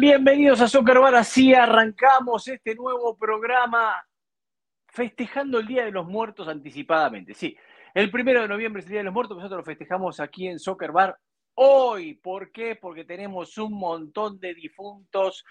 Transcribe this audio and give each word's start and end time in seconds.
Bienvenidos 0.00 0.62
a 0.62 0.66
Soccer 0.66 0.98
Bar. 0.98 1.14
Así 1.14 1.52
arrancamos 1.52 2.48
este 2.48 2.74
nuevo 2.74 3.18
programa 3.18 4.02
festejando 4.88 5.58
el 5.58 5.66
Día 5.66 5.84
de 5.84 5.90
los 5.90 6.06
Muertos 6.06 6.48
anticipadamente. 6.48 7.34
Sí, 7.34 7.54
el 7.92 8.10
primero 8.10 8.40
de 8.40 8.48
noviembre 8.48 8.80
es 8.80 8.86
el 8.86 8.92
Día 8.92 9.00
de 9.00 9.04
los 9.04 9.12
Muertos, 9.12 9.36
nosotros 9.36 9.58
lo 9.58 9.64
festejamos 9.64 10.18
aquí 10.18 10.48
en 10.48 10.58
Soccer 10.58 10.90
Bar 10.90 11.18
hoy. 11.56 12.14
¿Por 12.14 12.50
qué? 12.50 12.76
Porque 12.76 13.04
tenemos 13.04 13.58
un 13.58 13.74
montón 13.74 14.40
de 14.40 14.54
difuntos 14.54 15.44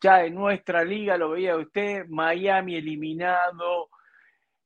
ya 0.00 0.24
en 0.24 0.36
nuestra 0.36 0.84
liga, 0.84 1.18
lo 1.18 1.30
veía 1.30 1.56
usted, 1.56 2.06
Miami 2.06 2.76
eliminado, 2.76 3.88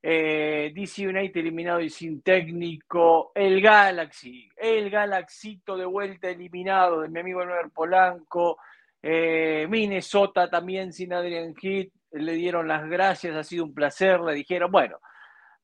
eh, 0.03 0.71
DC 0.75 1.07
United 1.07 1.41
eliminado 1.41 1.81
y 1.81 1.89
sin 1.89 2.21
técnico, 2.21 3.31
el 3.33 3.59
Galaxy, 3.59 4.51
el 4.55 4.91
Galaxito 4.91 5.77
de 5.77 5.85
vuelta 5.85 6.29
eliminado 6.29 7.01
de 7.01 7.09
mi 7.09 7.21
amigo 7.21 7.43
Noer 7.43 7.71
Polanco, 7.71 8.59
eh, 9.03 9.67
Minnesota 9.69 10.49
también 10.49 10.93
sin 10.93 11.13
Adrian 11.13 11.53
Heath, 11.59 11.91
le 12.11 12.33
dieron 12.33 12.67
las 12.67 12.87
gracias, 12.87 13.35
ha 13.35 13.43
sido 13.43 13.63
un 13.63 13.73
placer, 13.73 14.19
le 14.19 14.33
dijeron, 14.33 14.71
bueno, 14.71 14.99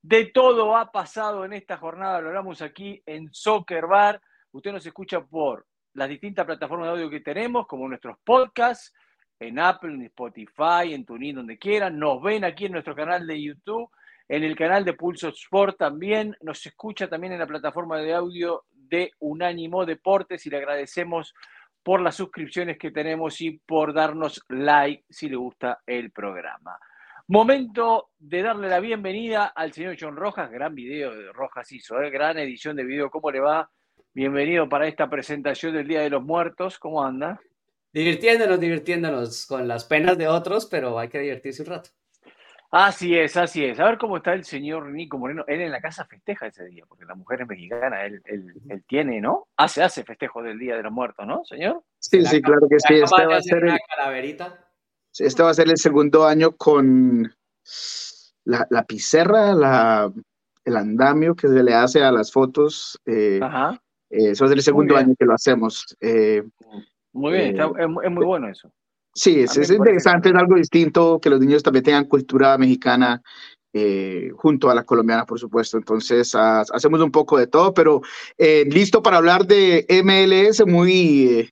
de 0.02 0.26
todo 0.26 0.76
ha 0.78 0.92
pasado 0.92 1.44
en 1.46 1.54
esta 1.54 1.78
jornada, 1.78 2.22
lo 2.22 2.30
hablamos 2.30 2.62
aquí 2.62 3.02
en 3.06 3.34
Soccer 3.34 3.86
Bar, 3.88 4.22
usted 4.52 4.72
nos 4.72 4.86
escucha 4.86 5.22
por 5.22 5.66
las 5.94 6.10
distintas 6.10 6.46
plataformas 6.46 6.88
de 6.88 6.94
audio 6.94 7.10
que 7.10 7.20
tenemos, 7.20 7.68
como 7.68 7.88
nuestros 7.88 8.18
podcasts, 8.24 8.94
en 9.40 9.60
Apple, 9.60 9.94
en 9.94 10.04
Spotify, 10.04 10.94
en 10.94 11.06
TuneIn, 11.06 11.36
donde 11.36 11.60
quieran, 11.60 12.00
nos 12.00 12.22
ven 12.22 12.44
aquí 12.44 12.66
en 12.66 12.72
nuestro 12.72 12.96
canal 12.96 13.28
de 13.28 13.42
YouTube, 13.42 13.90
en 14.28 14.44
el 14.44 14.56
canal 14.56 14.84
de 14.84 14.94
Pulso 14.94 15.30
Sport 15.30 15.78
también, 15.78 16.36
nos 16.42 16.66
escucha 16.66 17.08
también 17.08 17.34
en 17.34 17.40
la 17.40 17.48
plataforma 17.48 17.98
de 18.00 18.14
audio 18.14 18.66
de 18.72 19.12
Unánimo 19.20 19.86
Deportes 19.86 20.46
y 20.46 20.50
le 20.50 20.58
agradecemos 20.58 21.34
por 21.88 22.02
las 22.02 22.16
suscripciones 22.16 22.78
que 22.78 22.92
tenemos 22.92 23.40
y 23.40 23.62
por 23.66 23.94
darnos 23.94 24.44
like 24.50 25.06
si 25.10 25.30
le 25.30 25.38
gusta 25.38 25.84
el 25.86 26.12
programa. 26.12 26.78
Momento 27.30 28.10
de 28.20 28.42
darle 28.42 28.68
la 28.68 28.82
bienvenida 28.82 29.46
al 29.46 29.72
señor 29.72 29.96
John 29.98 30.18
Rojas, 30.18 30.52
gran 30.52 30.76
video 30.76 31.16
de 31.16 31.32
Rojas 31.32 31.72
hizo, 31.72 32.02
¿eh? 32.02 32.10
gran 32.10 32.38
edición 32.40 32.76
de 32.76 32.84
video, 32.84 33.10
¿cómo 33.10 33.32
le 33.32 33.40
va? 33.40 33.72
Bienvenido 34.14 34.68
para 34.68 34.86
esta 34.86 35.10
presentación 35.10 35.76
del 35.76 35.88
Día 35.88 36.02
de 36.02 36.10
los 36.10 36.22
Muertos, 36.22 36.78
¿cómo 36.78 37.06
anda? 37.06 37.40
Divirtiéndonos, 37.94 38.60
divirtiéndonos 38.60 39.46
con 39.46 39.66
las 39.66 39.86
penas 39.86 40.18
de 40.18 40.28
otros, 40.28 40.66
pero 40.66 41.00
hay 41.00 41.08
que 41.08 41.20
divertirse 41.20 41.64
un 41.64 41.70
rato. 41.70 41.92
Así 42.70 43.18
es, 43.18 43.38
así 43.38 43.64
es. 43.64 43.80
A 43.80 43.86
ver 43.86 43.98
cómo 43.98 44.18
está 44.18 44.34
el 44.34 44.44
señor 44.44 44.90
Nico 44.90 45.18
Moreno. 45.18 45.46
Él 45.48 45.62
en 45.62 45.72
la 45.72 45.80
casa 45.80 46.06
festeja 46.06 46.48
ese 46.48 46.66
día, 46.66 46.84
porque 46.88 47.06
la 47.06 47.16
mujer 47.16 47.42
es 47.42 47.48
mexicana, 47.48 48.06
él, 48.06 48.22
él, 48.26 48.54
él 48.68 48.84
tiene, 48.88 49.22
¿no? 49.22 49.48
Hace, 49.56 49.84
hace 49.84 50.04
festejo 50.04 50.44
del 50.44 50.60
Día 50.60 50.76
de 50.76 50.84
los 50.84 50.92
Muertos, 50.92 51.26
¿no, 51.26 51.46
señor? 51.46 51.82
Sí, 52.00 52.26
sí, 52.26 52.42
claro 52.42 52.68
que 52.70 52.80
sí. 52.80 52.96
Este 52.96 53.26
va, 53.26 53.38
a 53.38 53.42
ser 53.42 53.64
el, 53.64 53.78
este 55.20 55.44
va 55.44 55.50
a 55.50 55.54
ser 55.54 55.70
el 55.70 55.78
segundo 55.78 56.26
año 56.26 56.52
con 56.52 57.34
la, 58.44 58.68
la 58.70 58.84
pizarra, 58.84 59.54
la, 59.54 60.12
el 60.66 60.76
andamio 60.76 61.36
que 61.36 61.48
se 61.48 61.64
le 61.64 61.74
hace 61.74 62.04
a 62.04 62.12
las 62.12 62.34
fotos. 62.34 63.00
Eh, 63.06 63.40
Ajá. 63.42 63.82
Eh, 64.10 64.32
eso 64.32 64.46
es 64.46 64.52
el 64.52 64.62
segundo 64.62 64.98
año 64.98 65.16
que 65.18 65.26
lo 65.26 65.34
hacemos. 65.34 65.96
Eh, 66.02 66.44
muy 67.14 67.34
bien, 67.34 67.50
está, 67.52 67.66
es, 67.80 67.88
es 68.04 68.12
muy 68.12 68.26
bueno 68.26 68.50
eso. 68.50 68.72
Sí, 69.18 69.40
es, 69.40 69.58
es 69.58 69.72
interesante, 69.72 70.30
es 70.30 70.36
algo 70.36 70.58
distinto, 70.58 71.20
que 71.20 71.32
los 71.32 71.40
niños 71.40 71.64
también 71.64 71.84
tengan 71.84 72.06
cultura 72.06 72.56
mexicana 72.56 73.20
eh, 73.74 74.30
junto 74.36 74.70
a 74.70 74.76
la 74.76 74.84
colombiana, 74.84 75.26
por 75.26 75.40
supuesto. 75.40 75.76
Entonces, 75.76 76.36
ha, 76.36 76.62
hacemos 76.62 77.02
un 77.02 77.10
poco 77.10 77.40
de 77.40 77.48
todo, 77.48 77.74
pero 77.74 78.02
eh, 78.38 78.66
listo 78.70 79.02
para 79.02 79.18
hablar 79.18 79.48
de 79.48 79.88
MLS, 80.04 80.64
muy, 80.68 81.30
eh, 81.30 81.50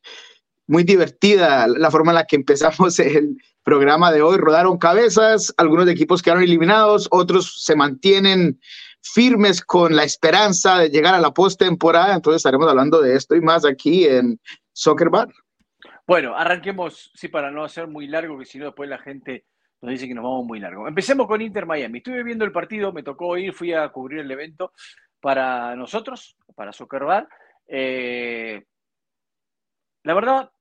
muy 0.68 0.84
divertida 0.84 1.68
la 1.68 1.90
forma 1.90 2.12
en 2.12 2.16
la 2.18 2.26
que 2.26 2.36
empezamos 2.36 3.00
el 3.00 3.36
programa 3.64 4.12
de 4.12 4.22
hoy. 4.22 4.38
Rodaron 4.38 4.78
cabezas, 4.78 5.52
algunos 5.58 5.88
equipos 5.88 6.22
quedaron 6.22 6.44
eliminados, 6.44 7.08
otros 7.10 7.64
se 7.64 7.76
mantienen 7.76 8.60
firmes 9.02 9.60
con 9.64 9.96
la 9.96 10.04
esperanza 10.04 10.78
de 10.78 10.90
llegar 10.90 11.16
a 11.16 11.20
la 11.20 11.34
postemporada. 11.34 12.14
Entonces, 12.14 12.42
estaremos 12.42 12.70
hablando 12.70 13.02
de 13.02 13.16
esto 13.16 13.36
y 13.36 13.42
más 13.42 13.66
aquí 13.66 14.06
en 14.06 14.40
Soccer 14.72 15.10
Bar. 15.10 15.30
Bueno, 16.08 16.36
arranquemos, 16.36 17.12
sí, 17.16 17.30
para 17.30 17.50
no 17.50 17.64
hacer 17.64 17.88
muy 17.88 18.08
largo, 18.08 18.38
que 18.38 18.46
si 18.46 18.60
no 18.60 18.66
después 18.66 18.88
la 18.90 19.00
gente 19.00 19.46
nos 19.82 19.92
dice 19.92 20.08
que 20.08 20.14
nos 20.14 20.24
vamos 20.24 20.46
muy 20.46 20.60
largo. 20.60 20.88
Empecemos 20.88 21.28
con 21.28 21.42
Inter 21.42 21.66
Miami. 21.66 22.00
Estuve 22.00 22.24
viendo 22.24 22.46
el 22.46 22.52
partido, 22.52 22.94
me 22.94 23.04
tocó 23.04 23.38
ir, 23.38 23.54
fui 23.54 23.74
a 23.74 23.90
cubrir 23.90 24.20
el 24.20 24.32
evento 24.32 24.72
para 25.20 25.76
nosotros, 25.76 26.38
para 26.56 26.72
Soccer. 26.72 27.04
Eh, 27.68 28.64
la 30.04 30.14
verdad 30.14 30.52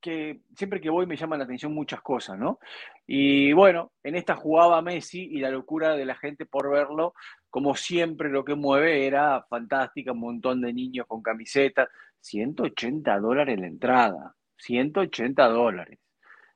que 0.00 0.40
siempre 0.54 0.80
que 0.80 0.90
voy 0.90 1.06
me 1.06 1.16
llaman 1.16 1.40
la 1.40 1.44
atención 1.44 1.74
muchas 1.74 2.00
cosas, 2.00 2.38
¿no? 2.38 2.58
Y 3.06 3.52
bueno, 3.52 3.92
en 4.02 4.14
esta 4.14 4.36
jugaba 4.36 4.80
Messi 4.80 5.28
y 5.32 5.40
la 5.40 5.50
locura 5.50 5.96
de 5.96 6.04
la 6.04 6.14
gente 6.14 6.46
por 6.46 6.70
verlo, 6.70 7.14
como 7.50 7.74
siempre 7.74 8.28
lo 8.28 8.44
que 8.44 8.54
mueve 8.54 9.06
era 9.06 9.44
fantástica, 9.48 10.12
un 10.12 10.20
montón 10.20 10.60
de 10.60 10.72
niños 10.72 11.06
con 11.06 11.22
camisetas, 11.22 11.88
180 12.20 13.18
dólares 13.18 13.58
la 13.58 13.66
entrada. 13.66 14.34
180 14.58 15.48
dólares. 15.48 15.98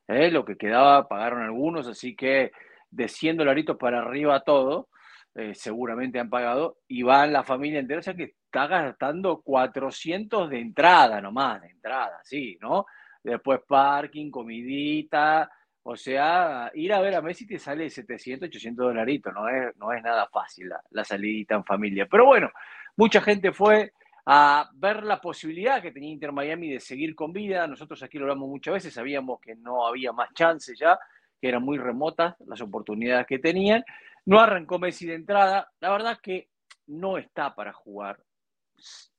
¿eh? 0.09 0.31
Lo 0.31 0.45
que 0.45 0.57
quedaba 0.57 1.09
pagaron 1.09 1.43
algunos, 1.43 1.89
así 1.89 2.15
que 2.15 2.53
de 2.91 3.09
100 3.09 3.39
dolaritos 3.39 3.77
para 3.77 4.01
arriba 4.01 4.45
todo, 4.45 4.89
eh, 5.35 5.55
seguramente 5.55 6.21
han 6.21 6.29
pagado, 6.29 6.79
y 6.89 7.03
van 7.03 7.33
la 7.33 7.43
familia 7.43 7.81
entera, 7.81 8.01
o 8.01 8.03
sea 8.03 8.15
que 8.15 8.35
está 8.45 8.67
gastando 8.67 9.41
400 9.41 10.51
de 10.51 10.61
entrada 10.61 11.21
nomás, 11.23 11.63
de 11.63 11.69
entrada, 11.69 12.21
sí, 12.23 12.59
¿no? 12.61 12.85
Después 13.25 13.61
parking, 13.67 14.31
comidita, 14.31 15.51
o 15.85 15.97
sea, 15.97 16.71
ir 16.75 16.93
a 16.93 17.01
ver 17.01 17.15
a 17.15 17.23
Messi 17.23 17.47
te 17.47 17.59
sale 17.59 17.89
700, 17.89 18.49
800 18.49 18.87
dolaritos, 18.87 19.33
no 19.33 19.49
es, 19.49 19.75
no 19.77 19.93
es 19.93 20.03
nada 20.03 20.29
fácil 20.29 20.69
la, 20.69 20.81
la 20.91 21.05
salidita 21.05 21.55
en 21.55 21.65
familia. 21.65 22.07
Pero 22.11 22.27
bueno, 22.27 22.51
mucha 22.97 23.21
gente 23.21 23.53
fue, 23.53 23.93
a 24.27 24.71
ver 24.75 25.03
la 25.03 25.21
posibilidad 25.21 25.83
que 25.83 25.91
tenía 25.91 26.13
Inter 26.13 26.33
Miami 26.33 26.71
de 26.71 26.81
seguir 26.81 27.15
con 27.15 27.33
vida. 27.33 27.67
Nosotros 27.67 28.03
aquí 28.03 28.19
lo 28.19 28.25
hablamos 28.25 28.49
muchas 28.49 28.75
veces, 28.75 28.95
sabíamos 28.95 29.41
que 29.41 29.57
no 29.57 29.87
había 29.87 30.13
más 30.13 30.33
chances 30.35 30.79
ya, 30.79 30.99
que 31.41 31.49
eran 31.49 31.63
muy 31.63 31.79
remotas 31.79 32.37
las 32.47 32.61
oportunidades 32.61 33.27
que 33.27 33.39
tenían. 33.39 33.85
No 34.27 34.41
arrancó 34.41 34.79
Messi 34.79 35.07
de 35.07 35.15
entrada. 35.15 35.71
La 35.81 35.91
verdad 35.91 36.19
que 36.23 36.49
no 36.87 37.19
está 37.19 37.55
para 37.55 37.73
jugar 37.73 38.23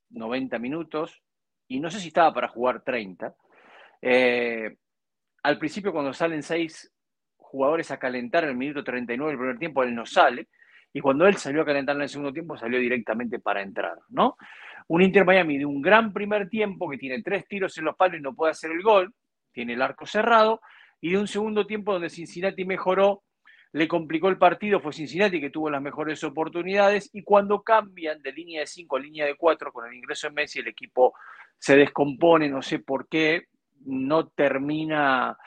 90 0.10 0.58
minutos 0.60 1.22
y 1.68 1.80
no 1.80 1.90
sé 1.90 2.00
si 2.00 2.08
estaba 2.08 2.34
para 2.34 2.48
jugar 2.48 2.82
30. 2.82 3.36
Eh, 4.02 4.78
al 5.44 5.58
principio 5.58 5.92
cuando 5.92 6.14
salen 6.14 6.44
seis 6.44 6.92
jugadores 7.36 7.92
a 7.92 8.00
calentar 8.00 8.46
en 8.46 8.52
el 8.52 8.58
minuto 8.58 8.84
39 8.84 9.32
del 9.32 9.40
primer 9.40 9.60
tiempo, 9.60 9.84
él 9.84 9.94
no 9.94 10.06
sale. 10.06 10.48
Y 10.94 11.02
cuando 11.02 11.28
él 11.28 11.36
salió 11.38 11.64
a 11.64 11.66
calentar 11.66 11.96
en 11.96 12.04
el 12.04 12.10
segundo 12.10 12.32
tiempo, 12.32 12.58
salió 12.58 12.80
directamente 12.80 13.40
para 13.40 13.62
entrar, 13.62 13.98
¿no? 14.10 14.38
Un 14.88 15.02
Inter 15.02 15.26
Miami 15.26 15.58
de 15.58 15.66
un 15.66 15.82
gran 15.82 16.14
primer 16.14 16.50
tiempo 16.50 16.90
que 16.90 16.98
tiene 16.98 17.22
tres 17.22 17.48
tiros 17.48 17.78
en 17.78 17.86
los 17.86 17.96
palos 17.96 18.20
y 18.20 18.22
no 18.22 18.34
puede 18.34 18.52
hacer 18.52 18.72
el 18.72 18.82
gol, 18.82 19.14
tiene 19.52 19.74
el 19.74 19.82
arco 19.82 20.06
cerrado, 20.06 20.62
y 21.00 21.12
de 21.12 21.18
un 21.18 21.28
segundo 21.28 21.66
tiempo 21.66 21.94
donde 21.94 22.10
Cincinnati 22.10 22.66
mejoró, 22.66 23.24
le 23.74 23.88
complicó 23.88 24.30
el 24.30 24.38
partido, 24.38 24.80
fue 24.80 24.94
Cincinnati 24.94 25.42
que 25.42 25.50
tuvo 25.50 25.70
las 25.70 25.82
mejores 25.82 26.24
oportunidades, 26.24 27.10
y 27.14 27.24
cuando 27.24 27.62
cambian 27.64 28.22
de 28.22 28.32
línea 28.32 28.62
de 28.62 28.68
5 28.68 28.96
a 28.96 29.00
línea 29.00 29.26
de 29.26 29.36
4 29.36 29.72
con 29.72 29.88
el 29.88 29.96
ingreso 29.96 30.28
de 30.28 30.34
Messi, 30.34 30.60
el 30.60 30.68
equipo 30.68 31.14
se 31.58 31.76
descompone, 31.76 32.50
no 32.50 32.62
sé 32.62 32.80
por 32.80 33.08
qué, 33.08 33.48
no 33.86 34.28
termina 34.28 35.38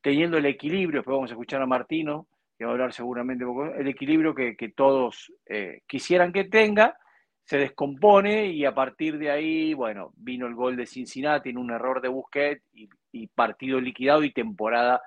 teniendo 0.00 0.36
el 0.36 0.46
equilibrio, 0.46 1.00
después 1.00 1.14
vamos 1.14 1.30
a 1.30 1.34
escuchar 1.34 1.62
a 1.62 1.66
Martino, 1.66 2.26
que 2.56 2.64
va 2.64 2.70
a 2.70 2.74
hablar 2.74 2.92
seguramente, 2.92 3.44
el 3.78 3.88
equilibrio 3.88 4.34
que, 4.34 4.56
que 4.56 4.68
todos 4.68 5.32
eh, 5.46 5.80
quisieran 5.86 6.32
que 6.32 6.44
tenga, 6.44 6.96
se 7.44 7.58
descompone 7.58 8.46
y 8.46 8.64
a 8.64 8.74
partir 8.74 9.18
de 9.18 9.30
ahí, 9.30 9.74
bueno, 9.74 10.12
vino 10.16 10.46
el 10.46 10.54
gol 10.54 10.76
de 10.76 10.86
Cincinnati 10.86 11.50
en 11.50 11.58
un 11.58 11.70
error 11.70 12.00
de 12.00 12.08
Busquets 12.08 12.64
y, 12.72 12.88
y, 13.12 13.26
partido 13.28 13.80
liquidado 13.80 14.24
y 14.24 14.32
temporada 14.32 15.02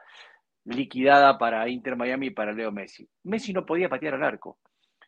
liquidada 0.65 1.37
para 1.37 1.67
Inter 1.69 1.95
Miami 1.95 2.27
y 2.27 2.31
para 2.31 2.51
Leo 2.51 2.71
Messi. 2.71 3.07
Messi 3.23 3.53
no 3.53 3.65
podía 3.65 3.89
patear 3.89 4.15
al 4.15 4.23
arco. 4.23 4.59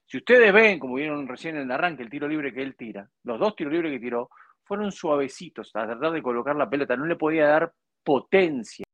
Si 0.05 0.17
ustedes 0.17 0.51
ven, 0.51 0.79
como 0.79 0.95
vieron 0.95 1.27
recién 1.27 1.55
en 1.55 1.63
el 1.63 1.71
arranque, 1.71 2.01
el 2.01 2.09
tiro 2.09 2.27
libre 2.27 2.53
que 2.53 2.63
él 2.63 2.75
tira, 2.75 3.07
los 3.23 3.39
dos 3.39 3.55
tiros 3.55 3.73
libres 3.73 3.91
que 3.91 3.99
tiró 3.99 4.29
fueron 4.63 4.91
suavecitos 4.91 5.69
a 5.75 5.85
tratar 5.85 6.11
de 6.11 6.23
colocar 6.23 6.55
la 6.55 6.69
pelota, 6.69 6.95
no 6.95 7.05
le 7.05 7.15
podía 7.15 7.47
dar 7.47 7.73
potencia. 8.03 8.85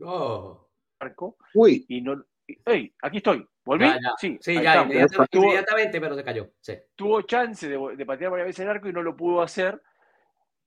Oh. 0.00 0.68
Arco, 0.98 1.36
Uy. 1.54 1.84
Y 1.88 2.00
no, 2.00 2.24
¡Ey! 2.64 2.94
Aquí 3.02 3.18
estoy. 3.18 3.46
¿Volví? 3.64 3.86
Ya, 3.86 3.94
ya. 3.94 4.10
Sí, 4.18 4.38
sí 4.40 4.54
ya, 4.54 4.82
inmediatamente, 4.82 5.38
inmediatamente, 5.38 6.00
pero 6.00 6.14
se 6.14 6.24
cayó. 6.24 6.50
Sí. 6.60 6.74
Tuvo 6.94 7.22
chance 7.22 7.68
de, 7.68 7.96
de, 7.96 8.06
patear 8.06 8.30
varias 8.30 8.48
veces 8.48 8.60
el 8.60 8.70
arco 8.70 8.88
y 8.88 8.92
no 8.92 9.02
lo 9.02 9.16
pudo 9.16 9.42
hacer. 9.42 9.80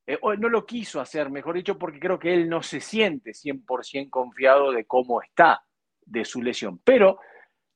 Eh, 0.05 0.17
o 0.21 0.33
no 0.35 0.49
lo 0.49 0.65
quiso 0.65 0.99
hacer, 0.99 1.29
mejor 1.29 1.55
dicho, 1.55 1.77
porque 1.77 1.99
creo 1.99 2.17
que 2.17 2.33
él 2.33 2.49
no 2.49 2.63
se 2.63 2.79
siente 2.79 3.31
100% 3.31 4.09
confiado 4.09 4.71
de 4.71 4.85
cómo 4.85 5.21
está 5.21 5.63
de 6.03 6.25
su 6.25 6.41
lesión. 6.41 6.79
Pero 6.83 7.19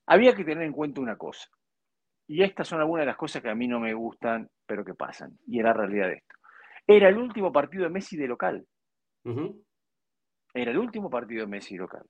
había 0.07 0.33
que 0.33 0.44
tener 0.44 0.63
en 0.63 0.73
cuenta 0.73 1.00
una 1.00 1.17
cosa. 1.17 1.47
Y 2.27 2.41
estas 2.41 2.67
son 2.67 2.79
algunas 2.79 3.03
de 3.03 3.07
las 3.07 3.17
cosas 3.17 3.41
que 3.41 3.50
a 3.50 3.55
mí 3.55 3.67
no 3.67 3.79
me 3.79 3.94
gustan, 3.94 4.50
pero 4.65 4.83
que 4.83 4.95
pasan. 4.95 5.38
Y 5.45 5.59
era 5.59 5.73
realidad 5.73 6.07
de 6.07 6.15
esto. 6.15 6.35
Era 6.88 7.09
el 7.09 7.17
último 7.17 7.51
partido 7.51 7.83
de 7.83 7.89
Messi 7.89 8.17
de 8.17 8.27
local. 8.27 8.65
Era 10.53 10.71
el 10.71 10.77
último 10.77 11.09
partido 11.09 11.41
de 11.41 11.51
Messi 11.51 11.75
local. 11.75 12.05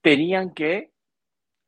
Tenían 0.00 0.52
que. 0.52 0.92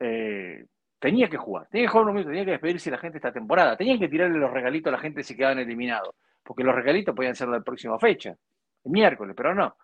Eh, 0.01 0.65
tenía 0.99 1.29
que 1.29 1.37
jugar. 1.37 1.69
Tenía 1.69 1.87
que 1.87 1.93
jugar 1.93 2.09
un 2.09 2.25
tenía 2.25 2.45
que 2.45 2.53
despedirse 2.53 2.91
la 2.91 2.99
gente 2.99 3.19
esta 3.19 3.33
temporada. 3.33 3.77
Tenían 3.77 3.99
que 3.99 4.09
tirarle 4.09 4.39
los 4.39 4.51
regalitos 4.51 4.93
a 4.93 4.97
la 4.97 5.03
gente 5.03 5.23
si 5.23 5.37
quedaban 5.37 5.59
eliminados. 5.59 6.15
Porque 6.43 6.65
los 6.65 6.75
regalitos 6.75 7.15
podían 7.15 7.37
ser 7.37 7.49
la 7.49 7.61
próxima 7.61 7.99
fecha, 7.99 8.31
el 8.31 8.91
miércoles, 8.91 9.35
pero 9.37 9.55
no. 9.55 9.77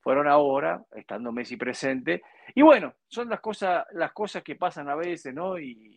Fueron 0.00 0.28
ahora, 0.28 0.82
estando 0.94 1.32
Messi 1.32 1.56
presente. 1.56 2.22
Y 2.54 2.62
bueno, 2.62 2.94
son 3.08 3.28
las 3.28 3.40
cosas, 3.40 3.84
las 3.92 4.12
cosas 4.12 4.42
que 4.42 4.56
pasan 4.56 4.88
a 4.88 4.94
veces, 4.94 5.34
¿no? 5.34 5.58
Y, 5.58 5.96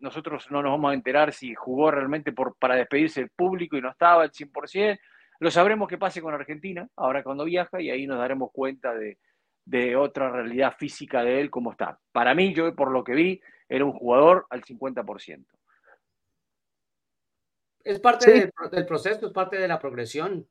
nosotros 0.00 0.48
no 0.52 0.62
nos 0.62 0.70
vamos 0.70 0.92
a 0.92 0.94
enterar 0.94 1.32
si 1.32 1.56
jugó 1.56 1.90
realmente 1.90 2.32
para 2.32 2.76
despedirse 2.76 3.18
del 3.18 3.30
público 3.30 3.76
y 3.76 3.80
no 3.80 3.90
estaba 3.90 4.22
al 4.22 4.30
100%. 4.30 4.96
Lo 5.40 5.50
sabremos 5.50 5.88
que 5.88 5.98
pase 5.98 6.22
con 6.22 6.32
Argentina, 6.34 6.88
ahora 6.94 7.24
cuando 7.24 7.44
viaja, 7.44 7.80
y 7.80 7.90
ahí 7.90 8.06
nos 8.06 8.18
daremos 8.18 8.52
cuenta 8.52 8.94
de, 8.94 9.18
otra 9.96 10.30
realidad 10.30 10.74
física 10.76 11.22
de 11.22 11.40
él, 11.40 11.50
cómo 11.50 11.72
está. 11.72 11.98
Para 12.12 12.34
mí, 12.34 12.54
yo 12.54 12.74
por 12.74 12.90
lo 12.90 13.04
que 13.04 13.14
vi, 13.14 13.40
era 13.68 13.84
un 13.84 13.92
jugador 13.92 14.46
al 14.50 14.62
50%. 14.62 15.44
Es 17.84 18.00
parte 18.00 18.52
del, 18.70 18.86
proceso, 18.86 19.26
es 19.26 19.32
parte 19.32 19.58
de 19.58 19.68
la 19.68 19.78
progresión. 19.78 20.46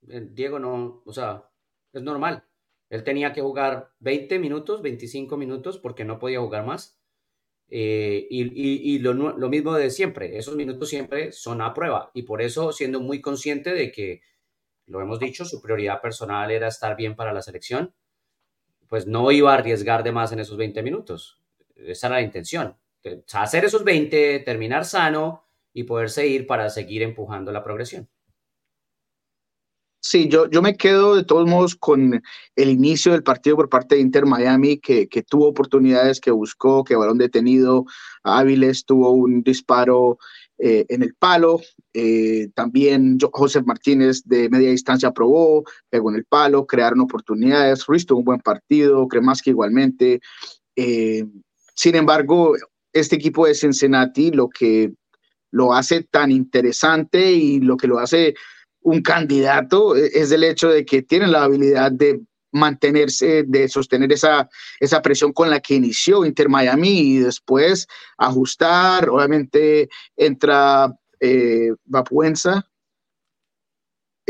Diego 0.00 0.58
no, 0.58 1.02
o 1.04 1.12
sea, 1.12 1.44
es 1.92 2.02
normal. 2.02 2.44
Él 2.90 3.04
tenía 3.04 3.32
que 3.32 3.42
jugar 3.42 3.90
20 4.00 4.38
minutos, 4.38 4.82
25 4.82 5.36
minutos, 5.36 5.78
porque 5.78 6.04
no 6.04 6.18
podía 6.18 6.40
jugar 6.40 6.64
más. 6.64 6.98
Eh, 7.70 8.26
y, 8.30 8.98
lo, 8.98 9.14
mismo 9.14 9.74
de 9.74 9.90
siempre, 9.90 10.38
esos 10.38 10.56
minutos 10.56 10.88
siempre 10.88 11.32
son 11.32 11.60
a 11.60 11.74
prueba 11.74 12.10
y 12.14 12.22
por 12.22 12.40
eso 12.40 12.72
siendo 12.72 12.98
muy 12.98 13.20
consciente 13.20 13.74
de 13.74 13.92
que, 13.92 14.22
lo 14.86 15.02
hemos 15.02 15.20
dicho, 15.20 15.44
su 15.44 15.60
prioridad 15.60 16.00
personal 16.00 16.50
era 16.50 16.68
estar 16.68 16.96
bien 16.96 17.14
para 17.14 17.34
la 17.34 17.42
selección, 17.42 17.94
pues 18.88 19.06
no 19.06 19.30
iba 19.30 19.52
a 19.52 19.58
arriesgar 19.58 20.02
de 20.02 20.12
más 20.12 20.32
en 20.32 20.40
esos 20.40 20.56
20 20.56 20.82
minutos. 20.82 21.38
Esa 21.76 22.08
era 22.08 22.16
la 22.16 22.22
intención, 22.22 22.76
hacer 23.32 23.64
esos 23.64 23.84
20, 23.84 24.40
terminar 24.40 24.84
sano 24.84 25.44
y 25.72 25.84
poder 25.84 26.10
seguir 26.10 26.46
para 26.46 26.70
seguir 26.70 27.02
empujando 27.02 27.52
la 27.52 27.62
progresión. 27.62 28.08
Sí, 30.00 30.28
yo, 30.28 30.48
yo 30.48 30.62
me 30.62 30.76
quedo 30.76 31.16
de 31.16 31.24
todos 31.24 31.48
modos 31.48 31.74
con 31.74 32.22
el 32.56 32.70
inicio 32.70 33.12
del 33.12 33.24
partido 33.24 33.56
por 33.56 33.68
parte 33.68 33.96
de 33.96 34.00
Inter 34.00 34.26
Miami, 34.26 34.78
que, 34.78 35.08
que 35.08 35.22
tuvo 35.22 35.48
oportunidades, 35.48 36.20
que 36.20 36.30
buscó, 36.30 36.84
que 36.84 36.94
balón 36.96 37.18
detenido. 37.18 37.84
Áviles 38.22 38.84
tuvo 38.84 39.10
un 39.10 39.42
disparo 39.42 40.18
eh, 40.58 40.86
en 40.88 41.02
el 41.02 41.14
palo. 41.14 41.60
Eh, 41.94 42.48
también 42.54 43.18
José 43.32 43.62
Martínez 43.62 44.24
de 44.24 44.48
media 44.48 44.70
distancia 44.70 45.12
probó, 45.12 45.64
pegó 45.88 46.10
en 46.10 46.16
el 46.16 46.24
palo, 46.24 46.66
crearon 46.66 47.00
oportunidades. 47.00 47.86
Ruiz 47.86 48.04
tuvo 48.04 48.18
un 48.18 48.24
buen 48.24 48.40
partido, 48.40 49.06
Kremaski 49.06 49.50
igualmente. 49.50 50.20
Eh, 50.74 51.24
sin 51.74 51.94
embargo, 51.94 52.56
este 52.92 53.16
equipo 53.16 53.46
de 53.46 53.54
Cincinnati 53.54 54.32
lo 54.32 54.48
que 54.48 54.92
lo 55.52 55.72
hace 55.72 56.02
tan 56.02 56.32
interesante 56.32 57.32
y 57.32 57.60
lo 57.60 57.76
que 57.76 57.86
lo 57.86 57.98
hace 57.98 58.34
un 58.80 59.00
candidato 59.00 59.94
es 59.94 60.32
el 60.32 60.44
hecho 60.44 60.70
de 60.70 60.84
que 60.84 61.02
tienen 61.02 61.32
la 61.32 61.44
habilidad 61.44 61.92
de 61.92 62.20
mantenerse, 62.52 63.44
de 63.46 63.68
sostener 63.68 64.12
esa, 64.12 64.48
esa 64.80 65.02
presión 65.02 65.32
con 65.32 65.50
la 65.50 65.60
que 65.60 65.74
inició 65.74 66.24
Inter 66.24 66.48
Miami 66.48 67.00
y 67.00 67.18
después 67.18 67.86
ajustar. 68.16 69.08
Obviamente 69.08 69.88
entra 70.16 70.92
eh, 71.20 71.72
Vapuenza, 71.84 72.66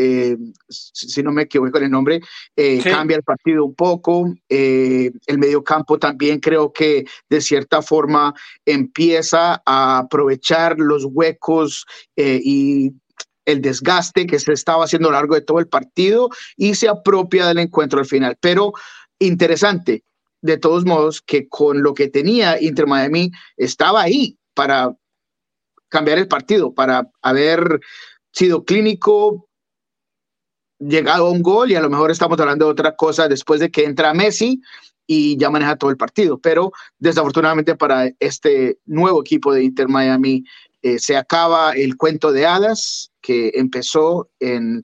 eh, 0.00 0.36
si 0.68 1.24
no 1.24 1.32
me 1.32 1.42
equivoco 1.42 1.72
con 1.72 1.82
el 1.82 1.90
nombre, 1.90 2.20
eh, 2.54 2.80
cambia 2.84 3.16
el 3.16 3.24
partido 3.24 3.64
un 3.64 3.74
poco. 3.74 4.32
Eh, 4.48 5.10
el 5.26 5.38
mediocampo 5.38 5.98
también 5.98 6.38
creo 6.38 6.72
que 6.72 7.04
de 7.28 7.40
cierta 7.40 7.82
forma 7.82 8.32
empieza 8.64 9.60
a 9.66 9.98
aprovechar 9.98 10.78
los 10.78 11.04
huecos 11.04 11.84
y 12.14 12.92
el 13.48 13.62
desgaste 13.62 14.26
que 14.26 14.38
se 14.38 14.52
estaba 14.52 14.84
haciendo 14.84 15.08
a 15.08 15.12
lo 15.12 15.18
largo 15.18 15.34
de 15.34 15.40
todo 15.40 15.58
el 15.58 15.68
partido 15.68 16.28
y 16.56 16.74
se 16.74 16.86
apropia 16.86 17.46
del 17.46 17.58
encuentro 17.58 17.98
al 17.98 18.06
final. 18.06 18.36
Pero 18.40 18.74
interesante, 19.18 20.04
de 20.42 20.58
todos 20.58 20.84
modos, 20.84 21.22
que 21.22 21.48
con 21.48 21.82
lo 21.82 21.94
que 21.94 22.08
tenía 22.08 22.60
Inter 22.60 22.86
Miami 22.86 23.30
estaba 23.56 24.02
ahí 24.02 24.38
para 24.54 24.94
cambiar 25.88 26.18
el 26.18 26.28
partido, 26.28 26.74
para 26.74 27.10
haber 27.22 27.80
sido 28.32 28.64
clínico, 28.64 29.48
llegado 30.78 31.26
a 31.26 31.30
un 31.30 31.42
gol 31.42 31.72
y 31.72 31.74
a 31.74 31.80
lo 31.80 31.88
mejor 31.88 32.10
estamos 32.10 32.38
hablando 32.38 32.66
de 32.66 32.72
otra 32.72 32.96
cosa 32.96 33.28
después 33.28 33.60
de 33.60 33.70
que 33.70 33.84
entra 33.84 34.12
Messi 34.12 34.60
y 35.06 35.38
ya 35.38 35.48
maneja 35.48 35.76
todo 35.76 35.90
el 35.90 35.96
partido. 35.96 36.38
Pero 36.38 36.70
desafortunadamente 36.98 37.74
para 37.76 38.12
este 38.20 38.78
nuevo 38.84 39.22
equipo 39.22 39.54
de 39.54 39.64
Inter 39.64 39.88
Miami 39.88 40.44
eh, 40.82 40.98
se 40.98 41.16
acaba 41.16 41.72
el 41.72 41.96
cuento 41.96 42.32
de 42.32 42.46
hadas 42.46 43.10
que 43.20 43.52
empezó 43.54 44.30
en 44.40 44.82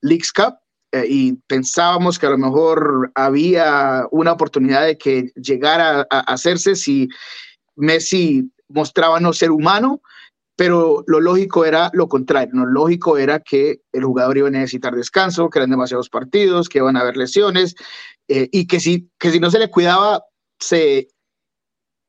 Leagues 0.00 0.32
Cup 0.32 0.54
eh, 0.92 1.06
y 1.08 1.32
pensábamos 1.46 2.18
que 2.18 2.26
a 2.26 2.30
lo 2.30 2.38
mejor 2.38 3.10
había 3.14 4.06
una 4.10 4.32
oportunidad 4.32 4.86
de 4.86 4.98
que 4.98 5.32
llegara 5.34 6.06
a, 6.10 6.20
hacerse 6.20 6.76
si 6.76 7.08
Messi 7.76 8.52
mostraba 8.68 9.18
no 9.20 9.32
ser 9.32 9.50
humano, 9.50 10.02
pero 10.54 11.02
lo 11.06 11.20
lógico 11.20 11.64
era 11.64 11.90
lo 11.94 12.08
contrario, 12.08 12.52
lo 12.54 12.66
lógico 12.66 13.16
era 13.16 13.40
que 13.40 13.80
el 13.92 14.04
jugador 14.04 14.38
iba 14.38 14.48
a 14.48 14.52
necesitar 14.52 14.94
descanso, 14.94 15.48
que 15.48 15.58
eran 15.58 15.70
demasiados 15.70 16.08
partidos, 16.08 16.68
que 16.68 16.78
iban 16.78 16.96
a 16.96 17.00
haber 17.00 17.16
lesiones 17.16 17.74
eh, 18.28 18.48
y 18.52 18.66
que 18.66 18.78
si, 18.78 19.10
que 19.18 19.30
si 19.30 19.40
no 19.40 19.50
se 19.50 19.58
le 19.58 19.70
cuidaba 19.70 20.22
se 20.60 21.08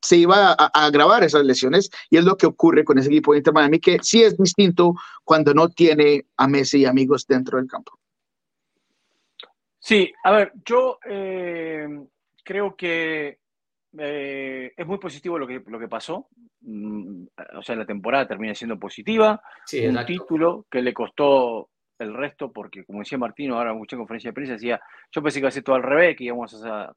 se 0.03 0.17
iba 0.17 0.51
a, 0.51 0.85
agravar 0.85 1.23
esas 1.23 1.43
lesiones 1.45 1.89
y 2.09 2.17
es 2.17 2.25
lo 2.25 2.37
que 2.37 2.45
ocurre 2.45 2.83
con 2.83 2.97
ese 2.99 3.07
equipo 3.07 3.31
de 3.31 3.39
Inter 3.39 3.53
Miami 3.53 3.79
que 3.79 3.97
sí 4.01 4.21
es 4.21 4.37
distinto 4.37 4.93
cuando 5.23 5.53
no 5.53 5.69
tiene 5.69 6.25
a 6.37 6.47
Messi 6.47 6.81
y 6.81 6.85
amigos 6.85 7.25
dentro 7.25 7.57
del 7.57 7.67
campo. 7.67 7.97
Sí, 9.79 10.13
a 10.23 10.31
ver, 10.31 10.53
yo 10.65 10.99
eh, 11.05 11.87
creo 12.43 12.75
que 12.75 13.39
eh, 13.97 14.73
es 14.75 14.87
muy 14.87 14.97
positivo 14.97 15.39
lo 15.39 15.47
que, 15.47 15.63
lo 15.65 15.79
que 15.79 15.87
pasó. 15.87 16.27
Mm, 16.61 17.25
o 17.57 17.61
sea, 17.61 17.75
la 17.75 17.85
temporada 17.85 18.27
termina 18.27 18.55
siendo 18.55 18.77
positiva. 18.77 19.41
un 19.73 20.05
título 20.05 20.65
que 20.69 20.81
le 20.81 20.93
costó 20.93 21.69
el 21.99 22.13
resto, 22.13 22.51
porque 22.51 22.83
como 22.83 22.99
decía 22.99 23.17
Martino, 23.17 23.57
ahora 23.57 23.73
mucha 23.73 23.95
conferencia 23.95 24.29
de 24.29 24.33
prensa, 24.33 24.53
decía, 24.53 24.81
yo 25.11 25.21
pensé 25.21 25.39
que 25.39 25.41
iba 25.41 25.49
a 25.49 25.51
ser 25.51 25.63
todo 25.63 25.75
al 25.75 25.83
revés, 25.83 26.17
que 26.17 26.25
íbamos 26.25 26.61
a, 26.65 26.93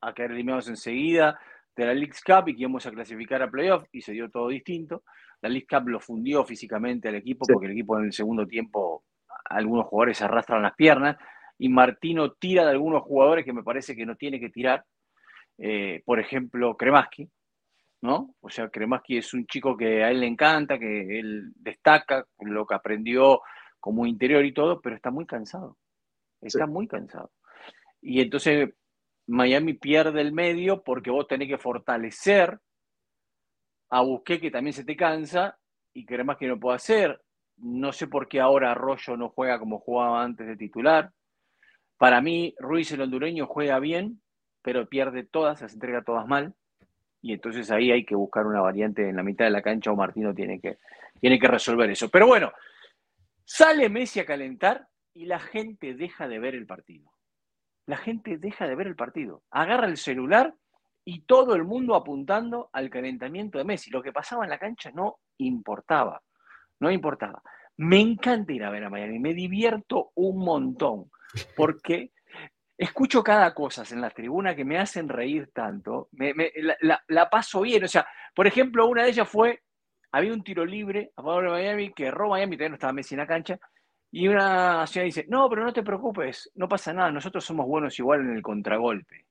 a 0.00 0.12
caer 0.14 0.32
eliminados 0.32 0.68
enseguida, 0.68 1.38
de 1.80 1.86
la 1.86 1.94
League 1.94 2.14
Cup 2.24 2.48
y 2.48 2.54
que 2.54 2.62
íbamos 2.62 2.84
a 2.86 2.90
clasificar 2.90 3.42
a 3.42 3.50
playoff 3.50 3.84
y 3.92 4.00
se 4.00 4.12
dio 4.12 4.30
todo 4.30 4.48
distinto. 4.48 5.04
La 5.40 5.48
League 5.48 5.66
Cup 5.68 5.88
lo 5.88 6.00
fundió 6.00 6.44
físicamente 6.44 7.08
al 7.08 7.14
equipo 7.14 7.46
porque 7.50 7.66
el 7.66 7.72
equipo 7.72 7.98
en 7.98 8.06
el 8.06 8.12
segundo 8.12 8.46
tiempo, 8.46 9.04
algunos 9.46 9.86
jugadores 9.86 10.20
arrastran 10.22 10.62
las 10.62 10.74
piernas 10.74 11.16
y 11.58 11.68
Martino 11.68 12.32
tira 12.32 12.64
de 12.64 12.70
algunos 12.70 13.02
jugadores 13.02 13.44
que 13.44 13.52
me 13.52 13.62
parece 13.62 13.96
que 13.96 14.06
no 14.06 14.16
tiene 14.16 14.38
que 14.38 14.50
tirar. 14.50 14.84
Eh, 15.58 16.02
por 16.04 16.20
ejemplo, 16.20 16.76
Kremaski, 16.76 17.28
¿no? 18.02 18.34
O 18.40 18.48
sea, 18.48 18.68
Kremaski 18.68 19.18
es 19.18 19.34
un 19.34 19.46
chico 19.46 19.76
que 19.76 20.04
a 20.04 20.10
él 20.10 20.20
le 20.20 20.26
encanta, 20.26 20.78
que 20.78 21.18
él 21.18 21.52
destaca 21.56 22.24
lo 22.40 22.66
que 22.66 22.74
aprendió 22.74 23.40
como 23.78 24.06
interior 24.06 24.44
y 24.44 24.52
todo, 24.52 24.80
pero 24.80 24.96
está 24.96 25.10
muy 25.10 25.26
cansado. 25.26 25.76
Está 26.40 26.66
muy 26.66 26.86
cansado. 26.86 27.30
Y 28.00 28.20
entonces 28.20 28.70
Miami 29.30 29.74
pierde 29.74 30.20
el 30.20 30.32
medio 30.32 30.82
porque 30.82 31.10
vos 31.10 31.28
tenés 31.28 31.46
que 31.46 31.56
fortalecer 31.56 32.58
a 33.90 34.02
Busqué, 34.02 34.40
que 34.40 34.50
también 34.50 34.74
se 34.74 34.84
te 34.84 34.96
cansa, 34.96 35.56
y 35.92 36.04
que 36.04 36.22
más 36.24 36.36
que 36.36 36.48
no 36.48 36.58
puede 36.58 36.76
hacer. 36.76 37.22
No 37.56 37.92
sé 37.92 38.08
por 38.08 38.26
qué 38.26 38.40
ahora 38.40 38.72
Arroyo 38.72 39.16
no 39.16 39.28
juega 39.28 39.60
como 39.60 39.78
jugaba 39.78 40.24
antes 40.24 40.48
de 40.48 40.56
titular. 40.56 41.12
Para 41.96 42.20
mí, 42.20 42.54
Ruiz 42.58 42.90
el 42.90 43.02
hondureño 43.02 43.46
juega 43.46 43.78
bien, 43.78 44.20
pero 44.62 44.88
pierde 44.88 45.22
todas, 45.22 45.62
las 45.62 45.74
entrega 45.74 46.02
todas 46.02 46.26
mal. 46.26 46.54
Y 47.22 47.32
entonces 47.32 47.70
ahí 47.70 47.92
hay 47.92 48.04
que 48.04 48.16
buscar 48.16 48.46
una 48.46 48.60
variante 48.60 49.08
en 49.08 49.14
la 49.14 49.22
mitad 49.22 49.44
de 49.44 49.52
la 49.52 49.62
cancha 49.62 49.92
o 49.92 49.96
Martino 49.96 50.34
tiene 50.34 50.60
que, 50.60 50.78
tiene 51.20 51.38
que 51.38 51.46
resolver 51.46 51.88
eso. 51.88 52.08
Pero 52.08 52.26
bueno, 52.26 52.52
sale 53.44 53.88
Messi 53.90 54.18
a 54.18 54.26
calentar 54.26 54.88
y 55.14 55.26
la 55.26 55.38
gente 55.38 55.94
deja 55.94 56.26
de 56.26 56.40
ver 56.40 56.56
el 56.56 56.66
partido 56.66 57.12
la 57.86 57.96
gente 57.96 58.38
deja 58.38 58.66
de 58.66 58.74
ver 58.74 58.86
el 58.86 58.96
partido. 58.96 59.42
Agarra 59.50 59.86
el 59.86 59.96
celular 59.96 60.54
y 61.04 61.22
todo 61.22 61.54
el 61.54 61.64
mundo 61.64 61.94
apuntando 61.94 62.70
al 62.72 62.90
calentamiento 62.90 63.58
de 63.58 63.64
Messi. 63.64 63.90
Lo 63.90 64.02
que 64.02 64.12
pasaba 64.12 64.44
en 64.44 64.50
la 64.50 64.58
cancha 64.58 64.90
no 64.92 65.18
importaba. 65.38 66.22
No 66.78 66.90
importaba. 66.90 67.42
Me 67.78 68.00
encanta 68.00 68.52
ir 68.52 68.64
a 68.64 68.70
ver 68.70 68.84
a 68.84 68.90
Miami. 68.90 69.18
Me 69.18 69.34
divierto 69.34 70.12
un 70.14 70.38
montón. 70.38 71.10
Porque 71.56 72.12
escucho 72.80 73.22
cada 73.22 73.52
cosa 73.52 73.84
en 73.90 74.00
la 74.00 74.10
tribuna 74.10 74.56
que 74.56 74.64
me 74.64 74.78
hacen 74.78 75.06
reír 75.06 75.50
tanto, 75.52 76.08
la, 76.12 77.30
paso 77.30 77.60
bien. 77.60 77.84
O 77.84 77.88
sea, 77.88 78.06
por 78.34 78.46
ejemplo, 78.46 78.86
una 78.86 79.02
de 79.02 79.10
ellas 79.10 79.28
fue, 79.28 79.62
había 80.12 80.32
un 80.32 80.42
tiro 80.42 80.64
libre 80.64 81.12
a 81.14 81.22
favor 81.22 81.44
de 81.44 81.50
Miami 81.50 81.92
que 81.92 82.06
erró 82.06 82.30
Miami, 82.30 82.56
todavía 82.56 82.70
no 82.70 82.74
estaba 82.76 82.94
Messi 82.94 83.14
en 83.14 83.20
la 83.20 83.26
cancha, 83.26 83.58
y 84.12 84.26
una 84.28 84.86
señora 84.86 85.06
dice, 85.06 85.26
no, 85.28 85.48
pero 85.48 85.64
no 85.64 85.72
te 85.72 85.82
preocupes, 85.82 86.50
no 86.56 86.68
pasa 86.68 86.92
nada, 86.92 87.12
nosotros 87.12 87.44
somos 87.44 87.66
buenos 87.66 87.98
igual 87.98 88.20
en 88.20 88.36
el 88.36 88.42
contragolpe. 88.42 89.26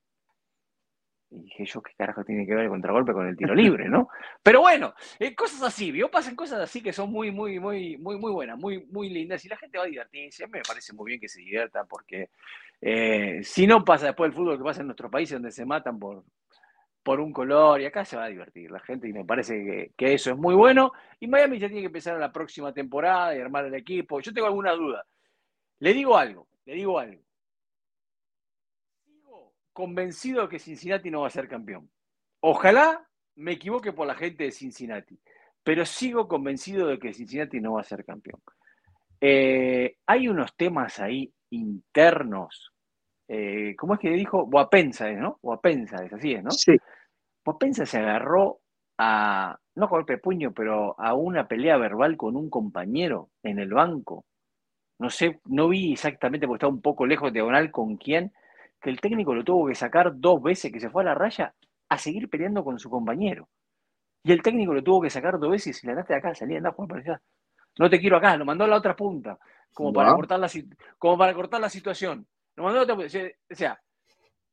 Y 1.31 1.43
dije 1.43 1.65
yo, 1.65 1.81
¿qué 1.81 1.91
carajo 1.95 2.23
tiene 2.23 2.45
que 2.45 2.55
ver 2.55 2.63
el 2.63 2.69
contragolpe 2.69 3.13
con 3.13 3.27
el 3.27 3.37
tiro 3.37 3.53
libre, 3.55 3.87
no? 3.87 4.09
Pero 4.41 4.61
bueno, 4.61 4.95
eh, 5.19 5.35
cosas 5.35 5.61
así, 5.61 5.91
¿vio? 5.91 6.09
Pasan 6.09 6.35
cosas 6.35 6.59
así 6.59 6.81
que 6.81 6.93
son 6.93 7.11
muy, 7.11 7.31
muy, 7.31 7.59
muy, 7.59 7.97
muy, 7.97 8.17
muy 8.17 8.31
buenas, 8.31 8.57
muy, 8.57 8.85
muy 8.87 9.09
lindas. 9.09 9.43
Y 9.45 9.49
la 9.49 9.57
gente 9.57 9.77
va 9.77 9.83
a 9.83 9.87
divertirse. 9.87 10.43
A 10.43 10.47
mí 10.47 10.53
me 10.53 10.61
parece 10.67 10.93
muy 10.93 11.09
bien 11.09 11.19
que 11.19 11.29
se 11.29 11.39
divierta, 11.39 11.85
porque 11.85 12.29
eh, 12.81 13.41
si 13.43 13.67
no 13.67 13.83
pasa 13.85 14.07
después 14.07 14.29
el 14.29 14.35
fútbol 14.35 14.57
que 14.57 14.63
pasa 14.63 14.81
en 14.81 14.87
nuestro 14.87 15.11
país, 15.11 15.29
donde 15.29 15.51
se 15.51 15.65
matan 15.65 15.99
por, 15.99 16.23
por 17.09 17.19
un 17.19 17.33
color, 17.33 17.81
y 17.81 17.85
acá 17.85 18.05
se 18.05 18.15
va 18.15 18.25
a 18.25 18.29
divertir 18.29 18.69
la 18.69 18.79
gente, 18.81 19.07
y 19.07 19.13
me 19.13 19.25
parece 19.25 19.91
que, 19.97 20.13
eso 20.13 20.29
es 20.29 20.37
muy 20.37 20.53
bueno. 20.53 20.91
Y 21.19 21.27
Miami 21.27 21.57
ya 21.57 21.65
tiene 21.65 21.81
que 21.81 21.87
empezar 21.87 22.15
a 22.15 22.19
la 22.19 22.31
próxima 22.31 22.71
temporada 22.71 23.35
y 23.35 23.41
armar 23.41 23.65
el 23.65 23.73
equipo. 23.73 24.19
Yo 24.19 24.31
tengo 24.31 24.45
alguna 24.45 24.73
duda. 24.73 25.03
Le 25.79 25.91
digo 25.91 26.15
algo, 26.15 26.47
le 26.65 26.75
digo 26.75 26.99
algo 26.99 27.23
convencido 29.73 30.43
de 30.43 30.49
que 30.49 30.59
Cincinnati 30.59 31.09
no 31.09 31.21
va 31.21 31.27
a 31.27 31.31
ser 31.31 31.47
campeón. 31.47 31.89
Ojalá 32.41 33.07
me 33.37 33.53
equivoque 33.53 33.91
por 33.91 34.05
la 34.05 34.13
gente 34.13 34.43
de 34.43 34.51
Cincinnati, 34.51 35.19
pero 35.63 35.87
sigo 35.87 36.27
convencido 36.27 36.85
de 36.89 36.99
que 36.99 37.11
Cincinnati 37.11 37.59
no 37.59 37.73
va 37.73 37.81
a 37.81 37.85
ser 37.85 38.05
campeón. 38.05 38.39
Eh, 39.19 39.95
hay 40.05 40.27
unos 40.27 40.55
temas 40.55 40.99
ahí 40.99 41.33
internos. 41.49 42.71
Eh, 43.27 43.75
¿Cómo 43.75 43.95
es 43.95 43.99
que 43.99 44.11
dijo? 44.11 44.45
Guapensa, 44.45 45.09
¿no? 45.13 45.39
Guapensa, 45.41 46.05
es 46.05 46.13
así, 46.13 46.35
¿no? 46.35 46.51
Sí. 46.51 46.77
Guapensa 47.49 47.87
se 47.87 47.97
agarró 47.97 48.59
a, 48.99 49.57
no 49.73 49.87
golpe 49.87 50.13
de 50.13 50.19
puño, 50.19 50.53
pero 50.53 50.93
a 50.99 51.15
una 51.15 51.47
pelea 51.47 51.77
verbal 51.77 52.15
con 52.15 52.35
un 52.35 52.47
compañero 52.47 53.31
en 53.41 53.57
el 53.57 53.73
banco. 53.73 54.25
No 54.99 55.09
sé, 55.09 55.39
no 55.45 55.67
vi 55.67 55.93
exactamente 55.93 56.45
porque 56.45 56.57
estaba 56.57 56.73
un 56.73 56.81
poco 56.81 57.07
lejos 57.07 57.29
de 57.29 57.39
diagonal 57.39 57.71
con 57.71 57.97
quién, 57.97 58.33
que 58.79 58.91
el 58.91 59.01
técnico 59.01 59.33
lo 59.33 59.43
tuvo 59.43 59.67
que 59.67 59.73
sacar 59.73 60.11
dos 60.19 60.43
veces, 60.43 60.71
que 60.71 60.79
se 60.79 60.91
fue 60.91 61.01
a 61.01 61.05
la 61.05 61.15
raya, 61.15 61.55
a 61.89 61.97
seguir 61.97 62.29
peleando 62.29 62.63
con 62.63 62.77
su 62.77 62.87
compañero. 62.87 63.49
Y 64.23 64.31
el 64.31 64.43
técnico 64.43 64.75
lo 64.75 64.83
tuvo 64.83 65.01
que 65.01 65.09
sacar 65.09 65.39
dos 65.39 65.49
veces 65.49 65.67
y 65.67 65.79
si 65.79 65.87
le 65.87 65.93
andaste 65.93 66.13
de 66.13 66.19
acá, 66.19 66.35
salía, 66.35 66.57
andá, 66.57 66.71
para 66.71 67.01
allá. 67.01 67.21
No 67.79 67.89
te 67.89 67.99
quiero 67.99 68.17
acá, 68.17 68.37
lo 68.37 68.45
mandó 68.45 68.65
a 68.65 68.67
la 68.67 68.75
otra 68.75 68.95
punta, 68.95 69.39
como, 69.73 69.91
para, 69.91 70.13
cortar 70.13 70.39
la, 70.39 70.51
como 70.99 71.17
para 71.17 71.33
cortar 71.33 71.61
la 71.61 71.69
situación. 71.69 72.27
Lo 72.55 72.63
mandó 72.63 72.81
a 72.81 72.85
la 72.85 72.93
otra 72.93 72.95
punta. 72.95 73.27
O 73.49 73.55
sea, 73.55 73.81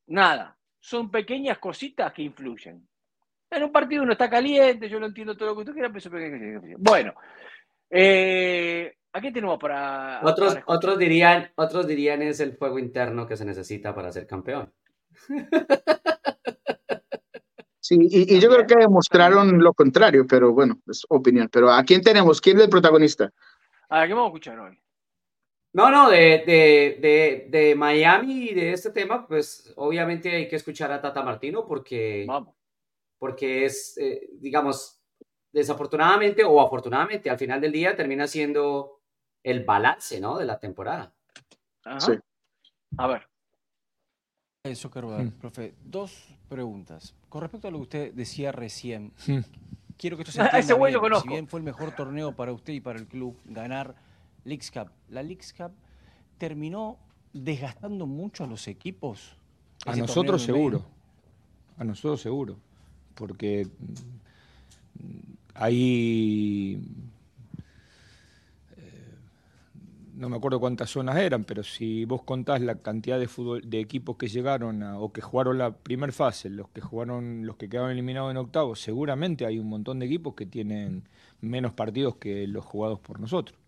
nada. 0.07 0.57
Son 0.87 1.11
pequeñas 1.11 1.59
cositas 1.59 2.13
que 2.13 2.23
influyen. 2.23 2.87
En 3.51 3.63
un 3.65 3.73
partido 3.73 4.05
uno 4.05 4.13
está 4.13 4.31
caliente, 4.31 4.89
yo 4.89 5.01
lo 5.01 5.07
entiendo 5.07 5.37
todo 5.37 5.49
lo 5.49 5.57
que 5.57 5.65
tú 5.65 5.73
quieras, 5.73 5.91
pero 5.91 6.01
son 6.01 6.13
pequeñas 6.13 6.63
Bueno, 6.79 7.13
eh, 7.91 8.95
¿A 9.13 9.21
tenemos 9.21 9.59
para.? 9.59 10.21
Otros, 10.23 10.57
otros, 10.67 10.97
dirían, 10.97 11.51
otros 11.57 11.89
dirían 11.89 12.23
es 12.23 12.39
el 12.39 12.57
fuego 12.57 12.79
interno 12.79 13.27
que 13.27 13.37
se 13.37 13.45
necesita 13.45 13.93
para 13.97 14.13
ser 14.13 14.29
campeón. 14.29 14.73
Sí, 17.81 17.97
y, 18.01 18.41
yo 18.41 18.49
creo 18.49 18.67
que 18.67 18.77
demostraron 18.77 19.63
lo 19.63 19.73
contrario, 19.73 20.27
pero 20.29 20.53
bueno, 20.53 20.81
es 20.89 21.05
opinión. 21.09 21.49
Pero 21.51 21.71
¿a 21.71 21.83
quién 21.83 22.01
tenemos? 22.01 22.41
¿Quién 22.41 22.59
es 22.59 22.65
el 22.65 22.71
protagonista? 22.71 23.33
¿A 23.89 24.07
qué 24.07 24.13
vamos 24.13 24.27
a 24.27 24.29
escuchar 24.29 24.59
hoy? 24.59 24.79
No, 25.77 25.91
no, 25.91 26.09
de, 26.09 26.43
de, 26.47 26.99
de, 27.03 27.49
de, 27.51 27.75
Miami 27.75 28.49
y 28.49 28.55
de 28.55 28.73
este 28.73 28.89
tema, 28.93 29.27
pues 29.27 29.75
obviamente 29.77 30.35
hay 30.35 30.49
que 30.49 30.57
escuchar 30.57 30.91
a 30.91 31.03
Tata 31.03 31.23
Martino 31.23 31.67
porque, 31.67 32.27
porque 33.19 33.67
es, 33.67 33.95
eh, 33.99 34.27
digamos, 34.41 35.03
desafortunadamente 35.53 36.45
o 36.45 36.63
afortunadamente, 36.63 37.29
al 37.29 37.37
final 37.37 37.61
del 37.61 37.73
día 37.73 37.95
termina 37.95 38.27
siendo 38.27 39.03
el 39.43 39.67
balance, 39.67 40.19
¿no? 40.19 40.39
De 40.39 40.47
la 40.47 40.59
temporada. 40.59 41.15
Sí. 41.99 42.13
A 42.97 43.07
ver. 43.07 43.29
Eso, 44.65 44.89
mm. 44.89 45.33
profe, 45.33 45.75
dos 45.85 46.27
preguntas. 46.49 47.15
Con 47.29 47.43
respecto 47.43 47.69
a 47.69 47.71
lo 47.71 47.77
que 47.77 47.83
usted 47.83 48.15
decía 48.15 48.51
recién, 48.51 49.13
mm. 49.27 49.41
quiero 49.99 50.17
que 50.17 50.23
esto 50.23 50.33
se 50.33 50.41
entienda 50.41 50.59
Ese 50.59 50.73
güey 50.73 50.95
lo 50.95 51.01
conozco. 51.01 51.29
Si 51.29 51.35
bien 51.35 51.47
fue 51.47 51.61
el 51.61 51.65
mejor 51.65 51.95
torneo 51.95 52.35
para 52.35 52.53
usted 52.53 52.73
y 52.73 52.81
para 52.81 52.99
el 52.99 53.07
club 53.07 53.39
ganar 53.45 54.06
Leagues 54.47 54.71
Cup, 54.71 54.91
la 55.11 55.23
Leagues 55.23 55.53
Cup 55.53 55.73
terminó 56.39 56.99
desgastando 57.33 58.07
mucho 58.07 58.45
a 58.45 58.47
los 58.47 58.69
equipos. 58.69 59.37
A 59.85 59.95
nosotros 59.97 60.43
seguro. 60.43 60.83
A 61.77 61.85
nosotros 61.85 62.21
seguro. 62.21 62.57
Porque 63.15 63.67
hay 65.55 66.81
no 70.17 70.31
me 70.31 70.37
acuerdo 70.37 70.59
cuántas 70.59 70.91
zonas 70.91 71.17
eran, 71.17 71.45
pero 71.45 71.63
si 71.63 72.05
vos 72.07 72.23
contás 72.23 72.61
la 72.63 72.77
cantidad 72.77 73.19
de 73.19 73.29
fútbol, 73.29 73.63
de 73.69 73.81
equipos 73.81 74.17
que 74.17 74.29
llegaron 74.29 74.83
o 74.83 75.13
que 75.13 75.21
jugaron 75.21 75.59
la 75.59 75.73
primera 75.75 76.13
fase, 76.13 76.49
los 76.49 76.69
que 76.71 76.81
jugaron, 76.81 77.47
los 77.47 77.57
que 77.57 77.69
quedaron 77.69 77.91
eliminados 77.91 78.31
en 78.31 78.39
octavos, 78.39 78.81
seguramente 78.81 79.45
hay 79.45 79.59
un 79.59 79.69
montón 79.69 79.99
de 79.99 80.07
equipos 80.07 80.35
que 80.35 80.47
tienen 80.47 81.07
menos 81.41 81.73
partidos 81.73 82.17
que 82.17 82.47
los 82.47 82.65
jugados 82.65 82.99
por 82.99 83.21
nosotros. 83.21 83.59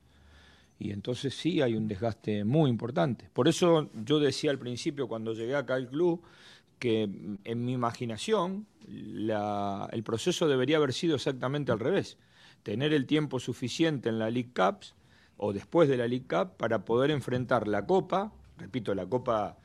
Y 0.79 0.93
entonces 0.93 1.35
sí 1.35 1.61
hay 1.61 1.75
un 1.75 1.89
desgaste 1.89 2.45
muy 2.45 2.71
importante. 2.71 3.29
Por 3.33 3.49
eso 3.49 3.91
yo 3.95 4.21
decía 4.21 4.51
al 4.51 4.59
principio 4.59 5.09
cuando 5.09 5.33
llegué 5.35 5.57
acá 5.57 5.75
al 5.75 5.89
club 5.89 6.23
que 6.79 7.11
en 7.45 7.65
mi 7.65 7.73
imaginación 7.73 8.67
el 8.87 10.03
proceso 10.05 10.47
debería 10.47 10.77
haber 10.77 10.93
sido 10.93 11.17
exactamente 11.17 11.73
al 11.73 11.81
revés. 11.81 12.17
Tener 12.63 12.93
el 12.93 13.07
tiempo 13.07 13.41
suficiente 13.41 14.09
en 14.09 14.19
la 14.19 14.31
League 14.31 14.53
Cups 14.55 14.95
o 15.37 15.53
después 15.53 15.89
de 15.89 15.97
la 15.97 16.07
League 16.07 16.27
Cup 16.29 16.57
para 16.57 16.85
poder 16.85 17.11
enfrentar 17.11 17.67
la 17.67 17.87
Copa, 17.87 18.33
repito, 18.57 18.95
la 18.95 19.07
Copa, 19.07 19.59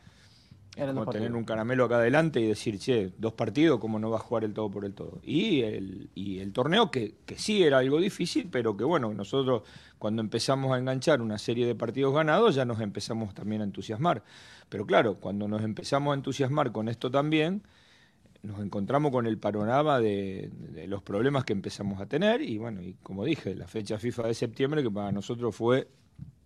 como 0.75 1.05
tener 1.07 1.33
un 1.33 1.43
caramelo 1.43 1.85
acá 1.85 1.97
adelante 1.97 2.39
y 2.39 2.47
decir, 2.47 2.79
che, 2.79 3.11
dos 3.17 3.33
partidos, 3.33 3.79
¿cómo 3.79 3.99
no 3.99 4.09
va 4.09 4.17
a 4.17 4.19
jugar 4.19 4.43
el 4.43 4.53
todo 4.53 4.71
por 4.71 4.85
el 4.85 4.93
todo? 4.93 5.19
Y 5.23 5.61
el, 5.61 6.09
y 6.15 6.39
el 6.39 6.51
torneo, 6.51 6.89
que, 6.89 7.15
que 7.25 7.37
sí 7.37 7.63
era 7.63 7.77
algo 7.77 7.99
difícil, 7.99 8.49
pero 8.51 8.75
que 8.75 8.83
bueno, 8.83 9.13
nosotros 9.13 9.63
cuando 9.99 10.21
empezamos 10.21 10.73
a 10.73 10.79
enganchar 10.79 11.21
una 11.21 11.37
serie 11.37 11.65
de 11.65 11.75
partidos 11.75 12.13
ganados 12.13 12.55
ya 12.55 12.65
nos 12.65 12.81
empezamos 12.81 13.33
también 13.33 13.61
a 13.61 13.65
entusiasmar. 13.65 14.23
Pero 14.67 14.85
claro, 14.85 15.15
cuando 15.15 15.47
nos 15.47 15.61
empezamos 15.63 16.11
a 16.11 16.15
entusiasmar 16.15 16.71
con 16.71 16.89
esto 16.89 17.11
también, 17.11 17.63
nos 18.41 18.59
encontramos 18.59 19.11
con 19.11 19.25
el 19.25 19.37
panorama 19.37 19.99
de, 19.99 20.51
los 20.87 21.01
problemas 21.01 21.45
que 21.45 21.53
empezamos 21.53 22.01
a 22.01 22.05
tener 22.05 22.41
y 22.41 22.57
bueno, 22.57 22.81
y 22.81 22.95
como 23.01 23.23
dije, 23.23 23.55
la 23.55 23.67
fecha 23.67 23.97
FIFA 23.97 24.27
de 24.27 24.33
septiembre 24.33 24.83
que 24.83 24.91
para 24.91 25.11
nosotros 25.11 25.55
fue 25.55 25.87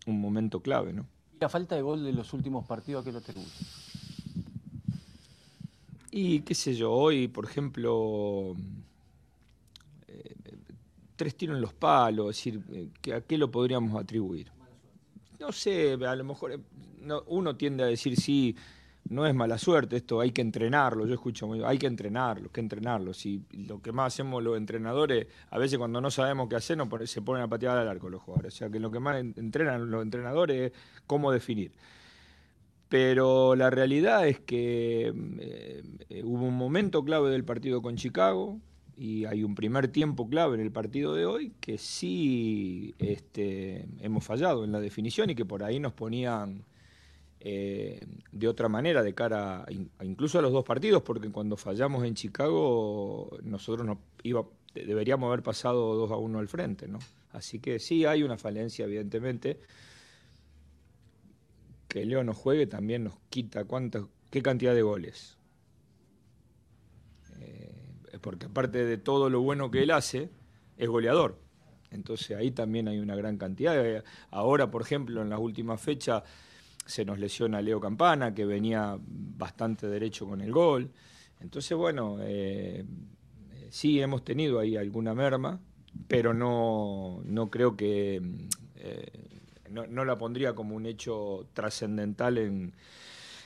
un 0.06 0.22
momento 0.22 0.62
clave, 0.62 0.94
¿no? 0.94 1.08
¿Y 1.34 1.40
la 1.40 1.50
falta 1.50 1.76
de 1.76 1.82
gol 1.82 2.04
de 2.04 2.14
los 2.14 2.34
últimos 2.34 2.66
partidos 2.66 3.02
a 3.02 3.06
qué 3.06 3.12
lo 3.12 3.22
te 3.22 3.34
gusta? 3.34 3.66
Y 6.20 6.40
qué 6.40 6.56
sé 6.56 6.74
yo, 6.74 6.92
hoy, 6.92 7.28
por 7.28 7.46
ejemplo, 7.46 8.56
eh, 10.08 10.34
tres 11.16 11.36
tiros 11.36 11.58
en 11.58 11.62
los 11.62 11.76
palos, 11.76 12.32
es 12.32 12.38
decir, 12.38 12.64
eh, 12.74 13.14
¿a 13.14 13.22
qué 13.22 13.38
lo 13.38 13.52
podríamos 13.52 14.02
atribuir? 14.02 14.52
No 15.40 15.52
sé, 15.52 15.94
a 15.94 16.16
lo 16.16 16.24
mejor 16.24 16.54
eh, 16.54 16.60
uno 17.28 17.56
tiende 17.56 17.84
a 17.84 17.86
decir 17.86 18.20
sí 18.20 18.56
no 19.10 19.28
es 19.28 19.36
mala 19.36 19.60
suerte 19.60 19.98
esto, 19.98 20.20
hay 20.20 20.32
que 20.32 20.42
entrenarlo. 20.42 21.06
Yo 21.06 21.14
escucho 21.14 21.46
muy, 21.46 21.62
hay 21.64 21.78
que 21.78 21.86
entrenarlo, 21.86 22.52
que 22.52 22.62
entrenarlo. 22.62 23.14
Si 23.14 23.44
lo 23.52 23.80
que 23.80 23.92
más 23.92 24.12
hacemos 24.12 24.42
los 24.42 24.58
entrenadores, 24.58 25.28
a 25.52 25.60
veces 25.60 25.78
cuando 25.78 26.02
no 26.02 26.10
sabemos 26.10 26.50
qué 26.50 26.56
hacer, 26.56 26.80
se 27.06 27.22
ponen 27.22 27.44
a 27.44 27.48
patear 27.48 27.78
al 27.78 27.88
arco 27.88 28.10
los 28.10 28.24
jugadores. 28.24 28.56
O 28.56 28.58
sea 28.58 28.70
que 28.72 28.80
lo 28.80 28.90
que 28.90 29.00
más 29.00 29.18
entrenan 29.18 29.92
los 29.92 30.02
entrenadores 30.02 30.72
es 30.72 30.80
cómo 31.06 31.32
definir. 31.32 31.72
Pero 32.90 33.56
la 33.56 33.70
realidad 33.70 34.28
es 34.28 34.40
que 34.40 35.14
eh, 35.40 36.24
hubo 36.24 36.46
un 36.46 36.56
momento 36.56 37.04
clave 37.04 37.30
del 37.30 37.44
partido 37.44 37.82
con 37.82 37.98
Chicago 37.98 38.60
y 38.98 39.26
hay 39.26 39.44
un 39.44 39.56
primer 39.56 39.90
tiempo 39.90 40.28
clave 40.28 40.56
en 40.56 40.62
el 40.62 40.72
partido 40.72 41.14
de 41.14 41.26
hoy 41.26 41.54
que 41.60 41.78
sí 41.78 42.96
este, 42.98 43.86
hemos 44.00 44.24
fallado 44.24 44.64
en 44.64 44.72
la 44.72 44.80
definición 44.80 45.30
y 45.30 45.36
que 45.36 45.46
por 45.46 45.64
ahí 45.64 45.80
nos 45.80 45.94
ponían 45.94 46.66
eh, 47.40 48.00
de 48.32 48.48
otra 48.48 48.68
manera 48.68 49.04
de 49.04 49.14
cara 49.14 49.66
incluso 50.02 50.40
a 50.40 50.42
los 50.42 50.52
dos 50.52 50.66
partidos, 50.66 51.04
porque 51.04 51.30
cuando 51.30 51.56
fallamos 51.56 52.04
en 52.06 52.16
Chicago 52.16 53.38
nosotros 53.44 53.86
no 53.86 54.00
iba, 54.24 54.44
deberíamos 54.74 55.28
haber 55.28 55.44
pasado 55.44 55.96
2 55.96 56.12
a 56.12 56.16
1 56.16 56.40
al 56.40 56.48
frente, 56.48 56.88
¿no? 56.88 56.98
Así 57.32 57.60
que 57.60 57.78
sí 57.78 58.06
hay 58.06 58.24
una 58.24 58.38
falencia, 58.38 58.86
evidentemente. 58.86 59.60
Que 61.88 62.06
Leo 62.06 62.24
no 62.24 62.34
juegue 62.34 62.68
también 62.68 63.06
nos 63.06 63.18
quita 63.30 63.66
cuánta, 63.66 64.08
qué 64.30 64.42
cantidad 64.42 64.74
de 64.74 64.82
goles. 64.82 65.38
Eh, 67.40 68.18
porque 68.22 68.48
aparte 68.48 68.86
de 68.86 68.98
todo 68.98 69.30
lo 69.30 69.42
bueno 69.42 69.72
que 69.72 69.84
él 69.84 69.92
hace, 69.92 70.30
es 70.78 70.90
goleador. 70.90 71.40
Entonces 71.92 72.36
ahí 72.38 72.52
también 72.52 72.88
hay 72.88 73.00
una 73.00 73.16
gran 73.16 73.38
cantidad. 73.38 74.04
Ahora, 74.32 74.70
por 74.70 74.82
ejemplo, 74.82 75.22
en 75.22 75.30
la 75.30 75.40
última 75.40 75.78
fecha 75.78 76.24
se 76.86 77.06
nos 77.06 77.20
lesiona 77.20 77.62
Leo 77.62 77.80
Campana, 77.80 78.34
que 78.34 78.46
venía 78.46 78.98
bastante 79.00 79.88
derecho 79.88 80.26
con 80.28 80.42
el 80.42 80.52
gol. 80.52 80.92
Entonces, 81.40 81.78
bueno, 81.78 82.18
eh, 82.22 82.86
sí 83.70 84.00
hemos 84.02 84.24
tenido 84.24 84.60
ahí 84.60 84.76
alguna 84.76 85.14
merma, 85.14 85.60
pero 86.08 86.34
no, 86.34 87.22
no 87.26 87.50
creo 87.50 87.76
que... 87.76 88.22
Eh, 88.76 89.37
no, 89.70 90.06
la 90.06 90.18
pondría 90.18 90.54
como 90.54 90.76
un 90.76 90.86
hecho 90.86 91.48
trascendental 91.54 92.38
en, 92.38 92.74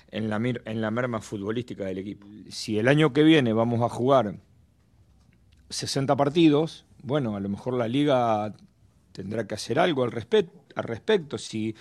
en, 0.10 0.30
la, 0.30 0.38
en 0.38 0.82
la 0.82 0.92
merma 0.92 1.22
futbolística 1.22 1.86
del 1.86 2.00
equipo. 2.00 2.28
Si 2.50 2.80
el 2.80 2.88
año 2.88 3.14
que 3.14 3.24
viene 3.24 3.54
vamos 3.54 3.82
a 3.82 3.90
jugar 3.90 4.36
60 5.70 6.16
partidos, 6.16 6.86
bueno, 7.04 7.36
a 7.36 7.40
lo 7.40 7.50
mejor 7.50 7.74
la 7.74 7.88
liga 7.88 8.54
tendrá 9.12 9.48
que 9.48 9.56
hacer 9.56 9.80
algo 9.80 10.04
al, 10.04 10.14
al 10.76 10.84
respecto. 10.84 11.38
Si 11.38 11.76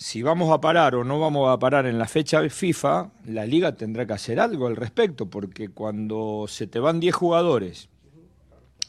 si 0.00 0.22
vamos 0.22 0.50
a 0.50 0.62
parar 0.62 0.94
o 0.94 1.04
no 1.04 1.20
vamos 1.20 1.50
a 1.50 1.58
parar 1.58 1.84
en 1.84 1.98
la 1.98 2.08
fecha 2.08 2.40
FIFA, 2.48 3.10
la 3.26 3.44
liga 3.44 3.76
tendrá 3.76 4.06
que 4.06 4.14
hacer 4.14 4.40
algo 4.40 4.66
al 4.66 4.76
respecto, 4.76 5.28
porque 5.28 5.68
cuando 5.68 6.46
se 6.48 6.66
te 6.66 6.78
van 6.78 7.00
10 7.00 7.14
jugadores 7.14 7.89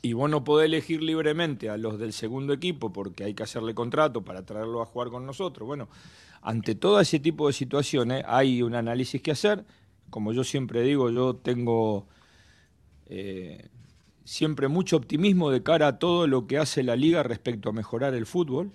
y 0.01 0.13
vos 0.13 0.29
no 0.29 0.43
podés 0.43 0.65
elegir 0.65 1.03
libremente 1.03 1.70
a 1.70 1.77
los 1.77 2.00
del 2.00 2.13
segundo 2.13 2.53
equipo 2.53 2.91
porque 2.91 3.24
hay 3.24 3.34
que 3.34 3.43
hacerle 3.43 3.75
contrato 3.75 4.24
para 4.24 4.46
traerlo 4.46 4.81
a 4.81 4.86
jugar 4.86 5.10
con 5.10 5.25
nosotros, 5.25 5.67
bueno, 5.67 5.89
ante 6.41 6.75
todo 6.75 7.00
ese 7.00 7.20
tipo 7.20 7.48
de 7.48 7.53
situaciones 7.53 8.24
hay 8.27 8.63
un 8.63 8.75
análisis 8.75 9.22
que 9.22 9.31
hacer. 9.31 9.63
Como 10.10 10.34
yo 10.34 10.43
siempre 10.43 10.81
digo, 10.81 11.10
yo 11.10 11.36
tengo 11.36 12.08
eh, 13.05 13.70
siempre 14.24 14.67
mucho 14.67 14.98
optimismo 14.98 15.51
de 15.51 15.63
cara 15.63 15.88
a 15.88 16.00
todo 16.00 16.27
lo 16.27 16.48
que 16.48 16.58
hace 16.58 16.84
la 16.84 16.96
liga 16.96 17.24
respecto 17.24 17.70
a 17.70 17.74
mejorar 17.74 18.15
el 18.15 18.25
fútbol. 18.25 18.74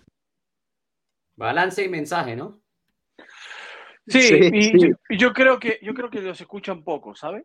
Balance 1.37 1.85
y 1.85 1.89
mensaje, 1.89 2.37
¿no? 2.37 2.61
Sí, 4.07 4.21
y, 4.53 5.19
Yo, 5.19 5.33
creo 5.33 5.59
que 5.59 5.81
yo 5.83 5.93
creo 5.93 6.09
que 6.09 6.23
los 6.23 6.41
escuchan 6.41 6.85
poco, 6.85 7.15
¿sabe? 7.17 7.45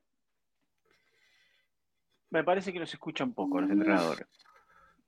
Me 2.31 2.43
parece 2.43 2.73
que 2.73 2.79
los 2.79 2.91
escuchan 2.91 3.33
poco 3.33 3.61
los 3.61 3.69
entrenadores. 3.69 4.25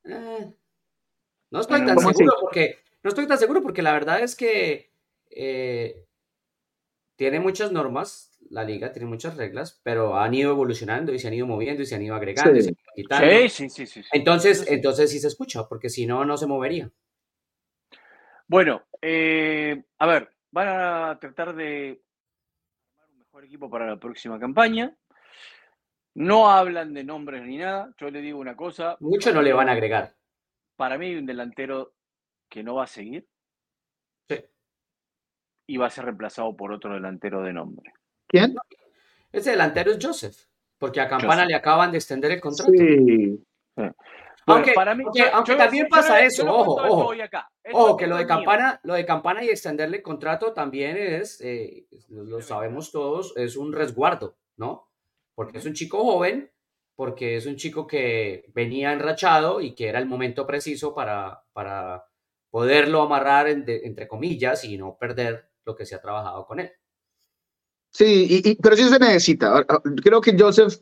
Eh, 0.04 0.54
no 1.50 1.60
estoy 1.60 1.84
tan 1.84 1.98
seguro 1.98 2.36
porque 2.40 2.78
no 3.02 3.08
estoy 3.08 3.26
tan 3.26 3.38
seguro 3.38 3.62
porque 3.62 3.82
la 3.82 3.92
verdad 3.92 4.20
es 4.20 4.36
que 4.36 4.92
eh, 5.30 6.04
tiene 7.16 7.40
muchas 7.40 7.72
normas, 7.72 8.38
la 8.50 8.64
liga 8.64 8.92
tiene 8.92 9.08
muchas 9.08 9.36
reglas, 9.36 9.80
pero 9.82 10.18
han 10.18 10.34
ido 10.34 10.50
evolucionando 10.50 11.14
y 11.14 11.18
se 11.18 11.28
han 11.28 11.34
ido 11.34 11.46
moviendo 11.46 11.82
y 11.82 11.86
se 11.86 11.94
han 11.94 12.02
ido 12.02 12.14
agregando 12.14 12.60
sí. 12.60 12.74
Sí, 13.48 13.68
sí, 13.70 13.86
sí, 13.86 14.02
Entonces, 14.12 14.66
entonces 14.68 15.10
sí 15.10 15.18
se 15.18 15.28
escucha, 15.28 15.66
porque 15.68 15.88
si 15.88 16.06
no, 16.06 16.24
no 16.24 16.36
se 16.36 16.46
movería. 16.46 16.90
Bueno, 18.46 18.82
eh, 19.00 19.82
a 19.98 20.06
ver, 20.06 20.30
van 20.50 20.68
a 20.68 21.18
tratar 21.18 21.54
de 21.54 22.02
armar 22.98 23.10
un 23.10 23.18
mejor 23.18 23.44
equipo 23.44 23.70
para 23.70 23.86
la 23.86 23.98
próxima 23.98 24.38
campaña. 24.38 24.94
No 26.14 26.48
hablan 26.50 26.94
de 26.94 27.04
nombres 27.04 27.42
ni 27.42 27.58
nada. 27.58 27.92
Yo 27.98 28.10
le 28.10 28.20
digo 28.20 28.38
una 28.38 28.56
cosa. 28.56 28.96
Mucho 29.00 29.32
no 29.32 29.42
le 29.42 29.52
van 29.52 29.68
a 29.68 29.72
agregar. 29.72 30.14
Para 30.76 30.96
mí 30.96 31.06
hay 31.06 31.16
un 31.16 31.26
delantero 31.26 31.94
que 32.48 32.62
no 32.62 32.76
va 32.76 32.84
a 32.84 32.88
seguir. 32.88 33.26
Sí. 34.28 34.44
Y 35.66 35.76
va 35.76 35.86
a 35.86 35.90
ser 35.90 36.04
reemplazado 36.04 36.56
por 36.56 36.72
otro 36.72 36.94
delantero 36.94 37.42
de 37.42 37.52
nombre. 37.52 37.92
¿Quién? 38.28 38.54
Ese 39.32 39.50
delantero 39.50 39.90
es 39.90 39.98
Joseph. 40.00 40.36
Porque 40.78 41.00
a 41.00 41.08
Campana 41.08 41.44
le 41.44 41.54
acaban 41.54 41.90
de 41.90 41.98
extender 41.98 42.30
el 42.30 42.40
contrato. 42.40 42.70
Sí. 42.72 43.42
aunque, 44.46 44.72
para 44.72 44.94
mí, 44.94 45.04
aunque, 45.32 45.56
también 45.56 45.88
pasa 45.88 46.20
eso, 46.20 46.44
ojo, 46.46 46.74
ojo. 46.74 47.14
Ojo, 47.72 47.96
que 47.96 48.06
lo 48.06 48.16
de 48.16 48.26
campana, 48.26 48.80
lo 48.82 48.94
de 48.94 49.06
campana 49.06 49.42
y 49.42 49.48
extenderle 49.48 50.02
contrato 50.02 50.52
también 50.52 50.96
es, 50.96 51.40
eh, 51.40 51.86
lo 52.10 52.42
sabemos 52.42 52.92
todos, 52.92 53.32
es 53.36 53.56
un 53.56 53.72
resguardo, 53.72 54.36
¿no? 54.56 54.90
Porque 55.34 55.58
es 55.58 55.66
un 55.66 55.74
chico 55.74 56.04
joven, 56.04 56.50
porque 56.96 57.36
es 57.36 57.46
un 57.46 57.56
chico 57.56 57.86
que 57.86 58.44
venía 58.54 58.92
enrachado 58.92 59.60
y 59.60 59.74
que 59.74 59.88
era 59.88 59.98
el 59.98 60.06
momento 60.06 60.46
preciso 60.46 60.94
para, 60.94 61.42
para 61.52 62.04
poderlo 62.50 63.02
amarrar 63.02 63.48
entre 63.48 64.06
comillas 64.06 64.64
y 64.64 64.78
no 64.78 64.96
perder 64.96 65.50
lo 65.64 65.74
que 65.74 65.86
se 65.86 65.94
ha 65.94 66.00
trabajado 66.00 66.46
con 66.46 66.60
él. 66.60 66.70
Sí, 67.90 68.58
pero 68.62 68.76
sí 68.76 68.88
se 68.88 68.98
necesita. 68.98 69.64
Creo 70.02 70.20
que 70.20 70.36
Joseph, 70.38 70.80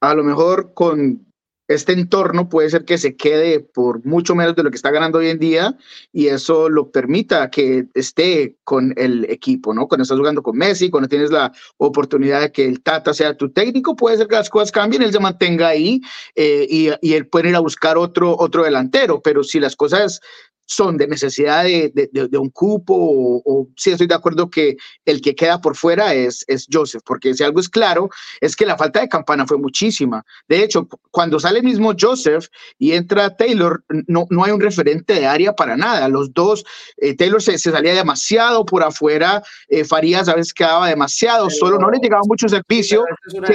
a 0.00 0.14
lo 0.14 0.22
mejor 0.22 0.74
con 0.74 1.32
este 1.74 1.92
entorno 1.92 2.48
puede 2.48 2.70
ser 2.70 2.84
que 2.84 2.98
se 2.98 3.16
quede 3.16 3.60
por 3.60 4.04
mucho 4.04 4.34
menos 4.34 4.54
de 4.56 4.62
lo 4.62 4.70
que 4.70 4.76
está 4.76 4.90
ganando 4.90 5.18
hoy 5.18 5.28
en 5.28 5.38
día 5.38 5.76
y 6.12 6.28
eso 6.28 6.68
lo 6.68 6.90
permita 6.90 7.50
que 7.50 7.86
esté 7.94 8.56
con 8.64 8.94
el 8.96 9.24
equipo, 9.30 9.74
¿no? 9.74 9.88
Cuando 9.88 10.02
estás 10.02 10.18
jugando 10.18 10.42
con 10.42 10.56
Messi, 10.56 10.90
cuando 10.90 11.08
tienes 11.08 11.30
la 11.30 11.52
oportunidad 11.76 12.40
de 12.40 12.52
que 12.52 12.66
el 12.66 12.82
Tata 12.82 13.12
sea 13.12 13.36
tu 13.36 13.50
técnico, 13.50 13.96
puede 13.96 14.16
ser 14.16 14.28
que 14.28 14.36
las 14.36 14.50
cosas 14.50 14.72
cambien, 14.72 15.02
él 15.02 15.12
se 15.12 15.20
mantenga 15.20 15.68
ahí 15.68 16.00
eh, 16.34 16.66
y, 16.68 16.88
y, 17.00 17.14
él 17.14 17.26
puede 17.26 17.50
ir 17.50 17.56
a 17.56 17.60
buscar 17.60 17.98
otro, 17.98 18.36
otro 18.38 18.64
delantero, 18.64 19.20
pero 19.20 19.44
si 19.44 19.60
las 19.60 19.76
cosas 19.76 20.20
son 20.66 20.96
de 20.96 21.06
necesidad 21.06 21.64
de, 21.64 21.92
de, 21.92 22.38
un 22.38 22.50
cupo 22.50 22.94
o, 22.96 23.68
si 23.76 23.90
estoy 23.90 24.06
de 24.06 24.14
acuerdo 24.14 24.48
que 24.48 24.76
el 25.04 25.20
que 25.20 25.34
queda 25.34 25.60
por 25.60 25.76
fuera 25.76 26.14
es, 26.14 26.44
es 26.48 26.66
Joseph, 26.72 27.02
porque 27.04 27.34
si 27.34 27.44
algo 27.44 27.60
es 27.60 27.68
claro, 27.68 28.08
es 28.40 28.56
que 28.56 28.64
la 28.64 28.76
falta 28.76 29.00
de 29.00 29.08
campana 29.08 29.46
fue 29.46 29.58
muchísima. 29.58 30.24
De 30.48 30.62
hecho, 30.62 30.88
cuando 31.10 31.38
sale 31.38 31.62
mismo 31.62 31.92
Joseph 31.98 32.46
y 32.78 32.92
entra 32.92 33.36
Taylor, 33.36 33.84
no, 34.06 34.26
no 34.30 34.44
hay 34.44 34.52
un 34.52 34.60
referente 34.60 35.14
de 35.14 35.26
área 35.26 35.54
para 35.54 35.76
nada. 35.76 36.08
Los 36.08 36.32
dos, 36.32 36.64
eh, 36.96 37.14
Taylor 37.14 37.42
se, 37.42 37.58
se, 37.58 37.70
salía 37.70 37.94
demasiado 37.94 38.64
por 38.64 38.82
afuera, 38.82 39.42
eh, 39.68 39.84
Farías 39.84 40.28
a 40.28 40.34
veces 40.34 40.54
quedaba 40.54 40.88
demasiado 40.88 41.50
solo, 41.50 41.78
no 41.78 41.90
le 41.90 41.98
llegaba 41.98 42.22
mucho 42.26 42.48
servicio. 42.48 43.04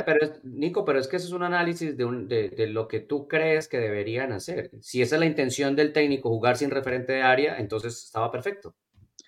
Pero 0.06 0.34
Nico, 0.44 0.86
pero 0.86 1.00
es 1.00 1.08
que 1.08 1.18
eso 1.18 1.28
es 1.28 1.34
un 1.34 1.44
análisis 1.44 1.98
de, 1.98 2.50
de 2.56 2.68
lo 2.68 2.88
que 2.88 3.00
tú 3.00 3.28
crees 3.28 3.68
que 3.68 3.80
deberían 3.80 4.32
hacer. 4.32 4.72
Si 4.82 5.02
esa 5.02 5.16
es 5.16 5.20
la 5.20 5.26
intención 5.26 5.76
del 5.76 5.92
técnico, 5.94 6.30
jugar 6.30 6.58
sin 6.58 6.70
referente 6.70 6.99
de 7.08 7.22
área, 7.22 7.58
entonces 7.58 8.06
estaba 8.06 8.32
perfecto. 8.32 8.76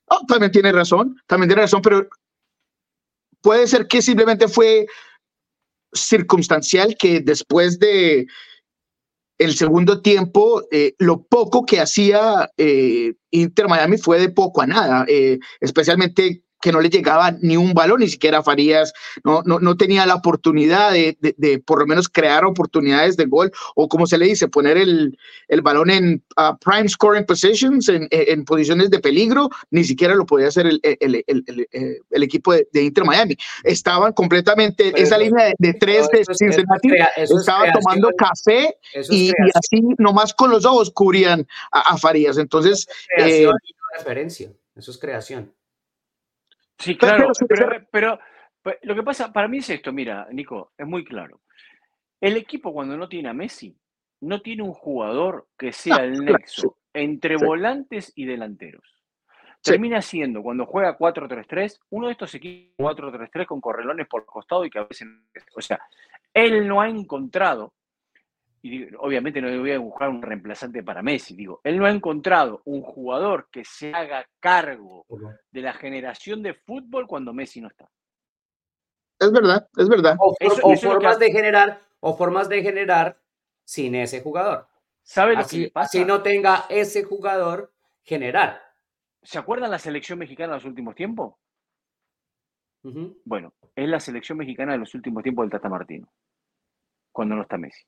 Oh, 0.05 0.25
también 0.27 0.51
tiene 0.51 0.71
razón, 0.71 1.15
también 1.27 1.49
tiene 1.49 1.61
razón, 1.61 1.81
pero 1.81 2.07
puede 3.41 3.67
ser 3.67 3.87
que 3.87 4.01
simplemente 4.01 4.47
fue 4.47 4.85
circunstancial 5.93 6.95
que 6.97 7.19
después 7.21 7.79
de 7.79 8.27
el 9.41 9.55
segundo 9.55 10.01
tiempo, 10.01 10.63
eh, 10.71 10.93
lo 10.99 11.23
poco 11.23 11.65
que 11.65 11.79
hacía 11.79 12.51
eh, 12.57 13.15
Inter 13.31 13.67
Miami 13.67 13.97
fue 13.97 14.19
de 14.19 14.29
poco 14.29 14.61
a 14.61 14.67
nada, 14.67 15.03
eh, 15.07 15.39
especialmente 15.59 16.43
que 16.61 16.71
no 16.71 16.79
le 16.79 16.89
llegaba 16.89 17.31
ni 17.41 17.57
un 17.57 17.73
balón, 17.73 17.99
ni 17.99 18.07
siquiera 18.07 18.43
Farías, 18.43 18.93
no, 19.23 19.41
no, 19.45 19.59
no 19.59 19.75
tenía 19.75 20.05
la 20.05 20.15
oportunidad 20.15 20.91
de, 20.91 21.17
de, 21.19 21.59
por 21.59 21.79
lo 21.79 21.87
menos 21.87 22.07
crear 22.07 22.45
oportunidades 22.45 23.17
de 23.17 23.25
gol, 23.25 23.51
o 23.75 23.87
como 23.87 24.05
se 24.07 24.17
le 24.17 24.27
dice, 24.27 24.47
poner 24.47 24.77
el, 24.77 25.17
el 25.47 25.61
balón 25.61 25.89
en 25.89 26.23
uh, 26.37 26.57
prime 26.57 26.87
scoring 26.87 27.25
positions, 27.25 27.89
en, 27.89 28.07
en, 28.11 28.45
posiciones 28.45 28.89
de 28.89 28.99
peligro, 28.99 29.49
ni 29.71 29.83
siquiera 29.83 30.15
lo 30.15 30.25
podía 30.25 30.47
hacer 30.47 30.67
el, 30.67 30.79
el, 30.83 31.23
el 31.27 31.67
eh, 31.71 31.97
equipo 32.11 32.53
de, 32.53 32.83
Inter 32.83 33.05
Miami. 33.05 33.35
Estaban 33.63 34.13
completamente, 34.13 34.93
esa 34.95 35.17
línea 35.17 35.53
de, 35.57 35.73
tres 35.73 36.07
de 36.09 36.23
Cincinnati, 36.33 36.89
estaba 37.17 37.71
tomando 37.71 38.09
café 38.17 38.75
y, 39.09 39.31
así 39.53 39.81
nomás 39.97 40.33
con 40.33 40.51
los 40.51 40.65
ojos 40.65 40.91
cubrían 40.91 41.47
a, 41.71 41.97
Farías. 41.97 42.37
Entonces, 42.37 42.87
eh, 43.17 43.47
referencia, 43.97 44.51
eso 44.75 44.91
es 44.91 44.97
creación. 44.97 45.51
Sí, 46.81 46.97
claro, 46.97 47.31
pero, 47.91 48.19
lo 48.83 48.95
que 48.95 49.03
pasa 49.03 49.31
para 49.31 49.47
mí 49.47 49.59
es 49.59 49.69
esto, 49.69 49.93
mira, 49.93 50.27
Nico, 50.31 50.73
es 50.77 50.87
muy 50.87 51.03
claro. 51.05 51.41
El 52.19 52.37
equipo 52.37 52.73
cuando 52.73 52.97
no 52.97 53.07
tiene 53.07 53.29
a 53.29 53.33
Messi, 53.33 53.75
no 54.21 54.41
tiene 54.41 54.63
un 54.63 54.73
jugador 54.73 55.47
que 55.57 55.71
sea 55.71 55.97
el 55.97 56.23
nexo 56.23 56.77
entre 56.93 57.37
volantes 57.37 58.11
y 58.15 58.25
delanteros. 58.25 58.83
Termina 59.63 60.01
siendo, 60.01 60.41
cuando 60.41 60.65
juega 60.65 60.97
4-3-3, 60.97 61.81
uno 61.91 62.07
de 62.07 62.13
estos 62.13 62.33
equipos 62.33 62.95
4-3-3 62.95 63.45
con 63.45 63.61
correlones 63.61 64.07
por 64.07 64.25
costado 64.25 64.65
y 64.65 64.71
que 64.71 64.79
a 64.79 64.85
veces, 64.85 65.07
o 65.55 65.61
sea, 65.61 65.79
él 66.33 66.67
no 66.67 66.81
ha 66.81 66.89
encontrado 66.89 67.73
y 68.63 68.93
obviamente 68.95 69.41
no 69.41 69.59
voy 69.59 69.71
a 69.71 69.79
buscar 69.79 70.09
un 70.09 70.21
reemplazante 70.21 70.83
para 70.83 71.01
Messi, 71.01 71.35
digo, 71.35 71.61
él 71.63 71.79
no 71.79 71.85
ha 71.85 71.91
encontrado 71.91 72.61
un 72.65 72.81
jugador 72.81 73.49
que 73.51 73.65
se 73.65 73.91
haga 73.91 74.27
cargo 74.39 75.05
de 75.51 75.61
la 75.61 75.73
generación 75.73 76.43
de 76.43 76.53
fútbol 76.53 77.07
cuando 77.07 77.33
Messi 77.33 77.59
no 77.59 77.69
está. 77.69 77.89
Es 79.19 79.31
verdad, 79.31 79.67
es 79.77 79.89
verdad. 79.89 80.15
O, 80.19 80.35
formas 80.75 81.17
de 81.17 81.31
generar, 81.31 81.81
o 81.99 82.15
formas 82.15 82.49
de 82.49 82.61
generar 82.61 83.19
sin 83.63 83.95
ese 83.95 84.21
jugador. 84.21 84.67
¿Sabe 85.03 85.33
lo 85.33 85.39
así, 85.39 85.65
que 85.65 85.71
pasa? 85.71 85.85
Así 85.85 86.05
no 86.05 86.21
tenga 86.21 86.65
ese 86.69 87.03
jugador 87.03 87.73
generar. 88.03 88.61
¿Se 89.23 89.39
acuerdan 89.39 89.71
la 89.71 89.79
selección 89.79 90.19
mexicana 90.19 90.53
de 90.53 90.57
los 90.57 90.65
últimos 90.65 90.95
tiempos? 90.95 91.35
Bueno, 93.25 93.53
es 93.75 93.87
la 93.87 93.99
selección 93.99 94.39
mexicana 94.39 94.73
de 94.73 94.79
los 94.79 94.93
últimos 94.95 95.21
tiempos 95.21 95.43
del 95.43 95.51
Tata 95.51 95.69
Martino, 95.69 96.11
cuando 97.11 97.35
no 97.35 97.43
está 97.43 97.57
Messi 97.57 97.85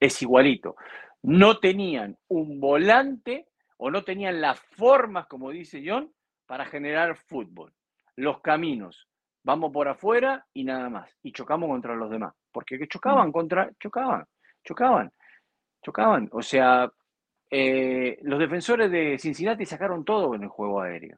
es 0.00 0.22
igualito. 0.22 0.76
No 1.22 1.58
tenían 1.58 2.16
un 2.28 2.60
volante 2.60 3.48
o 3.76 3.90
no 3.90 4.04
tenían 4.04 4.40
las 4.40 4.60
formas, 4.60 5.26
como 5.26 5.50
dice 5.50 5.82
John, 5.84 6.12
para 6.46 6.64
generar 6.64 7.16
fútbol. 7.16 7.72
los 8.16 8.40
caminos. 8.40 9.06
Vamos 9.44 9.72
por 9.72 9.86
afuera 9.86 10.44
y 10.52 10.64
nada 10.64 10.90
más. 10.90 11.08
Y 11.22 11.32
chocamos 11.32 11.68
contra 11.68 11.94
los 11.94 12.10
demás. 12.10 12.34
Porque 12.50 12.78
que 12.78 12.88
chocaban 12.88 13.30
contra, 13.30 13.70
chocaban, 13.78 14.24
chocaban, 14.64 15.12
chocaban. 15.82 16.28
O 16.32 16.42
sea, 16.42 16.90
eh, 17.50 18.18
los 18.22 18.38
defensores 18.38 18.90
de 18.90 19.16
Cincinnati 19.18 19.64
sacaron 19.64 20.04
todo 20.04 20.34
en 20.34 20.42
el 20.42 20.48
juego 20.48 20.80
aéreo. 20.80 21.16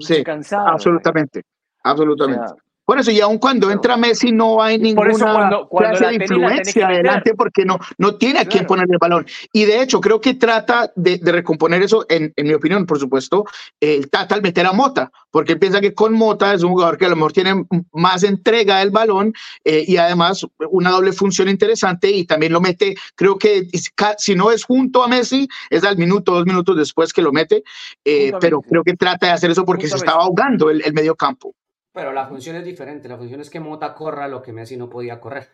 Sí, 0.00 0.24
absolutamente, 0.50 1.42
absolutamente. 1.84 2.54
Por 2.88 2.98
eso, 2.98 3.10
y 3.10 3.20
aun 3.20 3.36
cuando 3.36 3.70
entra 3.70 3.98
Messi, 3.98 4.32
no 4.32 4.62
hay 4.62 4.78
ninguna 4.78 5.60
clase 5.70 6.06
de 6.06 6.14
influencia 6.14 6.88
adelante 6.88 7.34
porque 7.34 7.66
no, 7.66 7.78
no 7.98 8.14
tiene 8.14 8.38
a 8.38 8.46
quién 8.46 8.64
ponerle 8.64 8.94
el 8.94 8.98
balón. 8.98 9.26
Y 9.52 9.66
de 9.66 9.82
hecho, 9.82 10.00
creo 10.00 10.22
que 10.22 10.32
trata 10.32 10.90
de, 10.96 11.20
recomponer 11.22 11.82
eso, 11.82 12.06
en, 12.08 12.32
mi 12.34 12.54
opinión, 12.54 12.86
por 12.86 12.98
supuesto, 12.98 13.44
el 13.78 14.08
Tata 14.08 14.36
al 14.36 14.40
meter 14.40 14.64
a 14.64 14.72
Mota, 14.72 15.12
porque 15.30 15.52
él 15.52 15.58
piensa 15.58 15.82
que 15.82 15.92
con 15.92 16.14
Mota 16.14 16.54
es 16.54 16.62
un 16.62 16.70
jugador 16.70 16.96
que 16.96 17.04
a 17.04 17.10
lo 17.10 17.16
mejor 17.16 17.34
tiene 17.34 17.62
más 17.92 18.22
entrega 18.22 18.78
del 18.78 18.88
balón 18.88 19.34
eh, 19.64 19.84
y 19.86 19.98
además 19.98 20.46
una 20.70 20.90
doble 20.90 21.12
función 21.12 21.50
interesante 21.50 22.10
y 22.10 22.24
también 22.24 22.54
lo 22.54 22.62
mete, 22.62 22.96
creo 23.14 23.36
que 23.36 23.68
si 24.16 24.34
no 24.34 24.50
es 24.50 24.64
junto 24.64 25.02
a 25.02 25.08
Messi, 25.08 25.46
es 25.68 25.84
al 25.84 25.98
minuto, 25.98 26.32
dos 26.32 26.46
minutos 26.46 26.74
después 26.74 27.12
que 27.12 27.20
lo 27.20 27.32
mete, 27.32 27.62
eh, 28.02 28.32
pero 28.40 28.62
creo 28.62 28.82
que 28.82 28.96
trata 28.96 29.26
de 29.26 29.32
hacer 29.32 29.50
eso 29.50 29.66
porque 29.66 29.88
se 29.88 29.96
estaba 29.96 30.22
ahogando 30.22 30.70
el, 30.70 30.80
el 30.86 30.94
medio 30.94 31.14
campo. 31.14 31.54
Pero 31.92 32.12
la 32.12 32.26
función 32.26 32.56
es 32.56 32.64
diferente. 32.64 33.08
La 33.08 33.16
función 33.16 33.40
es 33.40 33.50
que 33.50 33.60
Mota 33.60 33.94
corra 33.94 34.28
lo 34.28 34.42
que 34.42 34.52
Messi 34.52 34.76
no 34.76 34.88
podía 34.88 35.20
correr. 35.20 35.48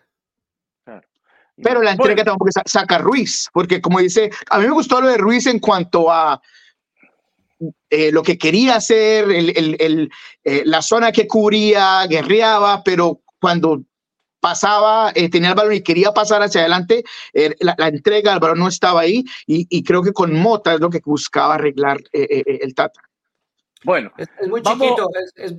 Pero 1.57 1.83
la 1.83 1.93
entrega 1.93 2.25
tampoco 2.25 2.51
saca 2.67 2.99
Ruiz, 2.99 3.49
porque 3.53 3.81
como 3.81 4.01
dice, 4.01 4.31
a 4.51 4.59
mí 4.59 4.67
me 4.67 4.73
gustó 4.73 5.01
lo 5.01 5.09
de 5.09 5.17
Ruiz 5.17 5.47
en 5.47 5.61
cuanto 5.61 6.11
a 6.11 6.41
eh, 7.91 8.11
lo 8.11 8.23
que 8.23 8.37
quería 8.37 8.77
hacer, 8.77 9.31
el, 9.31 10.11
eh, 10.43 10.63
la 10.65 10.83
zona 10.83 11.13
que 11.13 11.29
cubría, 11.29 12.07
guerreaba, 12.09 12.83
pero 12.83 13.21
cuando 13.41 13.85
pasaba, 14.41 15.13
eh, 15.15 15.31
tenía 15.31 15.51
el 15.51 15.55
balón 15.55 15.75
y 15.75 15.83
quería 15.83 16.13
pasar 16.13 16.43
hacia 16.43 16.63
adelante, 16.63 17.05
la, 17.61 17.89
entrega 17.89 18.33
del 18.33 18.41
balón 18.41 18.59
no 18.59 18.69
estaba 18.69 19.03
ahí 19.03 19.25
y, 19.47 19.67
y, 19.71 19.83
creo 19.85 20.03
que 20.03 20.13
con 20.13 20.35
Mota 20.39 20.75
es 20.75 20.81
lo 20.81 20.91
que 20.91 21.01
buscaba 21.05 21.55
arreglar 21.55 21.99
el 22.13 22.75
Tata. 22.75 23.01
Bueno, 23.85 24.13
es, 24.17 24.29
muy 24.49 24.63
chiquito, 24.63 25.09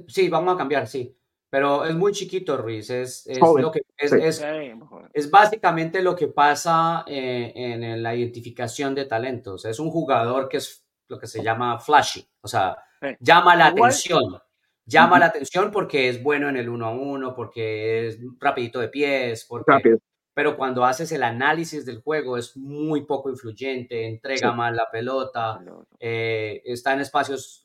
sí, 0.08 0.30
vamos 0.30 0.56
a 0.56 0.58
cambiar, 0.58 0.88
sí, 0.88 1.16
pero 1.50 1.86
es 1.86 1.96
muy 1.96 2.12
chiquito 2.12 2.58
Ruiz, 2.58 2.90
es, 2.90 3.28
lo 3.40 3.72
que, 3.72 3.82
es, 3.98 5.32
básicamente 5.32 6.02
lo 6.02 6.16
que 6.16 6.28
pasa 6.28 7.06
eh, 7.08 7.54
en 7.56 8.04
la 8.04 8.16
identificación 8.16 8.96
de 8.96 9.06
talentos, 9.06 9.66
es 9.66 9.80
un 9.80 9.90
jugador 9.90 10.50
que 10.50 10.58
es 10.58 10.86
lo 11.08 11.20
que 11.20 11.28
se 11.28 11.44
llama 11.44 11.80
flashy, 11.80 12.28
o 12.42 12.48
sea, 12.48 12.78
llama 13.20 13.56
la 13.56 13.68
atención, 13.68 14.40
llama 14.86 15.20
la 15.20 15.28
atención 15.28 15.72
porque 15.72 16.10
es 16.10 16.22
bueno 16.22 16.50
en 16.50 16.58
el 16.58 16.68
uno 16.68 16.88
a 16.88 16.92
uno, 16.92 17.36
porque 17.36 18.08
es 18.08 18.20
rapidito 18.40 18.80
de 18.80 18.90
pies, 18.90 19.46
porque... 19.48 19.98
Pero 20.36 20.58
cuando 20.58 20.84
haces 20.84 21.14
el 21.14 21.24
análisis 21.24 21.86
del 21.86 22.02
juego 22.02 22.38
es 22.38 22.58
muy 22.58 23.06
poco 23.06 23.30
influyente, 23.30 24.06
entrega 24.06 24.52
mal 24.52 24.76
la 24.76 24.92
pelota, 24.92 25.62
eh, 25.98 26.62
está 26.66 26.94
en 26.94 27.00
espacios 27.00 27.65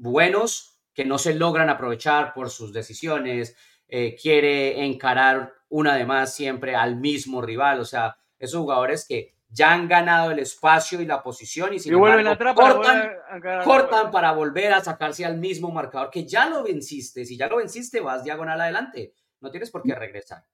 buenos 0.00 0.78
que 0.94 1.04
no 1.04 1.18
se 1.18 1.34
logran 1.34 1.68
aprovechar 1.68 2.34
por 2.34 2.50
sus 2.50 2.72
decisiones, 2.72 3.56
eh, 3.88 4.16
quiere 4.20 4.84
encarar 4.84 5.52
una 5.68 5.94
de 5.94 6.04
más 6.04 6.34
siempre 6.34 6.74
al 6.74 6.96
mismo 6.96 7.42
rival, 7.42 7.80
o 7.80 7.84
sea, 7.84 8.16
esos 8.38 8.60
jugadores 8.60 9.06
que 9.06 9.34
ya 9.48 9.72
han 9.72 9.88
ganado 9.88 10.30
el 10.30 10.38
espacio 10.38 11.00
y 11.00 11.06
la 11.06 11.22
posición 11.22 11.74
y, 11.74 11.80
si 11.80 11.92
vuelven 11.92 12.26
atrás 12.26 12.54
cortan, 12.54 13.12
cortan 13.64 14.10
para 14.10 14.32
volver 14.32 14.72
a 14.72 14.80
sacarse 14.80 15.24
al 15.24 15.38
mismo 15.38 15.70
marcador 15.70 16.10
que 16.10 16.24
ya 16.24 16.48
lo 16.48 16.62
venciste, 16.62 17.24
si 17.24 17.36
ya 17.36 17.48
lo 17.48 17.56
venciste 17.56 18.00
vas 18.00 18.24
diagonal 18.24 18.60
adelante, 18.60 19.12
no 19.40 19.50
tienes 19.50 19.70
por 19.70 19.82
qué 19.82 19.94
regresar. 19.94 20.44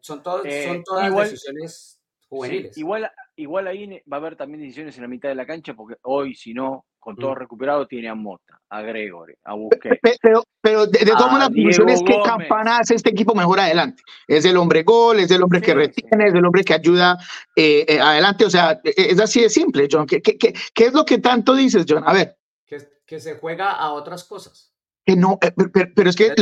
Son, 0.00 0.22
todos, 0.22 0.42
son 0.42 0.48
eh, 0.50 0.82
todas 0.84 1.30
decisiones 1.30 2.00
juveniles. 2.28 2.76
igual, 2.78 3.10
igual 3.40 3.66
ahí 3.66 4.02
va 4.10 4.16
a 4.16 4.20
haber 4.20 4.36
también 4.36 4.60
decisiones 4.60 4.96
en 4.96 5.02
la 5.02 5.08
mitad 5.08 5.28
de 5.28 5.34
la 5.34 5.46
cancha 5.46 5.74
porque 5.74 5.96
hoy 6.02 6.34
si 6.34 6.54
no 6.54 6.84
con 7.00 7.16
todo 7.16 7.32
mm. 7.32 7.36
recuperado, 7.36 7.86
tiene 7.86 8.08
a 8.08 8.14
Mota, 8.14 8.60
a 8.68 8.82
Gregory, 8.82 9.34
a 9.44 9.54
Busquets. 9.54 9.98
Pero, 10.20 10.44
pero 10.60 10.86
de, 10.86 10.98
todas 11.06 11.38
las 11.38 11.48
funciones 11.48 12.02
que 12.02 12.20
Campana 12.22 12.78
hace 12.78 12.94
este 12.94 13.10
equipo 13.10 13.34
mejor 13.34 13.58
adelante. 13.58 14.02
Es 14.28 14.44
el 14.44 14.58
hombre 14.58 14.82
gol, 14.82 15.18
es 15.18 15.30
el 15.30 15.42
hombre 15.42 15.62
que 15.62 15.74
retiene, 15.74 16.26
es 16.26 16.34
el 16.34 16.44
hombre 16.44 16.62
que 16.62 16.74
ayuda 16.74 17.18
eh, 17.56 17.86
eh, 17.88 17.98
adelante. 17.98 18.44
O 18.44 18.50
sea, 18.50 18.78
e, 18.84 18.92
es 18.94 19.18
así 19.18 19.40
de 19.40 19.48
simple, 19.48 19.88
John. 19.90 20.06
¿Qué, 20.06 20.20
qué, 20.20 20.36
qué, 20.36 20.52
qué 20.74 20.84
es 20.84 20.92
lo 20.92 21.04
que 21.06 21.18
tanto 21.18 21.54
dices, 21.54 21.86
John? 21.88 22.04
A 22.06 22.12
ver. 22.12 22.36
Que, 22.66 22.78
que 23.06 23.18
se 23.18 23.36
juega 23.36 23.72
a 23.72 23.92
otras 23.92 24.24
cosas. 24.24 24.72
Que 25.04 25.16
no, 25.16 25.38
eh, 25.40 25.52
pero, 25.94 26.10
es 26.10 26.16
que... 26.16 26.34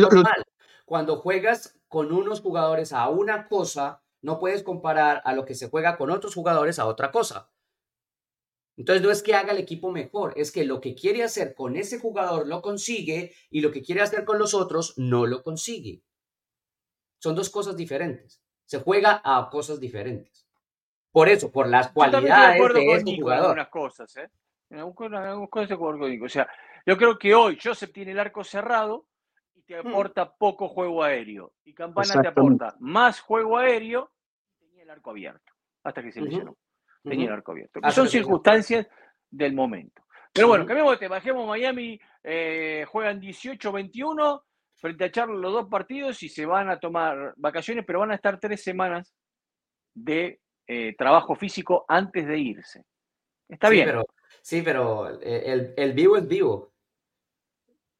Cuando 0.84 1.16
juegas 1.16 1.78
con 1.86 2.12
unos 2.12 2.40
jugadores 2.40 2.92
a 2.92 3.08
una 3.08 3.46
cosa, 3.46 4.02
no 4.22 4.38
puedes 4.38 4.62
comparar 4.62 5.22
a 5.24 5.32
lo 5.32 5.44
que 5.44 5.54
se 5.54 5.68
juega 5.68 5.96
con 5.96 6.10
otros 6.10 6.34
jugadores 6.34 6.78
a 6.78 6.86
otra 6.86 7.10
cosa. 7.10 7.50
Entonces 8.76 9.02
no 9.02 9.10
es 9.10 9.22
que 9.22 9.34
haga 9.34 9.52
el 9.52 9.58
equipo 9.58 9.90
mejor, 9.90 10.34
es 10.36 10.52
que 10.52 10.64
lo 10.64 10.80
que 10.80 10.94
quiere 10.94 11.24
hacer 11.24 11.54
con 11.54 11.76
ese 11.76 11.98
jugador 11.98 12.46
lo 12.46 12.62
consigue 12.62 13.34
y 13.50 13.60
lo 13.60 13.72
que 13.72 13.82
quiere 13.82 14.02
hacer 14.02 14.24
con 14.24 14.38
los 14.38 14.54
otros 14.54 14.94
no 14.96 15.26
lo 15.26 15.42
consigue. 15.42 16.04
Son 17.18 17.34
dos 17.34 17.50
cosas 17.50 17.76
diferentes. 17.76 18.40
Se 18.64 18.78
juega 18.78 19.20
a 19.24 19.48
cosas 19.50 19.80
diferentes. 19.80 20.46
Por 21.10 21.28
eso, 21.28 21.50
por 21.50 21.68
las 21.68 21.90
cualidades 21.90 22.74
de, 22.74 22.92
ese 22.92 23.16
jugador. 23.16 23.44
En 23.44 23.46
algunas 23.46 23.68
cosas, 23.68 24.16
¿eh? 24.16 24.30
En 24.70 24.78
algunas 24.78 25.48
cosas 25.48 25.78
O 25.80 26.28
sea, 26.28 26.48
yo 26.86 26.96
creo 26.96 27.18
que 27.18 27.34
hoy 27.34 27.58
Joseph 27.60 27.92
tiene 27.92 28.12
el 28.12 28.20
arco 28.20 28.44
cerrado 28.44 29.06
te 29.68 29.82
hmm. 29.82 29.86
aporta 29.86 30.34
poco 30.34 30.68
juego 30.68 31.04
aéreo. 31.04 31.52
Y 31.64 31.74
Campana 31.74 32.20
te 32.20 32.28
aporta 32.28 32.74
más 32.80 33.20
juego 33.20 33.58
aéreo 33.58 34.10
y 34.50 34.56
tenía 34.56 34.82
el 34.82 34.90
arco 34.90 35.10
abierto 35.10 35.52
hasta 35.84 36.02
que 36.02 36.10
se 36.10 36.20
lesionó 36.20 36.56
tenía 37.02 37.26
el 37.26 37.32
arco 37.32 37.52
abierto. 37.52 37.80
son 37.90 38.08
circunstancias 38.08 38.86
del 39.30 39.54
momento. 39.54 40.02
Pero 40.32 40.48
bueno, 40.48 40.66
cambiamos 40.66 40.92
de 40.92 40.98
tema. 40.98 41.16
Bajemos 41.16 41.46
Miami, 41.46 41.98
eh, 42.22 42.84
juegan 42.88 43.20
18-21 43.20 44.42
frente 44.74 45.04
a 45.04 45.10
Charlotte 45.10 45.40
los 45.40 45.52
dos 45.52 45.68
partidos 45.68 46.22
y 46.22 46.28
se 46.28 46.46
van 46.46 46.70
a 46.70 46.78
tomar 46.78 47.34
vacaciones, 47.36 47.84
pero 47.86 48.00
van 48.00 48.12
a 48.12 48.14
estar 48.14 48.38
tres 48.38 48.62
semanas 48.62 49.14
de 49.94 50.40
eh, 50.66 50.94
trabajo 50.96 51.34
físico 51.34 51.84
antes 51.88 52.26
de 52.26 52.38
irse. 52.38 52.84
Está 53.48 53.68
bien. 53.70 53.86
Pero, 53.86 54.06
sí, 54.42 54.62
pero 54.62 55.08
el, 55.20 55.74
el 55.76 55.92
vivo 55.94 56.16
es 56.16 56.28
vivo. 56.28 56.72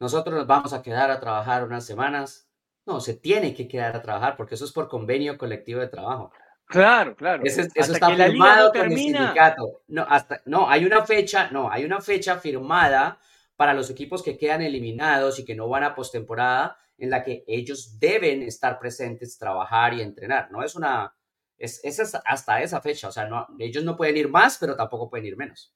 Nosotros 0.01 0.35
nos 0.35 0.47
vamos 0.47 0.73
a 0.73 0.83
quedar 0.83 1.11
a 1.11 1.21
trabajar 1.21 1.65
unas 1.65 1.85
semanas. 1.85 2.49
No, 2.87 3.01
se 3.01 3.15
tiene 3.15 3.55
que 3.55 3.69
quedar 3.69 3.97
a 3.97 4.03
trabajar 4.03 4.37
porque 4.37 4.55
eso 4.55 4.65
es 4.65 4.73
por 4.73 4.89
convenio 4.89 5.37
colectivo 5.37 5.81
de 5.81 5.89
trabajo. 5.89 6.33
Claro, 6.67 7.17
claro. 7.17 7.43
Eso, 7.45 7.63
está 7.63 8.15
firmado 8.15 8.73
con 8.73 8.93
el 8.93 8.99
sindicato. 8.99 9.83
No, 9.89 10.07
hasta, 10.09 10.43
no, 10.45 10.69
hay 10.69 10.85
una 10.85 11.05
fecha, 11.05 11.51
no, 11.51 11.71
hay 11.71 11.85
una 11.85 12.01
fecha 12.01 12.39
firmada 12.39 13.19
para 13.57 13.75
los 13.75 13.91
equipos 13.91 14.23
que 14.23 14.37
quedan 14.37 14.63
eliminados 14.63 15.39
y 15.39 15.45
que 15.45 15.55
no 15.55 15.69
van 15.69 15.85
a 15.85 15.95
postemporada, 15.95 16.79
en 16.99 17.11
la 17.11 17.23
que 17.23 17.45
ellos 17.47 17.99
deben 17.99 18.43
estar 18.43 18.79
presentes, 18.79 19.39
trabajar 19.39 19.95
y 19.95 20.03
entrenar. 20.03 20.51
No 20.53 20.63
es 20.63 20.77
una, 20.77 21.15
es, 21.57 21.81
es 21.85 22.15
hasta 22.25 22.63
esa 22.63 22.81
fecha. 22.81 23.09
O 23.09 23.13
sea, 23.13 23.27
no, 23.27 23.47
ellos 23.59 23.83
no 23.85 23.97
pueden 23.97 24.17
ir 24.17 24.29
más, 24.29 24.59
pero 24.59 24.77
tampoco 24.77 25.09
pueden 25.09 25.27
ir 25.27 25.37
menos. 25.37 25.75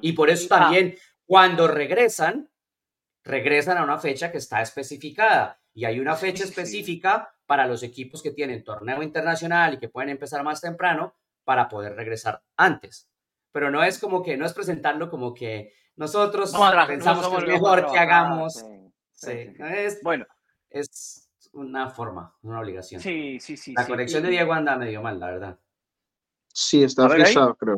Y 0.00 0.12
por 0.12 0.30
eso 0.30 0.46
ah. 0.50 0.60
también, 0.60 0.96
cuando 1.26 1.68
regresan, 1.68 2.48
regresan 3.24 3.78
a 3.78 3.82
una 3.82 3.98
fecha 3.98 4.30
que 4.30 4.38
está 4.38 4.60
especificada. 4.60 5.58
Y 5.72 5.86
hay 5.86 5.98
una 5.98 6.14
fecha 6.14 6.44
específica 6.44 7.34
para 7.46 7.66
los 7.66 7.82
equipos 7.82 8.22
que 8.22 8.30
tienen 8.30 8.62
torneo 8.62 9.02
internacional 9.02 9.74
y 9.74 9.78
que 9.78 9.88
pueden 9.88 10.10
empezar 10.10 10.44
más 10.44 10.60
temprano 10.60 11.14
para 11.42 11.68
poder 11.68 11.94
regresar 11.96 12.42
antes. 12.56 13.10
Pero 13.50 13.70
no 13.70 13.82
es 13.82 13.98
como 13.98 14.22
que, 14.22 14.36
no 14.36 14.46
es 14.46 14.52
presentarlo 14.52 15.10
como 15.10 15.34
que 15.34 15.72
nosotros 15.96 16.52
pensamos 16.86 17.28
que 17.28 17.36
es 17.36 17.44
mejor 17.44 17.90
que 17.90 17.98
hagamos. 17.98 18.64
Sí, 19.12 19.54
Es, 19.58 20.00
bueno, 20.02 20.26
es 20.70 21.30
una 21.52 21.88
forma, 21.88 22.36
una 22.42 22.60
obligación. 22.60 23.00
Sí, 23.00 23.38
sí, 23.40 23.56
sí. 23.56 23.74
La 23.76 23.86
conexión 23.86 24.22
de 24.22 24.30
Diego 24.30 24.52
anda 24.52 24.76
medio 24.76 25.02
mal, 25.02 25.18
la 25.18 25.26
verdad. 25.26 25.58
Sí, 26.52 26.82
está 26.82 27.08
frisado, 27.08 27.54
creo. 27.56 27.76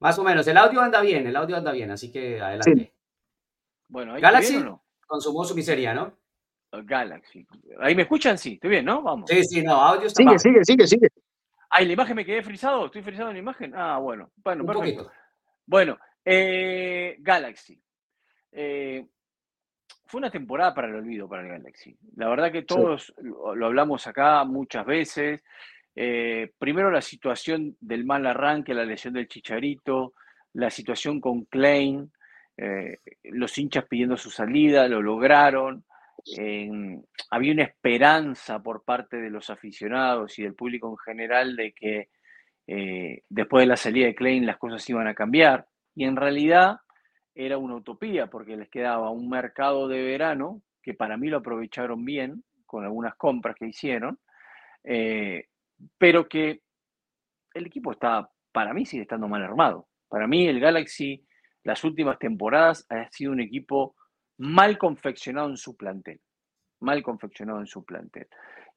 Más 0.00 0.18
o 0.18 0.24
menos. 0.24 0.46
El 0.46 0.56
audio 0.56 0.80
anda 0.80 1.00
bien, 1.00 1.26
el 1.26 1.36
audio 1.36 1.56
anda 1.56 1.72
bien, 1.72 1.90
así 1.90 2.10
que 2.12 2.40
adelante. 2.40 2.94
Bueno, 3.88 4.14
Galaxy 4.20 4.64
consumó 5.06 5.44
su 5.44 5.54
miseria, 5.54 5.94
¿no? 5.94 6.12
Galaxy. 6.70 7.46
Ahí 7.80 7.94
me 7.94 8.02
escuchan, 8.02 8.36
sí, 8.36 8.54
estoy 8.54 8.70
bien, 8.70 8.84
¿no? 8.84 9.02
Vamos. 9.02 9.28
Sí, 9.30 9.42
sí, 9.44 9.62
no, 9.62 9.72
audio 9.72 10.06
está 10.06 10.22
Sigue, 10.22 10.38
sigue, 10.38 10.64
sigue, 10.64 10.86
sigue. 10.86 11.08
Ay, 11.70 11.86
la 11.86 11.94
imagen 11.94 12.16
me 12.16 12.24
quedé 12.24 12.42
frisado, 12.42 12.86
estoy 12.86 13.02
frisado 13.02 13.28
en 13.28 13.34
la 13.34 13.40
imagen. 13.40 13.74
Ah, 13.74 13.98
bueno, 13.98 14.30
bueno, 14.36 14.64
perfecto. 14.64 15.10
Bueno, 15.66 15.98
eh, 16.24 17.16
Galaxy. 17.20 17.80
Eh, 18.52 19.06
fue 20.06 20.18
una 20.18 20.30
temporada 20.30 20.74
para 20.74 20.88
el 20.88 20.94
olvido 20.94 21.28
para 21.28 21.42
el 21.42 21.48
Galaxy. 21.48 21.96
La 22.16 22.28
verdad 22.28 22.50
que 22.50 22.62
todos 22.62 23.14
lo, 23.18 23.66
hablamos 23.66 24.06
acá 24.06 24.44
muchas 24.44 24.86
veces. 24.86 25.42
Eh, 25.94 26.52
primero 26.58 26.90
la 26.90 27.02
situación 27.02 27.76
del 27.80 28.06
mal 28.06 28.26
arranque, 28.26 28.72
la 28.72 28.84
lesión 28.84 29.12
del 29.14 29.28
Chicharito, 29.28 30.14
la 30.54 30.70
situación 30.70 31.20
con 31.20 31.44
Klein, 31.44 32.10
los 33.24 33.56
hinchas 33.56 33.86
pidiendo 33.86 34.16
su 34.16 34.30
salida, 34.30 34.88
lo 34.88 35.00
lograron. 35.00 35.84
había 37.30 37.52
una 37.52 37.62
esperanza 37.62 38.62
por 38.62 38.84
parte 38.84 39.18
de 39.18 39.30
los 39.30 39.50
aficionados 39.50 40.38
y 40.38 40.42
del 40.42 40.54
público 40.54 40.90
en 40.90 40.98
general 40.98 41.56
de 41.56 41.72
que 41.72 42.08
eh, 42.70 43.22
después 43.30 43.62
de 43.62 43.66
la 43.66 43.78
salida 43.78 44.06
de 44.06 44.14
Klein 44.14 44.44
las 44.44 44.58
cosas 44.58 44.88
iban 44.90 45.08
a 45.08 45.14
cambiar. 45.14 45.66
Y 45.94 46.04
en 46.04 46.16
realidad 46.16 46.76
era 47.34 47.56
una 47.56 47.76
utopía 47.76 48.26
porque 48.28 48.56
les 48.56 48.68
quedaba 48.68 49.10
un 49.10 49.28
mercado 49.28 49.88
de 49.88 50.02
verano 50.02 50.62
que 50.82 50.92
para 50.94 51.16
mí 51.16 51.28
lo 51.28 51.38
aprovecharon 51.38 52.04
bien 52.04 52.44
con 52.66 52.84
algunas 52.84 53.14
compras 53.16 53.56
que 53.56 53.68
hicieron, 53.68 54.18
eh, 54.84 55.46
pero 55.96 56.28
que 56.28 56.60
el 57.54 57.66
equipo 57.66 57.92
está, 57.92 58.30
para 58.52 58.74
mí 58.74 58.84
sigue 58.84 59.02
estando 59.02 59.28
mal 59.28 59.42
armado. 59.42 59.88
Para 60.08 60.26
mí 60.26 60.46
el 60.46 60.60
Galaxy 60.60 61.26
las 61.68 61.84
últimas 61.84 62.18
temporadas 62.18 62.86
ha 62.88 63.10
sido 63.10 63.30
un 63.30 63.42
equipo 63.42 63.94
mal 64.38 64.78
confeccionado 64.78 65.50
en 65.50 65.58
su 65.58 65.76
plantel, 65.76 66.18
mal 66.80 67.02
confeccionado 67.02 67.60
en 67.60 67.66
su 67.66 67.84
plantel. 67.84 68.26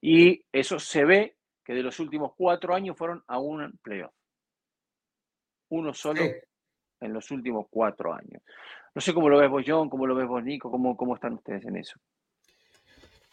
Y 0.01 0.43
eso 0.51 0.77
se 0.77 1.06
ve 1.06 1.38
que 1.63 1.73
de 1.73 1.84
los 1.84 2.01
últimos 2.01 2.34
cuatro 2.36 2.75
años 2.75 2.97
fueron 2.97 3.23
a 3.27 3.39
un 3.39 3.80
playoff. 3.82 4.12
Uno 5.69 5.93
solo 5.93 6.21
en 6.99 7.13
los 7.13 7.32
últimos 7.32 7.67
cuatro 7.69 8.13
años. 8.13 8.43
No 8.93 8.99
sé 8.99 9.13
cómo 9.13 9.30
lo 9.30 9.39
ves 9.39 9.49
vos, 9.49 9.63
John, 9.65 9.89
cómo 9.89 10.06
lo 10.06 10.13
ves 10.13 10.27
vos, 10.27 10.43
Nico, 10.43 10.69
cómo, 10.69 10.97
cómo 10.97 11.15
están 11.15 11.36
ustedes 11.36 11.63
en 11.63 11.77
eso. 11.77 11.97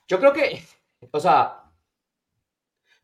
Yo 0.06 0.20
creo 0.20 0.32
que, 0.32 0.62
o 1.10 1.18
sea, 1.18 1.64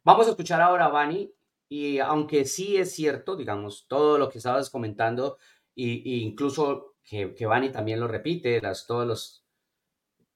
vamos 0.05 0.29
a 0.29 0.31
escuchar 0.31 0.61
ahora 0.61 0.85
a 0.85 0.91
Vani 0.91 1.35
y 1.69 1.99
aunque 1.99 2.45
sí 2.45 2.77
es 2.77 2.95
cierto, 2.95 3.35
digamos, 3.35 3.89
todo 3.89 4.19
lo 4.19 4.29
que 4.29 4.39
estabas 4.39 4.71
comentando, 4.71 5.37
y, 5.75 6.23
incluso 6.23 6.97
que, 7.03 7.35
que 7.35 7.47
Vani 7.47 7.71
también 7.71 8.01
lo 8.01 8.09
repite, 8.09 8.61
las, 8.61 8.87
todos 8.87 9.07
los 9.07 9.45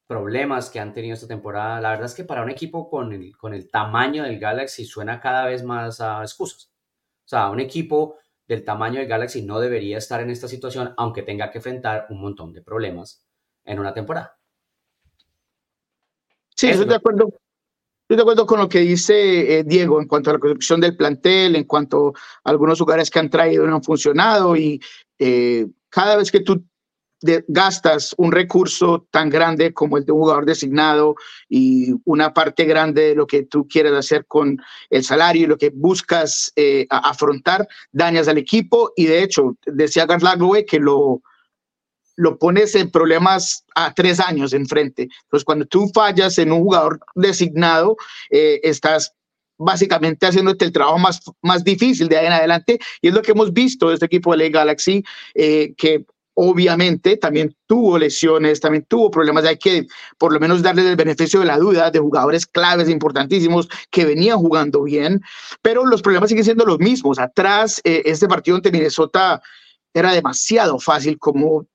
problemas 0.07 0.71
que 0.71 0.81
han 0.81 0.95
tenido 0.95 1.15
esta 1.15 1.29
temporada, 1.29 1.81
la 1.81 1.91
verdad 1.91 2.07
es 2.07 2.15
que 2.15 2.25
para 2.25 2.43
un 2.43 2.51
equipo 2.51 2.89
con 2.89 3.13
el, 3.13 3.37
con 3.37 3.53
el 3.53 3.71
tamaño 3.71 4.25
del 4.25 4.39
Galaxy 4.39 4.85
suena 4.85 5.21
cada 5.21 5.45
vez 5.47 5.63
más 5.63 6.01
a 6.01 6.23
excusas. 6.23 6.73
O 7.25 7.29
sea, 7.29 7.51
un 7.51 7.61
equipo 7.61 8.17
del 8.47 8.65
tamaño 8.65 9.01
del 9.01 9.09
Galaxy 9.09 9.43
no 9.43 9.61
debería 9.61 9.99
estar 9.99 10.23
en 10.23 10.31
esta 10.31 10.49
situación, 10.49 10.95
aunque 10.97 11.23
tenga 11.23 11.51
que 11.51 11.59
enfrentar 11.59 12.07
un 12.09 12.23
montón 12.23 12.55
de 12.55 12.63
problemas 12.63 13.23
en 13.65 13.79
una 13.79 13.93
temporada. 13.93 14.39
Sí, 16.57 16.71
estoy 16.71 16.87
de 16.87 16.95
acuerdo. 16.95 17.29
Estoy 18.03 18.17
de 18.17 18.23
acuerdo 18.23 18.47
con 18.47 18.59
lo 18.59 18.69
que 18.71 18.79
dice 18.79 19.59
eh, 19.59 19.65
Diego 19.65 20.01
en 20.01 20.09
cuanto 20.09 20.31
a 20.31 20.33
la 20.33 20.39
construcción 20.39 20.81
del 20.81 20.97
plantel, 20.97 21.57
en 21.57 21.65
cuanto 21.65 22.15
a 22.43 22.51
algunos 22.51 22.81
lugares 22.81 23.11
que 23.11 23.19
han 23.19 23.29
traído 23.29 23.65
y 23.65 23.69
no 23.69 23.77
han 23.77 23.83
funcionado. 23.83 24.57
Y 24.57 24.81
eh, 25.19 25.67
cada 25.91 26.17
vez 26.17 26.31
que 26.31 26.41
tú 26.41 26.65
gastas 27.49 28.15
un 28.17 28.31
recurso 28.31 29.07
tan 29.11 29.29
grande 29.29 29.73
como 29.73 29.99
el 29.99 30.05
de 30.05 30.13
un 30.13 30.21
jugador 30.21 30.47
designado 30.47 31.17
y 31.49 31.95
una 32.05 32.33
parte 32.33 32.65
grande 32.65 33.09
de 33.09 33.15
lo 33.15 33.27
que 33.27 33.43
tú 33.43 33.67
quieres 33.67 33.93
hacer 33.93 34.25
con 34.27 34.61
el 34.91 35.03
salario 35.03 35.45
y 35.45 35.47
lo 35.47 35.59
que 35.59 35.71
buscas 35.71 36.53
eh, 36.55 36.87
afrontar, 36.91 37.67
dañas 37.91 38.29
al 38.29 38.39
equipo 38.39 38.93
y 38.97 39.07
de 39.07 39.23
hecho, 39.23 39.57
decía 39.67 40.07
Garlaglowe 40.07 40.65
que 40.65 40.79
lo, 40.79 41.23
lo 42.17 42.39
pones 42.39 42.75
en 42.75 42.91
problemas 42.91 43.65
a 43.75 43.95
tres 43.95 44.21
años 44.21 44.53
enfrente. 44.53 45.09
Entonces, 45.25 45.45
cuando 45.45 45.67
tú 45.67 45.91
fallas 45.93 46.39
en 46.39 46.53
un 46.53 46.61
jugador 46.61 47.01
designado, 47.15 47.97
eh, 48.31 48.61
estás 48.63 49.15
básicamente 49.59 50.27
haciéndote 50.27 50.65
el 50.65 50.73
trabajo 50.73 50.99
más, 50.99 51.21
más 51.43 51.65
difícil 51.65 52.09
de 52.09 52.17
ahí 52.17 52.27
en 52.27 52.33
adelante. 52.33 52.79
Y 53.03 53.09
es 53.09 53.15
lo 53.15 53.23
que 53.23 53.33
hemos 53.33 53.53
visto 53.53 53.89
de 53.89 53.95
este 53.95 54.07
equipo 54.07 54.33
de 54.33 54.39
la 54.39 54.49
Galaxy, 54.49 55.05
eh, 55.35 55.75
que 55.77 56.07
obviamente 56.41 57.17
también 57.17 57.53
tuvo 57.67 57.99
lesiones, 57.99 58.61
también 58.61 58.85
tuvo 58.89 59.11
problemas. 59.11 59.45
Hay 59.45 59.59
que 59.59 59.87
por 60.19 60.33
lo 60.33 60.39
menos 60.39 60.63
darle 60.63 60.89
el 60.89 60.95
beneficio 60.95 61.41
de 61.41 61.47
la 61.47 61.59
duda 61.59 61.91
de 61.91 61.99
jugadores 61.99 62.47
claves 62.47 62.89
importantísimos 62.89 63.69
que 63.91 64.05
venían 64.05 64.39
jugando 64.39 64.85
bien, 64.85 65.21
pero 65.63 65.85
los 65.85 66.01
problemas 66.01 66.29
siguen 66.29 66.45
siendo 66.45 66.65
los 66.65 66.79
mismos. 66.79 67.19
Atrás, 67.19 67.81
eh, 67.83 68.03
este 68.05 68.29
partido 68.29 68.57
ante 68.57 68.71
Minnesota 68.71 69.43
era 69.93 70.13
demasiado 70.13 70.79
fácil 70.79 71.19
como 71.19 71.67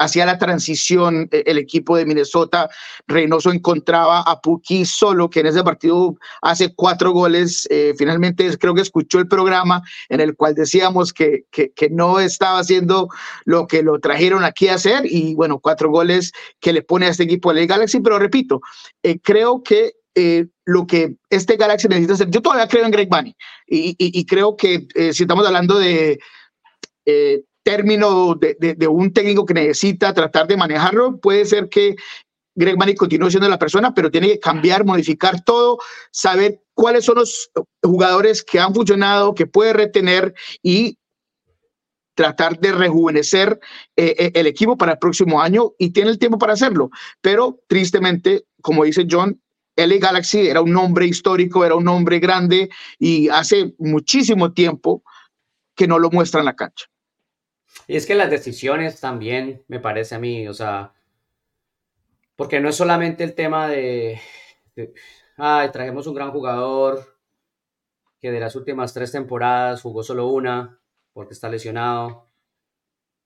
hacía 0.00 0.24
la 0.24 0.38
transición 0.38 1.28
eh, 1.30 1.44
el 1.46 1.58
equipo 1.58 1.96
de 1.96 2.06
Minnesota. 2.06 2.68
Reynoso 3.06 3.52
encontraba 3.52 4.22
a 4.22 4.40
Puki 4.40 4.84
solo, 4.84 5.28
que 5.28 5.40
en 5.40 5.46
ese 5.46 5.62
partido 5.62 6.16
hace 6.42 6.74
cuatro 6.74 7.12
goles. 7.12 7.68
Eh, 7.70 7.94
finalmente 7.96 8.56
creo 8.58 8.74
que 8.74 8.80
escuchó 8.80 9.18
el 9.18 9.28
programa 9.28 9.82
en 10.08 10.20
el 10.20 10.34
cual 10.34 10.54
decíamos 10.54 11.12
que, 11.12 11.44
que, 11.50 11.70
no 11.90 12.20
estaba 12.20 12.58
haciendo 12.60 13.08
lo 13.44 13.66
que 13.66 13.82
lo 13.82 13.98
trajeron 14.00 14.44
aquí 14.44 14.68
a 14.68 14.74
hacer 14.74 15.02
y 15.04 15.34
bueno, 15.34 15.58
cuatro 15.58 15.90
goles 15.90 16.32
que 16.60 16.72
le 16.72 16.82
pone 16.82 17.06
a 17.06 17.08
este 17.10 17.24
equipo 17.24 17.52
de 17.52 17.60
la 17.60 17.66
Galaxy. 17.66 18.00
Pero 18.00 18.18
repito, 18.18 18.60
eh, 19.02 19.18
creo 19.22 19.62
que 19.62 19.92
lo 20.64 20.86
que 20.86 21.16
este 21.30 21.56
Galaxy 21.56 21.88
necesita 21.88 22.14
hacer. 22.14 22.30
Yo 22.30 22.42
todavía 22.42 22.68
creo 22.68 22.84
en 22.84 22.90
Greg 22.90 23.08
Bunny 23.08 23.34
y, 23.66 24.26
creo 24.26 24.54
que 24.54 24.86
si 25.12 25.22
estamos 25.22 25.46
hablando 25.46 25.78
de 25.78 26.18
término 27.70 28.34
de, 28.34 28.88
un 28.88 29.12
técnico 29.12 29.46
que 29.46 29.54
necesita 29.54 30.12
tratar 30.12 30.48
de 30.48 30.56
manejarlo, 30.56 31.20
puede 31.20 31.44
ser 31.44 31.68
que 31.68 31.94
Greg 32.56 32.76
Manny 32.76 32.96
continúe 32.96 33.30
siendo 33.30 33.48
la 33.48 33.60
persona, 33.60 33.94
pero 33.94 34.10
tiene 34.10 34.26
que 34.26 34.40
cambiar, 34.40 34.84
modificar 34.84 35.44
todo, 35.44 35.78
saber 36.10 36.60
cuáles 36.74 37.04
son 37.04 37.16
los 37.18 37.50
jugadores 37.80 38.42
que 38.42 38.58
han 38.58 38.74
funcionado, 38.74 39.36
que 39.36 39.46
puede 39.46 39.72
retener 39.72 40.34
y 40.64 40.98
tratar 42.16 42.58
de 42.58 42.72
rejuvenecer 42.72 43.60
eh, 43.96 44.16
eh, 44.18 44.32
el 44.34 44.48
equipo 44.48 44.76
para 44.76 44.92
el 44.92 44.98
próximo 44.98 45.40
año 45.40 45.70
y 45.78 45.90
tiene 45.90 46.10
el 46.10 46.18
tiempo 46.18 46.38
para 46.38 46.54
hacerlo. 46.54 46.90
Pero 47.20 47.60
tristemente, 47.68 48.46
como 48.60 48.82
dice 48.82 49.06
John, 49.08 49.40
LA 49.76 49.98
Galaxy 49.98 50.48
era 50.48 50.60
un 50.60 50.72
nombre 50.72 51.06
histórico, 51.06 51.64
era 51.64 51.76
un 51.76 51.84
nombre 51.84 52.18
grande 52.18 52.68
y 52.98 53.28
hace 53.28 53.74
muchísimo 53.78 54.52
tiempo 54.52 55.04
que 55.76 55.86
no 55.86 56.00
lo 56.00 56.10
muestra 56.10 56.40
en 56.40 56.46
la 56.46 56.56
cancha. 56.56 56.90
Y 57.86 57.96
es 57.96 58.06
que 58.06 58.14
las 58.14 58.30
decisiones 58.30 59.00
también, 59.00 59.64
me 59.68 59.80
parece 59.80 60.14
a 60.14 60.18
mí, 60.18 60.46
o 60.48 60.54
sea, 60.54 60.92
porque 62.36 62.60
no 62.60 62.68
es 62.68 62.76
solamente 62.76 63.24
el 63.24 63.34
tema 63.34 63.68
de, 63.68 64.20
ay, 65.36 65.70
trajimos 65.70 66.06
un 66.06 66.14
gran 66.14 66.30
jugador 66.30 67.18
que 68.20 68.30
de 68.30 68.40
las 68.40 68.54
últimas 68.56 68.94
tres 68.94 69.12
temporadas 69.12 69.82
jugó 69.82 70.02
solo 70.02 70.28
una 70.28 70.78
porque 71.12 71.34
está 71.34 71.48
lesionado. 71.48 72.28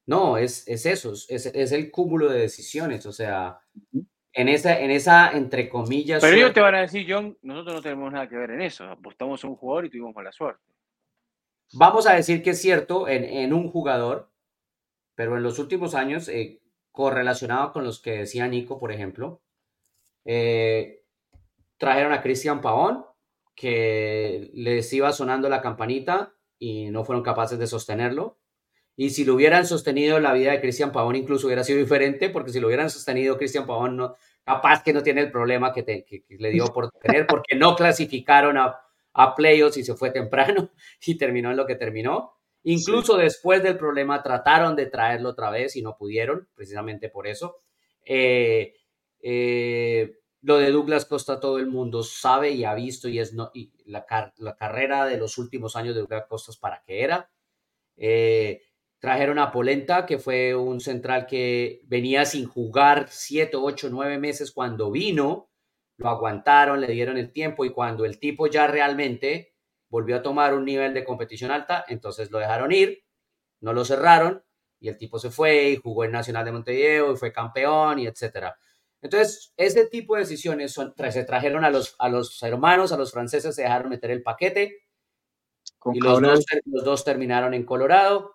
No, 0.07 0.37
es, 0.37 0.67
es 0.69 0.85
eso, 0.87 1.13
es, 1.13 1.47
es 1.47 1.73
el 1.73 1.91
cúmulo 1.91 2.29
de 2.29 2.41
decisiones, 2.41 3.07
o 3.07 3.13
sea, 3.13 3.61
en 4.33 4.49
esa, 4.49 4.79
en 4.81 4.91
esa 4.91 5.31
entre 5.33 5.69
comillas. 5.69 6.21
Pero 6.21 6.37
ellos 6.37 6.53
te 6.53 6.61
van 6.61 6.75
a 6.75 6.81
decir, 6.81 7.07
John, 7.09 7.39
nosotros 7.43 7.77
no 7.77 7.83
tenemos 7.83 8.13
nada 8.13 8.29
que 8.29 8.37
ver 8.37 8.51
en 8.51 8.63
eso, 8.63 8.85
apostamos 8.85 9.43
a 9.43 9.49
un 9.49 9.57
jugador 9.57 9.87
y 9.87 9.91
tuvimos 9.91 10.15
mala 10.15 10.33
suerte. 10.33 10.63
Vamos 11.73 12.07
a 12.07 12.15
decir 12.15 12.43
que 12.43 12.51
es 12.51 12.61
cierto 12.61 13.09
en, 13.09 13.25
en 13.25 13.53
un 13.53 13.71
jugador, 13.71 14.31
pero 15.15 15.37
en 15.37 15.43
los 15.43 15.59
últimos 15.59 15.95
años, 15.95 16.29
eh, 16.29 16.61
correlacionado 16.93 17.73
con 17.73 17.85
los 17.85 18.01
que 18.01 18.19
decía 18.19 18.47
Nico, 18.47 18.79
por 18.79 18.93
ejemplo, 18.93 19.43
eh, 20.25 21.03
trajeron 21.77 22.13
a 22.13 22.23
Cristian 22.23 22.61
Pavón, 22.61 23.05
que 23.55 24.51
les 24.55 24.93
iba 24.93 25.13
sonando 25.13 25.49
la 25.49 25.63
campanita 25.63 26.35
y 26.59 26.91
no 26.91 27.05
fueron 27.05 27.23
capaces 27.23 27.59
de 27.59 27.67
sostenerlo. 27.67 28.39
Y 28.97 29.11
si 29.11 29.25
lo 29.25 29.35
hubieran 29.35 29.67
sostenido, 29.67 30.21
la 30.21 30.33
vida 30.33 30.53
de 30.53 30.61
Cristian 30.61 30.93
Pavón 30.93 31.17
incluso 31.17 31.47
hubiera 31.47 31.65
sido 31.65 31.81
diferente, 31.81 32.31
porque 32.31 32.51
si 32.51 32.61
lo 32.61 32.69
hubieran 32.69 32.91
sostenido, 32.91 33.37
Cristian 33.37 33.67
Pavón 33.67 33.97
no, 33.97 34.15
capaz 34.45 34.83
que 34.83 34.93
no 34.93 35.03
tiene 35.03 35.23
el 35.23 35.33
problema 35.33 35.73
que, 35.73 36.05
le 36.29 36.51
dio 36.51 36.67
por 36.67 36.91
tener, 36.93 37.27
porque 37.27 37.57
no 37.57 37.75
clasificaron 37.75 38.57
a, 38.57 38.81
a 39.15 39.35
playoffs 39.35 39.79
y 39.79 39.85
se 39.85 39.95
fue 39.95 40.11
temprano 40.11 40.71
y 41.07 41.17
terminó 41.17 41.51
en 41.51 41.57
lo 41.57 41.67
que 41.67 41.75
terminó. 41.77 42.35
Incluso 42.65 43.19
después 43.19 43.63
del 43.63 43.77
problema 43.77 44.23
trataron 44.23 44.75
de 44.75 44.87
traerlo 44.87 45.31
otra 45.31 45.51
vez 45.51 45.77
y 45.77 45.83
no 45.83 45.97
pudieron, 45.97 46.49
precisamente 46.55 47.11
por 47.11 47.27
eso. 47.27 47.61
Eh, 48.07 48.75
eh, 49.21 50.19
lo 50.41 50.59
de 50.59 50.71
Douglas 50.71 51.05
Costa 51.05 51.41
todo 51.41 51.59
el 51.59 51.67
mundo 51.67 52.03
sabe 52.03 52.51
y 52.51 52.65
ha 52.65 52.75
visto 52.75 53.09
y 53.09 53.19
es 53.19 53.35
no, 53.35 53.51
y 53.55 53.73
la, 53.87 54.07
carrera 54.59 55.07
de 55.07 55.19
los 55.19 55.37
últimos 55.39 55.77
años 55.77 55.95
de 55.95 56.01
Douglas 56.01 56.27
Costa 56.27 56.53
para 56.59 56.83
qué 56.87 57.03
era. 57.03 57.31
Eh, 57.97 58.63
trajeron 58.99 59.39
a 59.39 59.53
Polenta, 59.53 60.07
que 60.07 60.19
fue 60.19 60.55
un 60.55 60.81
central 60.81 61.27
que 61.27 61.83
venía 61.85 62.25
sin 62.25 62.47
jugar 62.47 63.09
siete, 63.11 63.59
ocho, 63.59 63.89
nueve 63.91 64.19
meses 64.19 64.53
cuando 64.53 64.91
vino, 64.91 65.51
lo 65.99 66.09
aguantaron, 66.09 66.81
le 66.81 66.89
dieron 66.89 67.19
el 67.19 67.31
tiempo 67.31 67.67
y 67.67 67.71
cuando 67.71 68.07
el 68.07 68.19
tipo 68.19 68.47
ya 68.47 68.67
realmente 68.67 69.54
volvió 69.95 70.17
a 70.17 70.23
tomar 70.23 70.55
un 70.55 70.65
nivel 70.65 70.93
de 70.93 71.05
competición 71.05 71.53
alta, 71.53 71.85
entonces 71.87 72.29
lo 72.33 72.41
dejaron 72.41 72.73
ir, 72.73 73.05
no 73.61 73.73
lo 73.73 73.85
cerraron 73.85 74.43
y 74.81 74.89
el 74.89 74.99
tipo 74.99 75.21
se 75.21 75.31
fue 75.31 75.69
y 75.69 75.77
jugó 75.77 76.03
en 76.03 76.11
Nacional 76.11 76.45
de 76.45 76.51
Montevideo 76.51 77.13
y 77.13 77.17
fue 77.17 77.33
campeón 77.33 78.01
y 78.01 78.09
etcétera. 78.09 78.59
Entonces, 79.01 79.55
ese 79.57 79.87
tipo 79.87 80.17
de 80.17 80.23
decisiones 80.23 80.73
son, 80.73 80.95
se 81.11 81.23
trajeron 81.23 81.65
a 81.65 81.71
los, 81.71 81.95
a 82.01 82.09
los 82.09 82.43
hermanos, 82.43 82.91
a 82.91 82.97
los 82.97 83.13
franceses, 83.13 83.55
se 83.55 83.63
dejaron 83.63 83.89
meter 83.89 84.11
el 84.11 84.25
paquete 84.25 84.81
y 85.93 86.01
los 86.01 86.21
dos, 86.21 86.45
los 86.65 86.85
dos, 86.85 87.05
terminaron 87.05 87.55
en 87.55 87.65
Colorado 87.65 88.35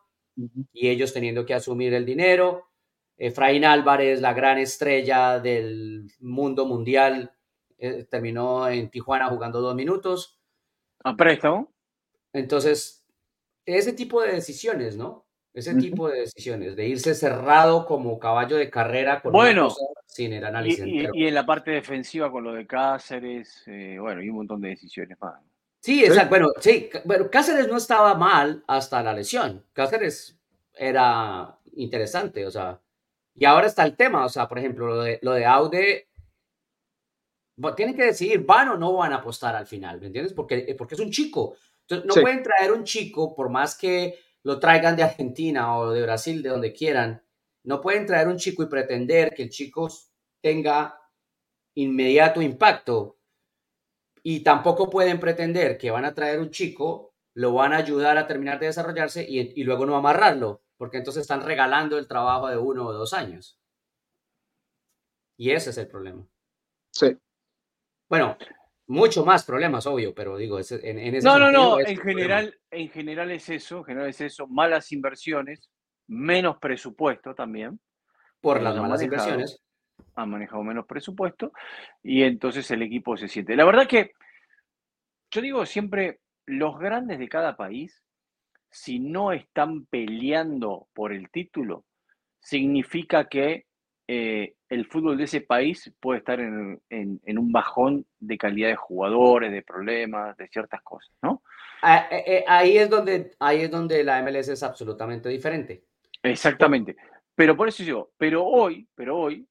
y 0.72 0.88
ellos 0.88 1.12
teniendo 1.12 1.46
que 1.46 1.56
asumir 1.56 1.94
el 1.94 2.06
dinero. 2.06 2.70
Efraín 3.18 3.66
Álvarez, 3.66 4.22
la 4.22 4.32
gran 4.32 4.60
estrella 4.60 5.42
del 5.42 6.10
mundo 6.22 6.66
mundial, 6.66 7.34
eh, 7.78 8.06
terminó 8.10 8.70
en 8.70 8.90
Tijuana 8.90 9.28
jugando 9.28 9.60
dos 9.60 9.76
minutos. 9.76 10.39
A 11.04 11.16
préstamo. 11.16 11.72
Entonces, 12.34 13.06
ese 13.66 13.94
tipo 13.94 14.22
de 14.22 14.34
decisiones, 14.34 14.98
¿no? 14.98 15.26
Ese 15.54 15.74
tipo 15.76 16.08
de 16.08 16.22
decisiones, 16.22 16.76
de 16.76 16.88
irse 16.88 17.16
cerrado 17.16 17.86
como 17.86 18.20
caballo 18.20 18.56
de 18.56 18.70
carrera 18.70 19.22
con 19.22 19.32
bueno, 19.32 19.70
sin 20.06 20.32
el 20.32 20.46
análisis. 20.46 20.86
Y, 20.86 21.08
y, 21.14 21.28
en 21.28 21.34
la 21.34 21.46
parte 21.46 21.72
defensiva 21.72 22.32
con 22.32 22.44
lo 22.44 22.54
de 22.54 22.68
Cáceres, 22.68 23.64
eh, 23.66 23.98
bueno, 24.00 24.22
y 24.22 24.30
un 24.30 24.38
montón 24.38 24.62
de 24.62 24.70
decisiones 24.70 25.18
más. 25.20 25.42
Sí, 25.82 26.04
exacto. 26.04 26.30
Bueno, 26.30 26.52
sí, 26.60 26.90
pero 27.08 27.32
Cáceres 27.32 27.68
no 27.68 27.78
estaba 27.78 28.14
mal 28.16 28.64
hasta 28.68 29.02
la 29.02 29.14
lesión. 29.14 29.66
Cáceres 29.74 30.38
era 30.74 31.58
interesante, 31.74 32.46
o 32.46 32.52
sea, 32.52 32.80
y 33.36 33.46
ahora 33.46 33.68
está 33.68 33.84
el 33.84 33.96
tema, 33.96 34.26
o 34.26 34.30
sea, 34.30 34.48
por 34.48 34.60
ejemplo, 34.60 34.88
lo 34.88 35.02
de, 35.02 35.20
lo 35.22 35.32
de 35.32 35.46
Aude, 35.46 36.09
tienen 37.76 37.96
que 37.96 38.06
decidir, 38.06 38.46
van 38.46 38.70
o 38.70 38.78
no 38.78 38.94
van 38.94 39.14
a 39.14 39.18
apostar 39.18 39.56
al 39.56 39.68
final, 39.68 40.00
¿me 40.00 40.08
entiendes? 40.08 40.34
Porque, 40.34 40.76
porque 40.78 40.96
es 40.96 41.02
un 41.02 41.12
chico. 41.12 41.56
Entonces, 41.82 42.06
no 42.06 42.22
pueden 42.22 42.44
traer 42.44 42.72
un 42.72 42.84
chico, 42.84 43.36
por 43.36 43.50
más 43.50 43.78
que 43.78 44.20
lo 44.44 44.60
traigan 44.60 44.96
de 44.96 45.04
Argentina 45.04 45.78
o 45.78 45.92
de 45.92 46.02
Brasil, 46.04 46.42
de 46.42 46.50
donde 46.50 46.74
quieran, 46.74 47.24
no 47.64 47.82
pueden 47.82 48.06
traer 48.06 48.28
un 48.28 48.38
chico 48.38 48.64
y 48.64 48.68
pretender 48.68 49.34
que 49.34 49.44
el 49.44 49.50
chico 49.50 49.90
tenga 50.42 51.00
inmediato 51.76 52.42
impacto. 52.42 53.18
Y 54.24 54.42
tampoco 54.42 54.90
pueden 54.90 55.20
pretender 55.20 55.78
que 55.78 55.92
van 55.92 56.06
a 56.06 56.14
traer 56.14 56.40
un 56.40 56.52
chico, 56.52 57.14
lo 57.34 57.54
van 57.54 57.74
a 57.74 57.78
ayudar 57.78 58.18
a 58.18 58.28
terminar 58.28 58.60
de 58.60 58.68
desarrollarse 58.68 59.26
y, 59.28 59.60
y 59.60 59.64
luego 59.64 59.86
no 59.86 59.96
amarrarlo, 59.96 60.62
porque 60.78 60.98
entonces 60.98 61.22
están 61.22 61.44
regalando 61.44 61.98
el 61.98 62.08
trabajo 62.08 62.48
de 62.48 62.58
uno 62.58 62.86
o 62.88 62.94
dos 62.94 63.14
años. 63.14 63.60
Y 65.38 65.52
ese 65.52 65.70
es 65.70 65.78
el 65.78 65.88
problema. 65.88 66.28
Sí. 66.92 67.18
Bueno, 68.10 68.38
mucho 68.88 69.24
más 69.24 69.46
problemas, 69.46 69.86
obvio, 69.86 70.16
pero 70.16 70.36
digo, 70.36 70.60
en, 70.60 71.00
en 71.00 71.16
ese 71.16 71.28
No, 71.28 71.38
no, 71.38 71.52
no, 71.52 71.80
en 71.80 71.98
general, 71.98 72.60
en 72.72 72.90
general 72.90 73.30
es 73.32 73.48
eso, 73.50 73.78
en 73.78 73.84
general 73.86 74.10
es 74.10 74.20
eso, 74.22 74.48
malas 74.48 74.92
inversiones, 74.92 75.70
menos 76.08 76.58
presupuesto 76.58 77.36
también. 77.36 77.80
Por 78.42 78.62
las 78.62 78.76
malas 78.76 79.04
inversiones. 79.04 79.62
Han 80.16 80.32
manejado 80.32 80.64
menos 80.64 80.86
presupuesto 80.88 81.52
y 82.02 82.24
entonces 82.24 82.70
el 82.72 82.82
equipo 82.82 83.16
se 83.16 83.28
siente. 83.28 83.56
La 83.56 83.66
verdad 83.66 83.88
que 83.88 84.14
yo 85.30 85.42
digo 85.42 85.66
siempre, 85.66 86.20
los 86.46 86.80
grandes 86.80 87.20
de 87.20 87.30
cada 87.30 87.56
país, 87.56 88.02
si 88.72 89.00
no 89.00 89.32
están 89.34 89.86
peleando 89.86 90.88
por 90.94 91.14
el 91.14 91.30
título, 91.30 91.86
significa 92.40 93.28
que 93.28 93.66
eh, 94.12 94.56
el 94.70 94.88
fútbol 94.88 95.20
de 95.20 95.26
ese 95.26 95.42
país 95.42 95.94
puede 96.00 96.18
estar 96.18 96.40
en, 96.40 96.82
un 96.90 97.52
bajón 97.52 98.08
de 98.20 98.40
calidad 98.40 98.70
de 98.70 98.76
jugadores, 98.76 99.52
de 99.52 99.62
problemas, 99.62 100.36
de 100.36 100.48
ciertas 100.48 100.82
cosas, 100.82 101.12
¿no? 101.22 101.44
Ah, 101.84 102.08
eh, 102.10 102.24
eh, 102.26 102.46
ahí 102.48 102.76
es 102.76 102.90
donde, 102.90 103.36
ahí 103.38 103.62
es 103.62 103.70
donde 103.70 104.04
la 104.04 104.24
MLS 104.24 104.48
es 104.48 104.64
absolutamente 104.64 105.30
diferente. 105.30 105.84
Exactamente. 106.24 106.96
Pero 107.36 107.56
por 107.56 107.68
eso 107.68 107.84
digo, 107.84 108.10
pero 108.18 108.44
hoy, 108.48 108.88
pero 108.96 109.16
hoy, 109.16 109.48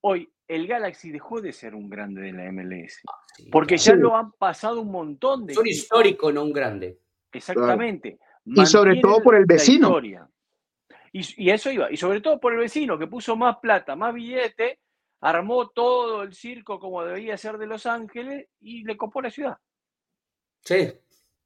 hoy 0.00 0.26
el 0.46 0.66
Galaxy 0.66 1.10
dejó 1.10 1.42
de 1.42 1.52
ser 1.52 1.74
un 1.74 1.90
grande 1.90 2.22
de 2.22 2.32
la 2.32 2.50
MLS. 2.50 3.02
Ah, 3.06 3.12
porque 3.52 3.76
ya 3.76 3.94
lo 3.94 4.16
han 4.16 4.32
pasado 4.32 4.80
un 4.80 4.90
montón 4.90 5.44
de. 5.44 5.52
Es 5.52 5.58
un 5.58 5.66
histórico, 5.66 6.32
no 6.32 6.44
un 6.44 6.54
grande. 6.54 6.98
Exactamente. 7.30 8.18
Y 8.46 8.64
sobre 8.64 9.02
todo 9.02 9.22
por 9.22 9.34
el 9.34 9.44
vecino. 9.44 10.00
Y, 11.12 11.50
eso 11.50 11.70
iba. 11.70 11.90
Y 11.90 11.96
sobre 11.96 12.20
todo 12.20 12.38
por 12.38 12.52
el 12.52 12.60
vecino 12.60 12.98
que 12.98 13.06
puso 13.06 13.36
más 13.36 13.58
plata, 13.58 13.96
más 13.96 14.14
billete, 14.14 14.80
armó 15.20 15.68
todo 15.70 16.22
el 16.22 16.34
circo 16.34 16.78
como 16.78 17.04
debía 17.04 17.36
ser 17.36 17.58
de 17.58 17.66
Los 17.66 17.86
Ángeles 17.86 18.48
y 18.60 18.84
le 18.84 18.96
copó 18.96 19.20
la 19.20 19.30
ciudad. 19.30 19.56
Sí, 20.64 20.92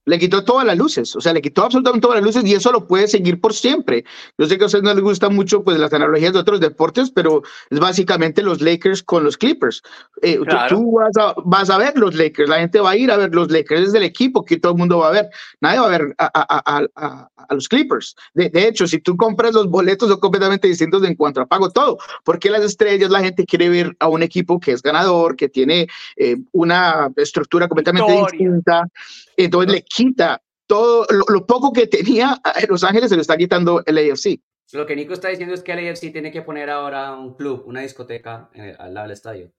le 0.04 0.18
quitó 0.18 0.44
todas 0.44 0.66
las 0.66 0.76
luces, 0.76 1.14
o 1.14 1.20
sea, 1.20 1.32
le 1.32 1.40
quitó 1.40 1.62
absolutamente 1.62 2.02
todas 2.02 2.16
las 2.16 2.24
luces 2.24 2.44
y 2.44 2.54
eso 2.54 2.72
lo 2.72 2.86
puede 2.86 3.06
seguir 3.08 3.40
por 3.40 3.54
siempre. 3.54 4.04
Yo 4.36 4.46
sé 4.46 4.58
que 4.58 4.64
a 4.64 4.66
ustedes 4.66 4.84
no 4.84 4.94
les 4.94 5.02
gustan 5.02 5.34
mucho 5.34 5.62
pues 5.62 5.78
las 5.78 5.92
analogías 5.92 6.32
de 6.32 6.38
otros 6.38 6.60
deportes, 6.60 7.10
pero 7.10 7.42
es 7.70 7.78
básicamente 7.78 8.42
los 8.42 8.60
Lakers 8.60 9.02
con 9.02 9.24
los 9.24 9.36
Clippers. 9.36 9.82
Eh, 10.22 10.38
tú, 10.68 10.92
vas, 10.92 11.16
a, 11.18 11.34
vas, 11.44 11.70
a, 11.70 11.78
ver 11.78 11.96
los 11.96 12.14
Lakers, 12.14 12.48
la 12.48 12.58
gente 12.58 12.80
va 12.80 12.90
a 12.90 12.96
ir 12.96 13.10
a 13.10 13.16
ver 13.16 13.34
los 13.34 13.50
Lakers, 13.50 13.88
es 13.88 13.92
del 13.92 14.02
equipo 14.02 14.44
que 14.44 14.58
todo 14.58 14.72
el 14.72 14.78
mundo 14.78 14.98
va 14.98 15.08
a 15.08 15.12
ver. 15.12 15.28
Nadie 15.60 15.78
va 15.78 15.86
a 15.86 15.90
ver 15.90 16.14
a, 16.18 16.30
a, 16.34 17.28
a 17.48 17.54
los 17.54 17.68
Clippers. 17.68 18.16
De, 18.34 18.48
de, 18.50 18.68
hecho, 18.68 18.86
si 18.86 18.98
tú 18.98 19.16
compras 19.16 19.52
los 19.52 19.68
boletos 19.68 20.08
son 20.08 20.20
completamente 20.20 20.68
distintos 20.68 21.04
en 21.04 21.14
cuanto 21.14 21.40
a 21.40 21.46
pago 21.46 21.70
todo, 21.70 21.98
porque 22.24 22.50
las 22.50 22.62
estrellas, 22.62 23.10
la 23.10 23.20
gente 23.20 23.44
quiere 23.44 23.68
ver 23.68 23.96
a 23.98 24.08
un 24.08 24.22
equipo 24.22 24.58
que 24.58 24.72
es 24.72 24.82
ganador, 24.82 25.36
que 25.36 25.48
tiene 25.48 25.86
eh, 26.16 26.36
una 26.52 27.10
estructura 27.16 27.68
completamente 27.68 28.12
distinta. 28.12 28.84
Entonces 29.36 29.72
le 29.72 29.82
quita 29.82 30.42
todo 30.66 31.06
lo, 31.10 31.46
poco 31.46 31.72
que 31.72 31.86
tenía 31.86 32.40
en 32.56 32.68
Los 32.68 32.84
Ángeles, 32.84 33.10
se 33.10 33.16
lo 33.16 33.22
está 33.22 33.36
quitando 33.36 33.82
el 33.84 33.98
AFC. 33.98 34.40
Lo 34.72 34.86
que 34.86 34.96
Nico 34.96 35.12
está 35.12 35.28
diciendo 35.28 35.54
es 35.54 35.62
que 35.62 35.72
el 35.72 35.90
AFC 35.90 36.12
tiene 36.12 36.32
que 36.32 36.42
poner 36.42 36.70
ahora 36.70 37.14
un 37.14 37.34
club, 37.34 37.64
una 37.66 37.80
discoteca 37.80 38.48
al 38.78 38.94
lado 38.94 39.06
del 39.06 39.12
estadio. 39.12 39.52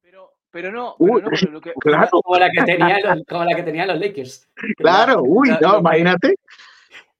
Pero, 0.00 0.34
pero 0.50 0.70
no, 0.70 0.94
pero 0.98 1.30
no 1.30 1.50
lo 1.50 1.60
que, 1.60 1.72
claro. 1.74 2.08
como, 2.22 2.38
la 2.38 2.50
que 2.50 2.62
tenía 2.62 2.98
los, 3.00 3.24
como 3.26 3.44
la 3.44 3.56
que 3.56 3.62
tenían 3.64 3.88
los 3.88 3.98
Lakers. 3.98 4.48
Claro, 4.76 5.22
uy, 5.24 5.50
no, 5.60 5.80
imagínate. 5.80 6.36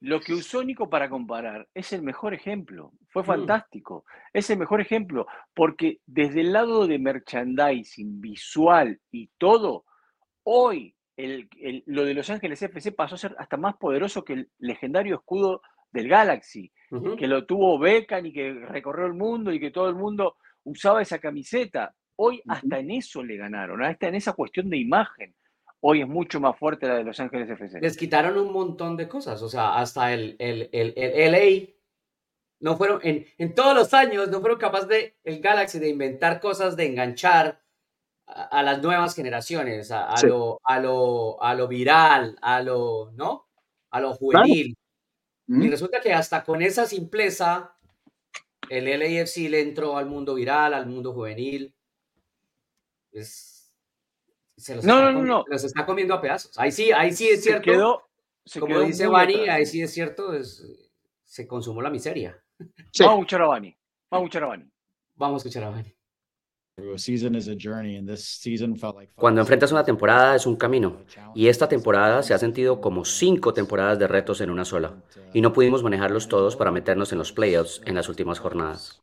Lo 0.03 0.21
que 0.21 0.33
usó 0.33 0.65
Nico 0.65 0.89
para 0.89 1.11
comparar 1.11 1.69
es 1.75 1.93
el 1.93 2.03
mejor 2.03 2.33
ejemplo. 2.33 2.93
Fue 3.09 3.23
mm. 3.23 3.27
fantástico. 3.27 4.05
Es 4.33 4.49
el 4.49 4.59
mejor 4.59 4.81
ejemplo 4.81 5.27
porque 5.55 6.01
desde 6.07 6.41
el 6.41 6.53
lado 6.53 6.87
de 6.87 6.99
merchandising 6.99 8.21
visual 8.21 8.99
y 9.11 9.29
todo, 9.37 9.85
hoy 10.45 10.95
lo 11.87 12.05
de 12.05 12.15
Los 12.15 12.31
Ángeles 12.31 12.63
FC 12.63 12.93
pasó 12.93 13.15
a 13.15 13.19
ser 13.19 13.37
hasta 13.39 13.57
más 13.57 13.77
poderoso 13.77 14.25
que 14.25 14.35
el 14.35 14.51
legendario 14.59 15.17
escudo 15.17 15.63
del 15.91 16.09
Galaxy, 16.09 16.73
que 17.19 17.27
lo 17.27 17.47
tuvo 17.47 17.79
Beckham 17.79 18.27
y 18.27 18.33
que 18.33 18.53
recorrió 18.53 19.07
el 19.07 19.15
mundo 19.15 19.53
y 19.53 19.61
que 19.61 19.71
todo 19.71 19.89
el 19.89 19.95
mundo 19.95 20.37
usaba 20.65 21.03
esa 21.03 21.19
camiseta. 21.19 21.95
Hoy 22.17 22.43
hasta 22.47 22.79
en 22.79 22.91
eso 22.91 23.23
le 23.23 23.37
ganaron, 23.37 23.83
hasta 23.83 24.09
en 24.09 24.15
esa 24.17 24.35
cuestión 24.35 24.69
de 24.71 24.77
imagen. 24.77 25.35
Hoy 25.81 26.03
es 26.03 26.09
mucho 26.09 26.41
más 26.41 26.59
fuerte 26.59 26.87
la 26.87 26.97
de 26.97 27.05
Los 27.05 27.19
Ángeles 27.19 27.49
FC. 27.49 27.81
Les 27.81 27.97
quitaron 27.97 28.37
un 28.37 28.53
montón 28.53 28.97
de 28.97 29.09
cosas, 29.09 29.43
o 29.43 29.49
sea, 29.49 29.79
hasta 29.79 30.13
el, 30.13 30.37
el, 30.39 30.69
el, 30.73 30.93
el 30.97 31.33
LA 31.33 31.73
no 32.61 32.77
fueron, 32.77 33.01
en, 33.03 33.27
en, 33.39 33.55
todos 33.55 33.75
los 33.75 33.95
años, 33.95 34.29
no 34.29 34.41
fueron 34.41 34.59
capaces 34.59 34.89
de, 34.89 35.17
el 35.25 35.41
Galaxy, 35.41 35.79
de 35.79 35.89
inventar 35.89 36.41
cosas, 36.41 36.77
de 36.77 36.87
enganchar, 36.87 37.63
a, 38.33 38.63
las 38.63 38.83
nuevas 38.83 39.15
generaciones, 39.15 39.91
a, 39.91 40.15
lo, 40.23 40.61
a, 40.65 40.79
lo, 40.79 41.43
a 41.43 41.55
lo 41.55 41.69
viral, 41.69 42.37
a 42.41 42.63
lo, 42.63 43.11
¿no? 43.15 43.49
A 43.91 44.01
lo 44.01 44.15
juvenil. 44.15 44.77
Y 45.49 45.69
resulta 45.69 46.01
que 46.01 46.13
hasta 46.13 46.45
con 46.45 46.63
esa 46.63 46.87
simpleza, 46.87 47.77
el 48.69 48.85
LAFC 48.85 49.49
le 49.49 49.61
entró 49.61 49.97
al 49.97 50.07
mundo 50.07 50.35
viral, 50.35 50.75
al 50.75 50.87
mundo 50.87 51.13
juvenil. 51.13 51.75
Es, 53.11 53.75
se 54.57 54.77
los, 54.77 54.85
no, 54.85 54.99
está, 54.99 55.13
no, 55.13 55.23
no, 55.25 55.45
los 55.49 55.65
está 55.65 55.85
comiendo 55.85 56.15
a 56.15 56.21
pedazos. 56.21 56.57
Ahí 56.57 56.71
sí, 56.71 56.93
ahí 56.93 57.13
sí 57.13 57.29
es 57.29 57.43
cierto. 57.43 57.63
quedó, 57.63 58.09
como 58.61 58.81
dice 58.81 59.09
Bani, 59.09 59.49
ahí 59.49 59.67
sí 59.67 59.83
es 59.83 59.93
cierto, 59.93 60.33
se 61.25 61.49
consumó 61.49 61.83
la 61.83 61.91
miseria. 61.91 62.41
Vamos 62.59 62.99
a 62.99 63.15
escuchar 63.15 63.43
a 63.43 63.47
Bani. 63.47 63.77
Vamos 64.09 64.23
a 64.23 64.27
escuchar 64.27 64.45
a 64.45 64.47
Bani. 64.47 64.71
Vamos 65.17 65.35
a 65.35 65.49
escuchar 65.49 65.65
a 65.65 65.71
Bani. 65.71 65.95
Cuando 69.15 69.41
enfrentas 69.41 69.71
una 69.71 69.85
temporada 69.85 70.35
es 70.35 70.47
un 70.47 70.57
camino. 70.57 71.05
Y 71.35 71.49
esta 71.49 71.69
temporada 71.69 72.23
se 72.23 72.35
ha 72.35 72.39
sentido 72.39 72.81
como 72.81 73.05
cinco 73.05 73.53
temporadas 73.53 73.99
de 73.99 74.09
retos 74.09 74.41
en 74.41 74.51
una 74.51 74.65
sola. 74.65 75.03
Y 75.33 75.41
no 75.41 75.53
pudimos 75.53 75.83
manejarlos 75.83 76.29
todos 76.29 76.57
para 76.57 76.71
meternos 76.71 77.13
en 77.13 77.19
los 77.19 77.33
playoffs 77.33 77.83
en 77.85 77.95
las 77.95 78.09
últimas 78.09 78.39
jornadas. 78.39 79.01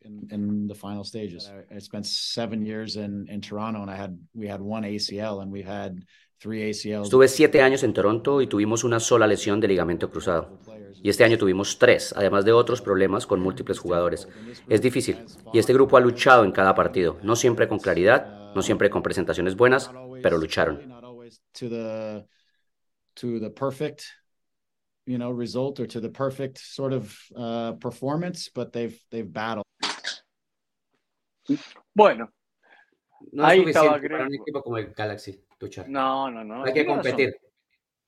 Estuve 6.40 7.28
siete 7.28 7.62
años 7.62 7.82
en 7.84 7.94
Toronto 7.94 8.42
y 8.42 8.48
tuvimos 8.48 8.84
una 8.84 9.00
sola 9.00 9.26
lesión 9.26 9.60
de 9.60 9.68
ligamento 9.68 10.10
cruzado. 10.12 10.60
Y 11.02 11.10
este 11.10 11.24
año 11.24 11.38
tuvimos 11.38 11.80
tres, 11.80 12.14
además 12.16 12.46
de 12.46 12.52
otros 12.52 12.82
problemas 12.82 13.26
con 13.26 13.40
múltiples 13.40 13.80
jugadores. 13.80 14.28
Es 14.70 14.82
difícil, 14.82 15.26
y 15.52 15.60
este 15.60 15.74
grupo 15.74 15.98
ha 15.98 16.00
luchado 16.00 16.44
en 16.44 16.52
cada 16.52 16.76
partido, 16.76 17.18
no 17.24 17.36
siempre 17.36 17.68
con 17.68 17.80
claridad, 17.80 18.54
no 18.54 18.62
siempre 18.62 18.90
con 18.90 19.02
presentaciones 19.02 19.56
buenas, 19.56 19.92
pero 20.22 20.38
lucharon. 20.38 20.80
Bueno, 31.94 32.32
no 33.32 33.46
Ahí 33.46 33.64
estaba, 33.64 34.00
para 34.00 34.28
un 34.28 34.36
equipo 34.36 34.62
como 34.62 34.78
el 34.78 34.94
Galaxy 34.94 35.47
No, 35.88 36.30
no, 36.30 36.44
no. 36.44 36.64
Hay 36.64 36.74
que 36.74 36.86
competir. 36.86 37.36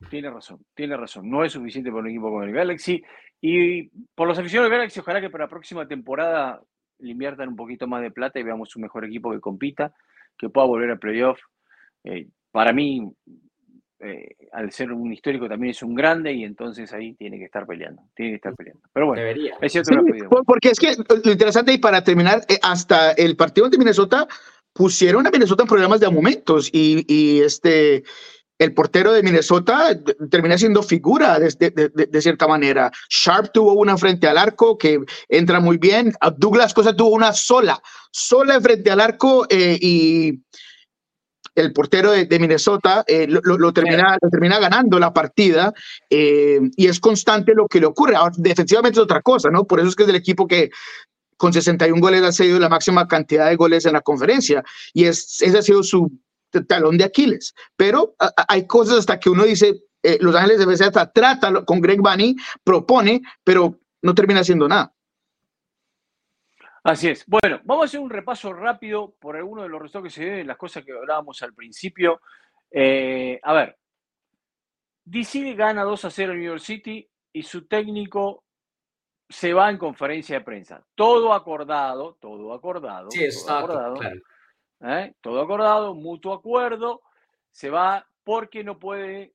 tiene 0.10 0.30
razón, 0.30 0.60
tiene 0.74 0.96
razón. 0.98 1.30
No 1.30 1.44
es 1.44 1.54
suficiente 1.54 1.90
para 1.90 2.02
un 2.02 2.10
equipo 2.10 2.30
como 2.30 2.44
el 2.44 2.54
Galaxy. 2.54 3.04
Y 3.42 3.90
por 4.16 4.28
los 4.28 4.38
aficionados 4.38 4.70
del 4.70 4.78
Galaxy, 4.80 5.00
ojalá 5.00 5.22
que 5.22 5.30
para 5.30 5.46
la 5.46 5.50
próxima 5.50 5.88
temporada 5.88 6.62
le 7.00 7.12
inviertan 7.12 7.50
un 7.50 7.56
poquito 7.56 7.88
más 7.88 8.02
de 8.02 8.12
plata 8.12 8.40
y 8.40 8.44
veamos 8.44 8.76
un 8.76 8.84
mejor 8.84 9.06
equipo 9.06 9.32
que 9.32 9.40
compita, 9.40 9.94
que 10.38 10.50
pueda 10.50 10.68
volver 10.68 10.92
al 10.92 11.00
playoff. 11.00 11.40
Eh, 12.04 12.28
para 12.52 12.74
mí, 12.74 13.10
eh, 14.02 14.36
al 14.54 14.72
ser 14.72 14.92
un 14.92 15.12
histórico 15.12 15.48
también 15.48 15.72
es 15.72 15.84
un 15.84 15.94
grande 15.94 16.32
y 16.34 16.44
entonces 16.44 16.92
ahí 16.94 17.16
tiene 17.16 17.38
que 17.38 17.46
estar 17.46 17.66
peleando, 17.66 18.04
tiene 18.16 18.32
que 18.32 18.36
estar 18.38 18.56
peleando. 18.56 18.82
Pero 18.94 19.08
bueno, 19.08 19.22
Debería. 19.22 19.56
es 19.62 19.72
cierto 19.72 19.94
Sí, 19.94 20.12
que 20.12 20.20
lo 20.20 20.44
porque 20.44 20.70
es 20.70 20.80
que 20.80 20.96
lo 21.24 21.32
interesante 21.32 21.74
y 21.74 21.78
para 21.80 22.04
terminar, 22.04 22.42
eh, 22.48 22.58
hasta 22.62 23.12
el 23.12 23.36
partido 23.36 23.70
de 23.70 23.78
Minnesota 23.78 24.28
pusieron 24.74 25.28
a 25.28 25.32
Minnesota 25.32 25.64
en 25.64 25.70
problemas 25.70 26.00
de 26.00 26.10
momentos 26.10 26.70
y, 26.72 27.06
y 27.08 27.42
este 27.42 28.04
el 28.60 28.74
portero 28.74 29.14
de 29.14 29.24
Minnesota 29.24 29.98
termina 30.30 30.58
siendo 30.58 30.84
figura 30.84 31.40
de, 31.40 31.48
de- 32.06 32.22
cierta 32.22 32.46
manera. 32.46 32.92
Sharp 33.10 33.54
tuvo 33.54 33.74
una 33.74 33.98
frente 33.98 34.28
al 34.28 34.38
arco 34.38 34.78
que 34.78 35.00
entra 35.30 35.62
muy 35.62 35.78
bien. 35.78 36.14
Douglas 36.38 36.74
Cosa 36.74 36.94
tuvo 36.94 37.12
una 37.12 37.32
sola, 37.32 37.82
sola 38.12 38.60
frente 38.60 38.92
al 38.92 39.00
arco 39.00 39.48
eh, 39.50 39.78
y 39.82 40.42
el 41.56 41.72
portero 41.72 42.12
de, 42.12 42.40
Minnesota 42.40 43.06
eh, 43.08 43.28
lo, 43.28 43.74
termina, 43.74 44.18
termina 44.30 44.60
ganando 44.60 45.00
la 45.00 45.14
partida 45.14 45.74
eh, 46.10 46.60
y 46.76 46.88
es 46.88 47.00
constante 47.00 47.54
lo 47.54 47.66
que 47.68 47.80
le 47.80 47.86
ocurre. 47.86 48.16
Ahora, 48.16 48.34
defensivamente 48.38 49.00
es 49.00 49.04
otra 49.04 49.22
cosa, 49.22 49.50
¿no? 49.50 49.66
Por 49.66 49.80
eso 49.80 49.88
es 49.88 49.96
que 49.96 50.04
es 50.04 50.10
el 50.10 50.16
equipo 50.16 50.48
que 50.48 50.70
con 51.40 51.54
61 51.54 52.02
goles 52.02 52.22
ha 52.22 52.34
sido 52.34 52.60
la 52.60 52.68
máxima 52.68 53.08
cantidad 53.08 53.48
de 53.48 53.56
goles 53.56 53.86
en 53.86 53.94
la 53.94 54.02
conferencia 54.02 54.62
y 54.94 55.06
es, 55.06 55.42
ese 55.42 55.58
ha 55.58 55.62
sido 55.62 55.84
su 55.84 56.12
talón 56.68 56.98
de 56.98 57.06
Aquiles. 57.06 57.56
Pero 57.78 58.14
hay 58.50 58.68
cosas 58.68 59.00
hasta 59.00 59.18
que 59.18 59.30
uno 59.30 59.46
dice, 59.46 59.86
eh, 60.04 60.18
Los 60.20 60.36
Ángeles 60.36 60.60
FC 60.60 60.84
hasta 60.84 61.10
trata 61.10 61.64
con 61.64 61.80
Greg 61.80 62.02
Bunny, 62.02 62.36
propone, 62.62 63.22
pero 63.42 63.80
no 64.02 64.14
termina 64.14 64.42
haciendo 64.42 64.68
nada. 64.68 64.94
Así 66.84 67.08
es. 67.08 67.24
Bueno, 67.26 67.62
vamos 67.64 67.84
a 67.84 67.86
hacer 67.86 68.02
un 68.02 68.10
repaso 68.10 68.52
rápido 68.52 69.16
por 69.18 69.38
algunos 69.38 69.64
de 69.64 69.70
los 69.70 69.82
resultados 69.82 70.08
que 70.08 70.14
se 70.14 70.26
dieron, 70.26 70.48
las 70.48 70.58
cosas 70.58 70.84
que 70.84 70.92
hablábamos 70.92 71.42
al 71.42 71.54
principio. 71.54 72.20
Eh, 72.70 73.40
a 73.42 73.54
ver, 73.54 73.78
DC 75.06 75.54
gana 75.54 75.84
2 75.84 76.04
a 76.04 76.12
0 76.12 76.34
en 76.34 76.40
New 76.40 76.50
York 76.50 76.62
City 76.62 77.10
y 77.32 77.44
su 77.44 77.66
técnico 77.66 78.44
se 79.30 79.54
va 79.54 79.70
en 79.70 79.78
conferencia 79.78 80.40
de 80.40 80.46
prensa. 80.46 80.84
Todo 80.96 81.34
acordado, 81.34 82.18
todo 82.20 82.52
acordado. 82.54 83.12
Sí, 83.12 83.28
todo 83.46 83.58
acordado. 83.58 83.96
claro. 83.96 84.22
¿eh? 84.82 85.14
Todo 85.22 85.42
acordado, 85.42 85.94
mutuo 85.94 86.34
acuerdo, 86.34 87.02
se 87.52 87.70
va 87.70 88.06
porque 88.24 88.64
no 88.64 88.80
puede 88.80 89.34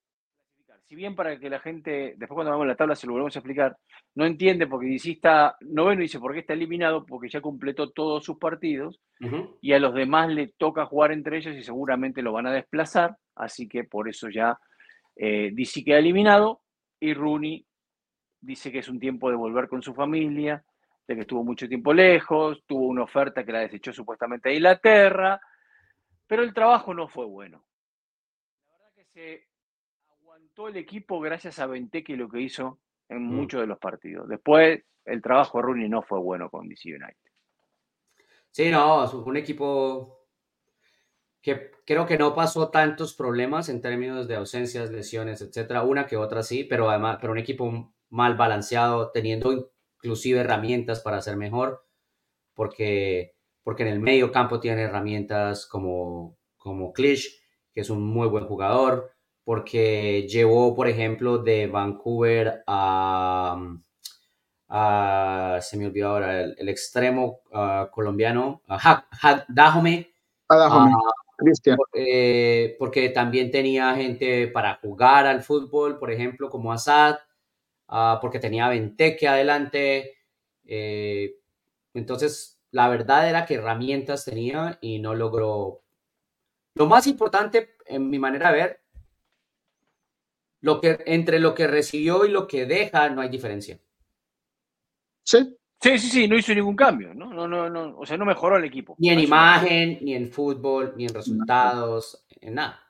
clasificar. 0.66 0.80
Si 0.86 0.94
bien 0.96 1.14
para 1.14 1.38
que 1.38 1.48
la 1.48 1.60
gente, 1.60 2.14
después 2.16 2.34
cuando 2.34 2.50
vamos 2.50 2.64
a 2.64 2.68
la 2.68 2.76
tabla 2.76 2.94
se 2.96 3.06
lo 3.06 3.12
volvemos 3.12 3.36
a 3.36 3.38
explicar, 3.38 3.76
no 4.14 4.26
entiende 4.26 4.66
porque 4.66 4.94
está 4.94 5.56
noveno 5.60 6.02
dice 6.02 6.18
por 6.18 6.32
qué 6.32 6.40
está 6.40 6.52
eliminado, 6.52 7.06
porque 7.06 7.28
ya 7.28 7.40
completó 7.40 7.90
todos 7.90 8.24
sus 8.24 8.38
partidos 8.38 9.00
y 9.62 9.72
a 9.72 9.78
los 9.78 9.94
demás 9.94 10.28
le 10.28 10.48
toca 10.48 10.84
jugar 10.84 11.12
entre 11.12 11.38
ellos 11.38 11.56
y 11.56 11.62
seguramente 11.62 12.20
lo 12.20 12.32
van 12.32 12.46
a 12.46 12.52
desplazar, 12.52 13.16
así 13.34 13.66
que 13.66 13.84
por 13.84 14.08
eso 14.08 14.28
ya 14.28 14.58
eh, 15.16 15.50
DC 15.52 15.82
queda 15.84 15.98
eliminado 15.98 16.60
y 17.00 17.14
Rooney 17.14 17.64
dice 18.44 18.70
que 18.72 18.78
es 18.80 18.88
un 18.88 19.00
tiempo 19.00 19.30
de 19.30 19.36
volver 19.36 19.68
con 19.68 19.82
su 19.82 19.94
familia, 19.94 20.64
de 21.06 21.14
que 21.14 21.20
estuvo 21.22 21.44
mucho 21.44 21.68
tiempo 21.68 21.92
lejos, 21.92 22.62
tuvo 22.66 22.86
una 22.86 23.02
oferta 23.04 23.44
que 23.44 23.52
la 23.52 23.60
desechó 23.60 23.92
supuestamente 23.92 24.48
a 24.50 24.52
Inglaterra, 24.54 25.40
pero 26.26 26.42
el 26.42 26.54
trabajo 26.54 26.94
no 26.94 27.08
fue 27.08 27.26
bueno. 27.26 27.64
La 28.68 28.78
verdad 28.78 29.06
que 29.12 29.48
se 30.06 30.12
aguantó 30.12 30.68
el 30.68 30.76
equipo 30.76 31.20
gracias 31.20 31.58
a 31.58 31.66
Benteke 31.66 32.12
y 32.12 32.16
lo 32.16 32.28
que 32.28 32.40
hizo 32.40 32.80
en 33.08 33.22
Mm. 33.22 33.36
muchos 33.36 33.60
de 33.60 33.66
los 33.66 33.78
partidos. 33.78 34.28
Después, 34.28 34.82
el 35.04 35.22
trabajo 35.22 35.58
de 35.58 35.62
Rooney 35.64 35.88
no 35.88 36.02
fue 36.02 36.18
bueno 36.18 36.48
con 36.50 36.68
DC 36.68 36.88
United. 36.90 37.30
Sí, 38.50 38.70
no, 38.70 39.04
es 39.04 39.12
un 39.12 39.36
equipo 39.36 40.20
que 41.42 41.72
creo 41.84 42.06
que 42.06 42.16
no 42.16 42.34
pasó 42.34 42.70
tantos 42.70 43.14
problemas 43.14 43.68
en 43.68 43.82
términos 43.82 44.26
de 44.28 44.36
ausencias, 44.36 44.90
lesiones, 44.90 45.42
etcétera. 45.42 45.82
Una 45.82 46.06
que 46.06 46.16
otra 46.16 46.42
sí, 46.42 46.64
pero 46.64 46.88
además, 46.88 47.18
pero 47.20 47.32
un 47.32 47.38
equipo 47.38 47.92
mal 48.14 48.36
balanceado, 48.36 49.10
teniendo 49.12 49.70
inclusive 49.96 50.40
herramientas 50.40 51.00
para 51.00 51.20
ser 51.22 51.36
mejor, 51.36 51.84
porque, 52.54 53.34
porque 53.62 53.82
en 53.84 53.88
el 53.90 54.00
medio 54.00 54.32
campo 54.32 54.60
tiene 54.60 54.82
herramientas 54.82 55.66
como, 55.66 56.36
como 56.56 56.92
Clich, 56.92 57.40
que 57.74 57.80
es 57.82 57.90
un 57.90 58.06
muy 58.06 58.28
buen 58.28 58.46
jugador, 58.46 59.12
porque 59.44 60.26
llevó, 60.28 60.74
por 60.74 60.88
ejemplo, 60.88 61.38
de 61.38 61.66
Vancouver 61.66 62.62
a, 62.66 63.56
a- 64.68 65.58
se 65.62 65.76
me 65.76 65.86
olvidó 65.86 66.08
ahora, 66.10 66.40
el, 66.42 66.54
el 66.58 66.68
extremo 66.68 67.40
ah, 67.52 67.88
colombiano, 67.92 68.62
a 68.68 68.76
Ha- 68.76 69.08
Ha- 69.22 69.44
Dajome, 69.48 70.12
Adájame, 70.48 70.96
ah, 70.96 71.12
Cristian. 71.36 71.84
eh, 71.94 72.76
porque 72.78 73.10
también 73.10 73.50
tenía 73.50 73.94
gente 73.96 74.48
para 74.48 74.76
jugar 74.82 75.26
al 75.26 75.42
fútbol, 75.42 75.98
por 75.98 76.10
ejemplo, 76.12 76.50
como 76.50 76.72
Assad, 76.72 77.16
ah, 77.88 78.18
porque 78.20 78.38
tenía 78.38 78.68
Venteque 78.68 79.28
adelante. 79.28 80.16
eh, 80.64 81.36
entonces, 81.94 82.60
la 82.72 82.88
verdad 82.88 83.28
era 83.28 83.46
que 83.46 83.54
herramientas 83.54 84.24
tenía 84.24 84.78
y 84.80 84.98
no 84.98 85.14
logró. 85.14 85.82
Lo 86.74 86.86
más 86.86 87.06
importante, 87.06 87.76
en 87.86 88.10
mi 88.10 88.18
manera 88.18 88.50
de 88.50 88.56
ver, 88.56 88.80
lo 90.60 90.80
que, 90.80 90.98
entre 91.06 91.38
lo 91.38 91.54
que 91.54 91.66
recibió 91.68 92.24
y 92.24 92.30
lo 92.30 92.48
que 92.48 92.66
deja, 92.66 93.10
no 93.10 93.20
hay 93.20 93.28
diferencia. 93.28 93.78
Sí, 95.24 95.56
Sí, 95.84 95.98
sí, 95.98 96.08
sí, 96.08 96.28
no 96.28 96.38
hizo 96.38 96.54
ningún 96.54 96.76
cambio, 96.76 97.12
¿no? 97.12 97.26
No, 97.34 97.46
no, 97.46 97.68
no, 97.68 97.98
o 97.98 98.06
sea, 98.06 98.16
no 98.16 98.24
mejoró 98.24 98.56
el 98.56 98.64
equipo. 98.64 98.96
Ni 98.98 99.10
en 99.10 99.18
Eso 99.18 99.28
no. 99.28 99.28
imagen, 99.28 99.98
ni 100.00 100.14
en 100.14 100.32
fútbol, 100.32 100.94
ni 100.96 101.04
en 101.04 101.12
resultados, 101.12 102.24
en 102.40 102.54
nada. 102.54 102.80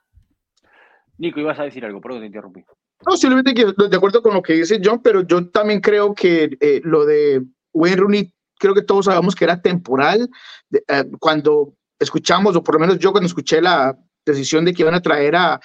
Nico, 1.18 1.40
ibas 1.40 1.59
a 1.59 1.64
decir 1.64 1.84
algo, 1.84 2.01
perdón, 2.01 2.20
te 2.20 2.26
interrumpí. 2.26 2.64
No, 3.07 3.16
simplemente 3.16 3.55
que 3.55 3.66
de 3.66 3.97
acuerdo 3.97 4.22
con 4.22 4.34
lo 4.34 4.42
que 4.42 4.55
dice 4.55 4.80
John, 4.82 5.01
pero 5.03 5.22
yo 5.22 5.49
también 5.51 5.80
creo 5.80 6.14
que 6.14 6.57
eh, 6.61 6.80
lo 6.84 7.05
de 7.05 7.42
Wayne 7.72 7.97
Rooney, 7.97 8.34
creo 8.59 8.74
que 8.74 8.82
todos 8.82 9.07
sabemos 9.07 9.34
que 9.34 9.45
era 9.45 9.61
temporal. 9.61 10.28
Eh, 10.70 11.05
cuando 11.20 11.74
escuchamos, 11.99 12.57
o 12.57 12.62
por 12.62 12.76
lo 12.76 12.80
menos 12.80 12.99
yo 12.99 13.12
cuando 13.12 13.26
escuché 13.26 13.61
la 13.61 13.99
decisión 14.24 14.64
de 14.64 14.72
que 14.72 14.82
iban 14.82 14.95
a 14.95 15.03
traer 15.03 15.36
a 15.36 15.61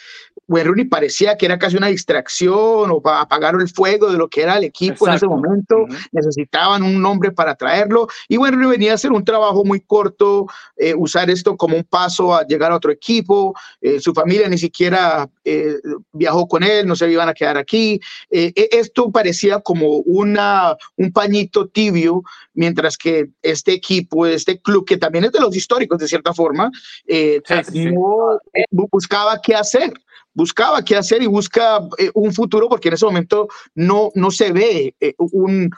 Rooney, 0.49 0.85
parecía 0.85 1.37
que 1.37 1.45
era 1.45 1.57
casi 1.59 1.77
una 1.77 1.87
distracción 1.87 2.91
o 2.91 3.01
para 3.01 3.21
apagar 3.21 3.55
el 3.59 3.69
fuego 3.69 4.11
de 4.11 4.17
lo 4.17 4.27
que 4.27 4.41
era 4.41 4.57
el 4.57 4.63
equipo 4.65 5.07
en 5.07 5.13
ese 5.13 5.25
Exacto. 5.25 5.29
momento. 5.29 5.75
Ujú. 5.83 5.95
necesitaban 6.11 6.83
un 6.83 7.01
nombre 7.01 7.31
para 7.31 7.55
traerlo 7.55 8.07
y 8.27 8.37
bueno, 8.37 8.67
venía 8.69 8.91
a 8.91 8.95
hacer 8.95 9.11
un 9.11 9.23
trabajo 9.23 9.63
muy 9.63 9.79
corto, 9.81 10.47
eh, 10.75 10.93
usar 10.95 11.29
esto 11.29 11.55
como 11.55 11.75
un 11.77 11.83
paso 11.83 12.33
a 12.35 12.45
llegar 12.45 12.71
a 12.71 12.75
otro 12.75 12.91
equipo, 12.91 13.55
eh, 13.81 13.99
su 13.99 14.13
familia 14.13 14.47
ni 14.49 14.57
siquiera 14.57 15.29
eh, 15.45 15.75
viajó 16.11 16.47
con 16.47 16.63
él, 16.63 16.85
no 16.87 16.95
se 16.95 17.09
iban 17.11 17.29
a 17.29 17.33
quedar 17.33 17.57
aquí, 17.57 17.99
Eh, 18.31 18.51
eh, 18.55 18.69
esto 18.71 19.11
parecía 19.11 19.59
como 19.59 19.87
una, 20.05 20.75
un 20.97 21.11
pañito 21.11 21.67
tibio, 21.67 22.23
mientras 22.53 22.97
que 22.97 23.29
este 23.41 23.73
equipo, 23.73 24.25
este 24.25 24.59
club, 24.59 24.85
que 24.85 24.97
también 24.97 25.25
es 25.25 25.31
de 25.31 25.39
los 25.39 25.55
históricos 25.55 25.97
de 25.99 26.07
cierta 26.07 26.33
forma, 26.33 26.69
eh, 27.07 27.41
Sí, 27.47 27.55
sí, 27.71 27.85
no 27.91 28.35
eh, 28.53 28.63
bu- 28.71 28.87
buscaba 28.91 29.39
qué 29.41 29.55
hacer. 29.55 29.91
Buscaba 30.33 30.83
qué 30.83 30.95
hacer 30.95 31.21
y 31.21 31.27
busca 31.27 31.79
eh, 31.97 32.11
un 32.13 32.33
futuro 32.33 32.69
porque 32.69 32.87
en 32.89 32.95
ese 32.95 33.05
momento 33.05 33.47
no, 33.75 34.11
no 34.15 34.31
se 34.31 34.51
ve 34.51 34.95
eh, 34.99 35.13
un, 35.17 35.69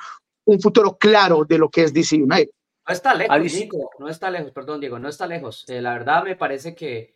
un 0.45 0.61
futuro 0.61 0.97
claro 0.97 1.45
de 1.45 1.57
lo 1.57 1.69
que 1.69 1.83
es 1.83 1.93
DC 1.93 2.15
United. 2.17 2.51
No 2.87 2.93
está 2.93 3.13
lejos, 3.13 3.53
Nico, 3.53 3.89
no 3.99 4.09
está 4.09 4.29
lejos, 4.29 4.51
perdón, 4.51 4.79
Diego, 4.79 4.99
no 4.99 5.07
está 5.07 5.27
lejos. 5.27 5.65
Eh, 5.69 5.81
la 5.81 5.93
verdad 5.93 6.23
me 6.23 6.35
parece 6.35 6.75
que, 6.75 7.15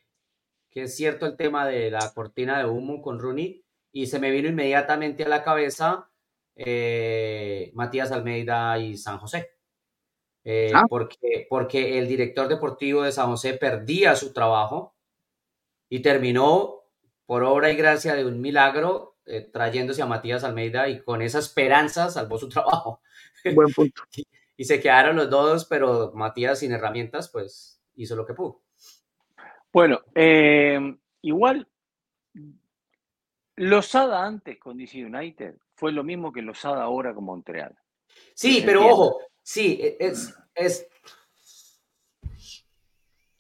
que 0.69 0.83
es 0.83 0.95
cierto 0.95 1.25
el 1.25 1.35
tema 1.35 1.67
de 1.67 1.91
la 1.91 2.11
cortina 2.13 2.59
de 2.59 2.65
humo 2.65 3.01
con 3.01 3.19
Rooney 3.19 3.63
y 3.91 4.07
se 4.07 4.19
me 4.19 4.31
vino 4.31 4.47
inmediatamente 4.47 5.23
a 5.23 5.29
la 5.29 5.43
cabeza 5.43 6.09
eh, 6.55 7.71
Matías 7.73 8.11
Almeida 8.11 8.77
y 8.77 8.97
San 8.97 9.17
José. 9.17 9.51
Eh, 10.47 10.71
Ah. 10.73 10.85
porque, 10.87 11.47
porque 11.49 11.97
el 11.97 12.07
director 12.07 12.47
deportivo 12.47 13.01
de 13.01 13.11
San 13.11 13.27
José 13.27 13.55
perdía 13.55 14.15
su 14.15 14.31
trabajo 14.31 14.95
y 15.89 16.01
terminó 16.01 16.83
por 17.25 17.43
obra 17.43 17.71
y 17.71 17.75
gracia 17.75 18.15
de 18.15 18.25
un 18.25 18.41
milagro 18.41 19.15
eh, 19.25 19.41
trayéndose 19.41 20.01
a 20.01 20.05
Matías 20.05 20.43
Almeida 20.43 20.87
y 20.87 21.01
con 21.01 21.21
esa 21.21 21.39
esperanza 21.39 22.09
salvó 22.09 22.37
su 22.37 22.49
trabajo 22.49 23.01
Buen 23.53 23.71
punto. 23.73 24.03
y 24.57 24.65
se 24.65 24.79
quedaron 24.79 25.15
los 25.15 25.29
dos, 25.29 25.65
pero 25.65 26.11
Matías 26.13 26.59
sin 26.59 26.71
herramientas, 26.71 27.29
pues 27.29 27.81
hizo 27.95 28.15
lo 28.15 28.25
que 28.25 28.33
pudo. 28.33 28.61
Bueno, 29.71 30.01
eh, 30.13 30.79
igual, 31.21 31.67
Lozada 33.57 34.25
antes 34.25 34.59
con 34.59 34.77
DC 34.77 35.05
United 35.05 35.55
fue 35.75 35.91
lo 35.91 36.03
mismo 36.03 36.31
que 36.31 36.41
Lozada 36.41 36.83
ahora 36.83 37.13
con 37.13 37.25
Montreal. 37.25 37.75
Sí, 38.33 38.63
pero 38.65 38.87
ojo, 38.87 39.19
sí, 39.41 39.79
e- 39.81 39.97
es, 39.99 40.33
es, 40.53 40.87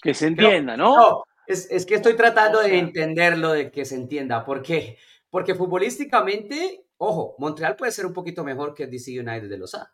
Que 0.01 0.13
se 0.13 0.27
entienda, 0.27 0.75
¿no? 0.75 0.95
no, 0.95 1.23
es, 1.47 1.69
es 1.69 1.85
que 1.85 1.95
estoy 1.95 2.15
tratando 2.15 2.59
de 2.59 2.77
entenderlo, 2.77 3.51
de 3.51 3.71
que 3.71 3.85
se 3.85 3.95
entienda. 3.95 4.45
¿Por 4.45 4.61
qué? 4.61 4.97
porque 5.35 5.53
futbolísticamente, 5.53 6.87
ojo, 6.95 7.35
Montreal 7.39 7.75
puede 7.75 7.91
ser 7.91 8.05
un 8.05 8.13
poquito 8.13 8.45
mejor 8.45 8.73
que 8.73 8.87
DC 8.87 9.19
United 9.19 9.49
de 9.49 9.57
Lozada. 9.57 9.93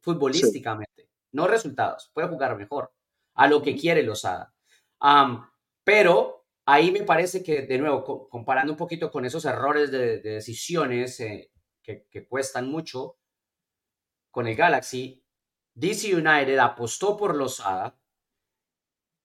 Futbolísticamente, 0.00 1.08
no 1.30 1.46
resultados, 1.46 2.10
puede 2.12 2.26
jugar 2.26 2.56
mejor 2.56 2.92
a 3.34 3.46
lo 3.46 3.62
que 3.62 3.76
quiere 3.76 4.02
Lozada. 4.02 4.52
pero 5.84 6.48
ahí 6.66 6.90
me 6.90 7.04
parece 7.04 7.44
que, 7.44 7.62
de 7.62 7.78
nuevo, 7.78 8.28
comparando 8.28 8.72
un 8.72 8.76
poquito 8.76 9.08
con 9.12 9.24
esos 9.24 9.44
errores 9.44 9.92
de, 9.92 10.18
decisiones 10.20 11.20
eh, 11.20 11.52
que, 11.80 12.08
que 12.10 12.26
cuestan 12.26 12.68
mucho 12.68 13.18
con 14.32 14.48
el 14.48 14.56
Galaxy, 14.56 15.24
DC 15.74 16.12
United 16.12 16.58
apostó 16.58 17.16
por 17.16 17.36
Lozada, 17.36 17.96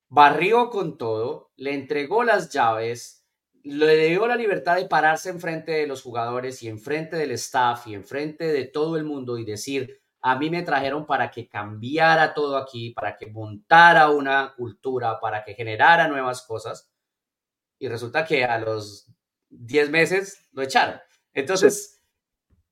barrió 0.09 0.69
con 0.69 0.97
todo, 0.97 1.51
le 1.55 1.73
entregó 1.73 2.23
las 2.23 2.49
llaves, 2.49 3.25
le 3.63 4.07
dio 4.07 4.27
la 4.27 4.35
libertad 4.35 4.77
de 4.77 4.85
pararse 4.85 5.29
enfrente 5.29 5.71
de 5.73 5.87
los 5.87 6.01
jugadores 6.01 6.63
y 6.63 6.69
enfrente 6.69 7.17
del 7.17 7.31
staff 7.31 7.87
y 7.87 7.95
enfrente 7.95 8.45
de 8.45 8.65
todo 8.65 8.97
el 8.97 9.03
mundo 9.03 9.37
y 9.37 9.45
decir, 9.45 10.01
a 10.21 10.37
mí 10.37 10.49
me 10.49 10.63
trajeron 10.63 11.05
para 11.05 11.31
que 11.31 11.47
cambiara 11.47 12.33
todo 12.33 12.57
aquí, 12.57 12.91
para 12.91 13.17
que 13.17 13.27
montara 13.27 14.09
una 14.09 14.53
cultura, 14.55 15.19
para 15.19 15.43
que 15.43 15.53
generara 15.53 16.07
nuevas 16.07 16.43
cosas. 16.43 16.91
Y 17.79 17.87
resulta 17.87 18.25
que 18.25 18.43
a 18.43 18.57
los 18.59 19.11
10 19.49 19.89
meses 19.89 20.47
lo 20.51 20.63
echaron. 20.63 20.99
Entonces, 21.33 22.01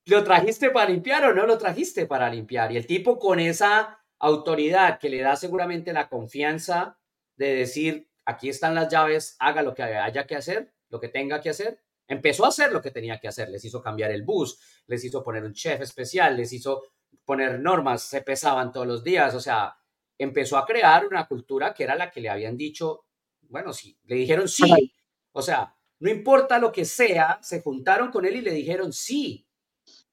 ¿lo 0.05 0.23
trajiste 0.23 0.71
para 0.71 0.89
limpiar 0.89 1.25
o 1.25 1.33
no 1.33 1.45
lo 1.45 1.57
trajiste 1.57 2.05
para 2.07 2.29
limpiar? 2.29 2.71
Y 2.71 2.77
el 2.77 2.87
tipo 2.87 3.19
con 3.19 3.39
esa 3.39 3.99
autoridad 4.17 4.97
que 4.99 5.09
le 5.09 5.21
da 5.21 5.35
seguramente 5.35 5.93
la 5.93 6.09
confianza 6.09 6.97
de 7.35 7.55
decir, 7.55 8.09
aquí 8.25 8.49
están 8.49 8.75
las 8.75 8.89
llaves, 8.89 9.35
haga 9.39 9.61
lo 9.61 9.73
que 9.73 9.83
haya 9.83 10.25
que 10.25 10.35
hacer, 10.35 10.73
lo 10.89 10.99
que 10.99 11.09
tenga 11.09 11.41
que 11.41 11.49
hacer. 11.49 11.79
Empezó 12.07 12.45
a 12.45 12.49
hacer 12.49 12.71
lo 12.71 12.81
que 12.81 12.91
tenía 12.91 13.19
que 13.19 13.27
hacer, 13.27 13.49
les 13.49 13.65
hizo 13.65 13.81
cambiar 13.81 14.11
el 14.11 14.23
bus, 14.23 14.59
les 14.87 15.03
hizo 15.03 15.23
poner 15.23 15.43
un 15.43 15.53
chef 15.53 15.81
especial, 15.81 16.37
les 16.37 16.53
hizo 16.53 16.83
poner 17.23 17.59
normas, 17.59 18.03
se 18.03 18.21
pesaban 18.21 18.71
todos 18.71 18.85
los 18.85 19.03
días, 19.03 19.33
o 19.33 19.39
sea, 19.39 19.75
empezó 20.17 20.57
a 20.57 20.65
crear 20.65 21.07
una 21.07 21.27
cultura 21.27 21.73
que 21.73 21.83
era 21.83 21.95
la 21.95 22.11
que 22.11 22.21
le 22.21 22.29
habían 22.29 22.55
dicho, 22.55 23.05
bueno, 23.41 23.73
sí, 23.73 23.97
le 24.03 24.15
dijeron 24.15 24.47
sí, 24.47 24.93
o 25.31 25.41
sea, 25.41 25.75
no 25.99 26.09
importa 26.09 26.59
lo 26.59 26.71
que 26.71 26.85
sea, 26.85 27.39
se 27.41 27.61
juntaron 27.61 28.11
con 28.11 28.25
él 28.25 28.35
y 28.35 28.41
le 28.41 28.51
dijeron 28.51 28.93
sí, 28.93 29.47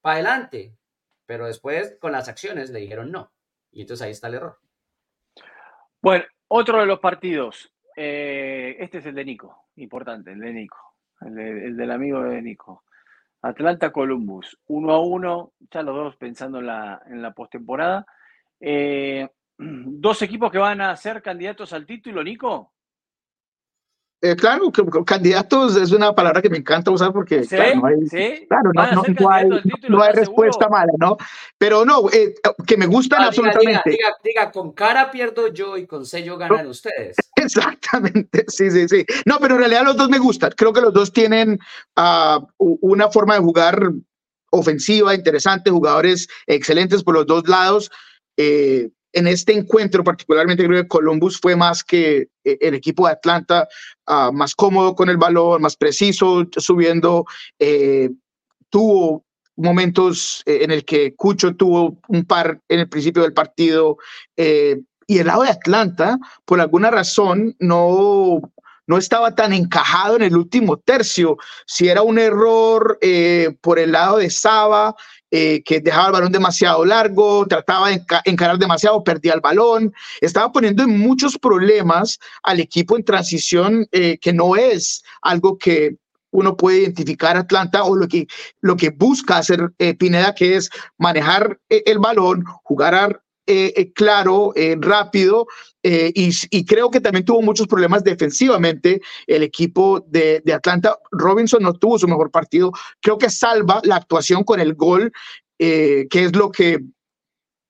para 0.01 0.15
adelante, 0.15 0.77
pero 1.27 1.47
después 1.47 1.97
con 2.01 2.13
las 2.13 2.29
acciones 2.29 2.71
le 2.71 2.81
dijeron 2.81 3.11
no, 3.13 3.33
y 3.71 3.83
entonces 3.83 4.05
ahí 4.05 4.13
está 4.13 4.29
el 4.29 4.35
error. 4.35 4.59
Bueno, 6.01 6.25
otro 6.55 6.81
de 6.81 6.87
los 6.87 7.01
partidos, 7.01 7.73
eh, 7.97 8.77
este 8.79 8.99
es 8.99 9.07
el 9.07 9.15
de 9.15 9.25
Nico, 9.25 9.69
importante, 9.77 10.33
el 10.33 10.41
de 10.41 10.53
Nico, 10.53 10.77
el, 11.23 11.77
del 11.77 11.91
amigo 11.91 12.23
de 12.23 12.43
Nico. 12.43 12.85
Atlanta 13.41 13.91
Columbus, 13.91 14.59
uno 14.67 14.93
a 14.93 15.01
uno, 15.01 15.53
ya 15.71 15.83
los 15.83 15.97
dos 15.97 16.17
pensando 16.17 16.59
en 16.59 16.67
la, 16.67 17.03
en 17.07 17.23
la 17.23 17.33
postemporada. 17.33 18.05
Eh, 18.61 19.27
dos 19.59 20.21
equipos 20.21 20.53
que 20.53 20.59
van 20.59 20.83
a 20.83 20.95
ser 20.95 21.23
candidatos 21.23 21.73
al 21.73 21.87
título, 21.87 22.23
Nico. 22.23 22.75
Eh, 24.25 24.37
claro, 24.37 24.71
candidatos 25.05 25.75
es 25.75 25.91
una 25.91 26.15
palabra 26.15 26.41
que 26.41 26.49
me 26.49 26.59
encanta 26.59 26.93
usar 26.93 27.13
porque 27.13 27.45
claro, 27.45 27.81
no 28.73 30.01
hay, 30.01 30.13
respuesta 30.13 30.69
mala, 30.69 30.93
¿no? 30.97 31.17
Pero 31.59 31.85
no, 31.85 32.09
eh, 32.09 32.33
que 32.65 32.77
me 32.77 32.87
gustan 32.87 33.23
ah, 33.23 33.27
absolutamente. 33.27 33.91
Diga, 33.91 34.17
diga, 34.23 34.53
con 34.53 34.71
cara 34.75 35.11
pierdo 35.11 35.49
yo 35.49 35.77
y 35.77 35.89
con 35.89 36.07
sello 36.07 36.39
ganan 36.39 36.69
ustedes. 36.69 37.17
Exactamente, 37.35 38.45
sí, 38.47 38.71
sí, 38.71 38.89
sí. 38.89 39.05
No, 39.27 39.41
pero 39.41 39.55
en 39.55 39.61
realidad 39.63 39.83
los 39.83 39.97
dos 39.97 40.09
me 40.09 40.21
gustan. 40.21 40.53
Creo 40.57 40.73
que 40.73 40.83
los 40.83 40.93
dos 40.93 41.13
tienen 41.13 41.59
uh, 41.97 42.47
una 42.59 43.09
forma 43.09 43.35
de 43.35 43.41
jugar 43.41 43.91
ofensiva, 44.51 45.17
interesante, 45.17 45.73
jugadores 45.73 46.29
excelentes 46.47 47.03
por 47.03 47.15
los 47.15 47.27
dos 47.27 47.49
lados. 47.49 47.91
Eh, 48.37 48.89
en 49.13 49.27
este 49.27 49.53
encuentro, 49.53 50.03
particularmente 50.03 50.65
creo 50.65 50.83
que 50.83 50.89
Columbus 50.89 51.39
fue 51.39 51.55
más 51.57 51.85
que 51.85 52.29
eh, 52.45 52.59
el 52.61 52.75
equipo 52.75 53.07
de 53.07 53.13
Atlanta, 53.13 53.69
ah, 54.07 54.31
más 54.33 54.55
cómodo 54.55 54.95
con 54.95 55.09
el 55.09 55.17
balón, 55.17 55.63
más 55.63 55.77
preciso, 55.77 56.45
subiendo. 56.57 57.27
Eh, 57.59 58.11
tuvo 58.71 59.25
momentos 59.57 60.43
eh, 60.47 60.61
en 60.63 60.71
el 60.71 60.85
que 60.85 61.15
Cucho 61.15 61.55
tuvo 61.55 61.99
un 62.09 62.25
par 62.25 62.61
en 62.69 62.81
el 62.81 62.89
principio 62.89 63.23
del 63.23 63.35
partido. 63.35 63.99
y 65.07 65.19
el 65.19 65.27
lado 65.27 65.43
de 65.43 65.51
Atlanta, 65.51 66.19
por 66.45 66.61
alguna 66.61 66.91
razón, 66.91 67.55
no, 67.59 68.41
no 68.87 68.99
estaba 68.99 69.35
tan 69.35 69.53
encajado 69.53 70.17
en 70.17 70.23
el 70.23 70.37
último 70.37 70.77
tercio. 70.77 71.37
Si 71.67 71.89
era 71.89 72.03
un 72.03 72.19
error 72.19 72.99
por 73.61 73.79
el 73.79 73.93
lado 73.93 74.19
de 74.19 74.31
Saba, 74.31 74.95
eh, 75.35 75.63
que 75.65 75.81
dejaba 75.81 76.09
el 76.09 76.13
balón 76.13 76.31
demasiado 76.31 76.85
largo, 76.85 77.47
trataba 77.47 77.89
de 77.89 78.05
encarar 78.27 78.59
demasiado, 78.59 79.03
perdía 79.03 79.33
el 79.33 79.41
balón, 79.41 79.95
estaba 80.21 80.53
poniendo 80.53 80.83
en 80.83 80.99
muchos 80.99 81.39
problemas 81.39 82.19
al 82.43 82.61
equipo 82.61 82.99
en 82.99 83.05
transición, 83.07 83.89
eh, 83.93 84.19
que 84.19 84.35
no 84.35 84.57
es 84.57 85.03
algo 85.23 85.57
que 85.57 85.97
uno 86.33 86.55
puede 86.55 86.81
identificar 86.81 87.39
Atlanta 87.39 87.83
o 87.83 87.97
lo 87.97 88.09
que, 88.09 88.27
lo 88.61 88.77
que 88.77 88.91
busca 88.91 89.39
hacer 89.39 89.71
eh, 89.79 89.95
Pineda, 89.95 90.35
que 90.35 90.57
es 90.57 90.69
manejar 90.99 91.59
el 91.71 91.99
balón, 91.99 92.45
jugar 92.63 93.23
claro, 93.95 94.53
rápido, 94.81 95.47
y, 95.83 96.65
creo 96.65 96.91
que 96.91 97.01
también 97.01 97.25
tuvo 97.25 97.43
muchos 97.43 97.67
problemas 97.67 98.05
defensivamente 98.05 99.01
el 99.27 99.43
equipo 99.43 100.05
de, 100.09 100.43
Atlanta. 100.55 100.97
Robinson 101.11 101.63
no 101.63 101.73
tuvo 101.75 101.99
su 101.99 102.09
mejor 102.09 102.31
partido. 102.31 102.73
Creo 103.01 103.19
que 103.19 103.31
salva 103.31 103.81
la 103.85 103.97
actuación 103.97 104.45
con 104.45 104.61
el 104.61 104.75
gol, 104.75 105.13
que 105.59 106.09
es 106.11 106.37
lo 106.37 106.51
que 106.51 106.81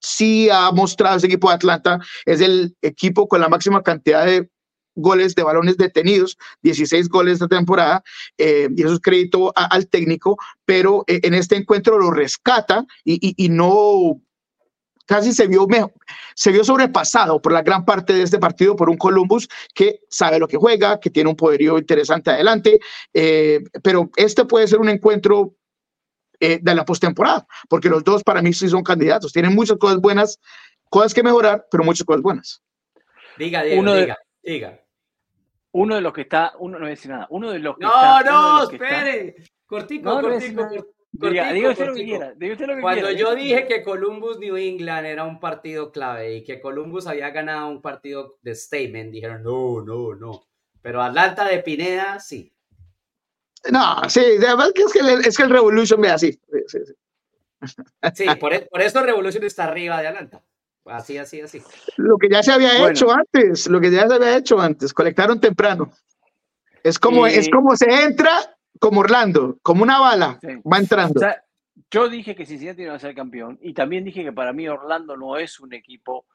sí 0.00 0.50
ha 0.50 0.70
mostrado 0.72 1.16
ese 1.16 1.26
equipo 1.26 1.48
de 1.48 1.54
Atlanta. 1.54 1.98
Es 2.26 2.40
el 2.40 2.76
equipo 2.82 3.28
con 3.28 3.40
la 3.40 3.48
máxima 3.48 3.82
cantidad 3.82 4.26
de 4.26 4.48
goles 4.94 5.34
de 5.34 5.42
balones 5.42 5.78
detenidos, 5.78 6.36
16 6.62 7.08
goles 7.08 7.34
esta 7.34 7.48
temporada, 7.48 8.02
y 8.36 8.82
eso 8.82 8.92
es 8.92 9.00
crédito 9.00 9.52
al 9.56 9.88
técnico, 9.88 10.36
pero 10.66 11.04
en 11.06 11.32
este 11.32 11.56
encuentro 11.56 11.98
lo 11.98 12.10
rescata 12.10 12.84
y 13.04 13.48
no 13.48 14.20
casi 15.06 15.32
se 15.32 15.46
vio, 15.46 15.66
se 16.34 16.52
vio 16.52 16.64
sobrepasado 16.64 17.40
por 17.40 17.52
la 17.52 17.62
gran 17.62 17.84
parte 17.84 18.12
de 18.12 18.22
este 18.22 18.38
partido 18.38 18.76
por 18.76 18.88
un 18.88 18.96
Columbus 18.96 19.48
que 19.74 20.00
sabe 20.08 20.38
lo 20.38 20.48
que 20.48 20.56
juega, 20.56 21.00
que 21.00 21.10
tiene 21.10 21.30
un 21.30 21.36
poderío 21.36 21.78
interesante 21.78 22.30
adelante, 22.30 22.80
eh, 23.12 23.60
pero 23.82 24.10
este 24.16 24.44
puede 24.44 24.66
ser 24.68 24.78
un 24.80 24.88
encuentro 24.88 25.54
eh, 26.40 26.58
de 26.60 26.74
la 26.74 26.84
postemporada, 26.84 27.46
porque 27.68 27.88
los 27.88 28.02
dos 28.04 28.22
para 28.22 28.42
mí 28.42 28.52
sí 28.52 28.68
son 28.68 28.82
candidatos, 28.82 29.32
tienen 29.32 29.54
muchas 29.54 29.78
cosas 29.78 30.00
buenas, 30.00 30.40
cosas 30.90 31.14
que 31.14 31.22
mejorar, 31.22 31.66
pero 31.70 31.84
muchas 31.84 32.04
cosas 32.04 32.22
buenas. 32.22 32.62
Diga, 33.38 33.62
diga, 33.62 33.80
uno 33.80 33.94
diga, 33.94 34.18
de, 34.42 34.52
diga. 34.52 34.80
Uno 35.72 35.94
de 35.94 36.00
los 36.02 36.12
que 36.12 36.22
está, 36.22 36.52
uno 36.58 36.74
no 36.74 36.80
voy 36.80 36.88
a 36.88 36.90
decir 36.90 37.10
nada, 37.10 37.26
uno 37.30 37.50
de 37.50 37.58
los 37.58 37.76
que 37.78 37.84
no, 37.84 37.90
está, 37.90 38.30
no, 38.30 38.64
no, 38.64 38.70
espere, 38.70 39.36
cortico, 39.66 40.20
cortico, 40.20 40.62
cortico. 40.62 40.86
Cuando 41.18 43.10
yo 43.10 43.34
dije 43.34 43.66
que 43.66 43.82
Columbus 43.82 44.38
New 44.38 44.56
England 44.56 45.06
era 45.06 45.24
un 45.24 45.38
partido 45.38 45.92
clave 45.92 46.36
y 46.36 46.44
que 46.44 46.60
Columbus 46.60 47.06
había 47.06 47.30
ganado 47.30 47.68
un 47.68 47.82
partido 47.82 48.38
de 48.42 48.54
statement, 48.54 49.12
dijeron 49.12 49.42
no, 49.42 49.82
no, 49.82 50.14
no. 50.14 50.46
Pero 50.80 51.02
Atlanta 51.02 51.44
de 51.44 51.58
Pineda, 51.58 52.18
sí. 52.18 52.52
No, 53.70 54.08
sí, 54.08 54.20
es 54.20 54.92
que 54.92 54.98
el, 55.00 55.20
es 55.24 55.36
que 55.36 55.42
el 55.44 55.50
Revolution 55.50 56.00
ve 56.00 56.08
así. 56.08 56.32
Sí, 56.66 56.78
sí. 58.14 58.24
por, 58.40 58.52
e, 58.54 58.62
por, 58.62 58.80
eso 58.80 59.02
Revolution 59.02 59.44
está 59.44 59.64
arriba 59.64 60.00
de 60.00 60.08
Atlanta. 60.08 60.42
Así, 60.86 61.16
así, 61.18 61.40
así. 61.40 61.62
Lo 61.96 62.16
que 62.18 62.28
ya 62.28 62.42
se 62.42 62.52
había 62.52 62.90
hecho 62.90 63.12
antes, 63.12 63.68
lo 63.68 63.80
que 63.80 63.90
ya 63.90 64.08
se 64.08 64.14
había 64.14 64.36
hecho 64.36 64.58
antes, 64.58 64.92
colectaron 64.92 65.40
temprano. 65.40 65.92
Es 66.82 66.98
como, 66.98 67.26
es 67.26 67.48
como 67.48 67.76
se 67.76 67.86
entra 68.02 68.56
como 68.82 68.98
Orlando, 68.98 69.60
como 69.62 69.84
una 69.84 70.00
bala, 70.00 70.40
va 70.42 70.78
entrando. 70.78 71.20
yo 71.88 72.08
dije 72.08 72.34
que 72.34 72.44
Cincinnati 72.44 72.82
iba 72.82 72.94
a 72.94 72.98
ser 72.98 73.14
campeón 73.14 73.56
y 73.62 73.74
también 73.74 74.02
dije 74.02 74.24
que 74.24 74.32
para 74.32 74.52
mí 74.52 74.66
Orlando 74.66 75.16
no 75.16 75.36
es 75.36 75.60
un 75.60 75.72
equipo 75.72 76.26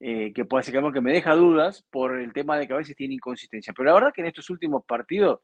eh, 0.00 0.32
que 0.32 0.44
puede 0.44 0.64
ser 0.64 0.82
que 0.92 1.00
me 1.00 1.12
deja 1.12 1.36
dudas 1.36 1.86
por 1.92 2.18
el 2.18 2.32
tema 2.32 2.58
de 2.58 2.66
que 2.66 2.72
a 2.72 2.78
veces 2.78 2.96
tiene 2.96 3.14
inconsistencia. 3.14 3.72
Pero 3.76 3.90
la 3.90 3.94
verdad 3.94 4.12
que 4.12 4.22
en 4.22 4.26
estos 4.26 4.50
últimos 4.50 4.84
partidos 4.84 5.38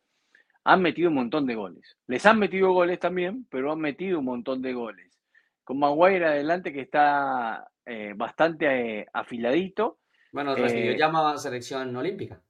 han 0.64 0.82
metido 0.82 1.10
un 1.10 1.14
montón 1.14 1.46
de 1.46 1.54
goles. 1.54 1.96
Les 2.08 2.26
han 2.26 2.40
metido 2.40 2.72
goles 2.72 2.98
también, 2.98 3.46
pero 3.48 3.70
han 3.70 3.78
metido 3.78 4.18
un 4.18 4.24
montón 4.24 4.60
de 4.60 4.72
goles. 4.72 5.20
Con 5.62 5.78
Maguire 5.78 6.26
adelante 6.26 6.72
que 6.72 6.80
está 6.80 7.70
eh, 7.86 8.12
bastante 8.16 8.98
eh, 8.98 9.06
afiladito. 9.12 10.00
Bueno, 10.32 10.56
recibió 10.56 10.96
llamada 10.96 11.34
a 11.34 11.38
selección 11.38 11.94
olímpica. 11.94 12.42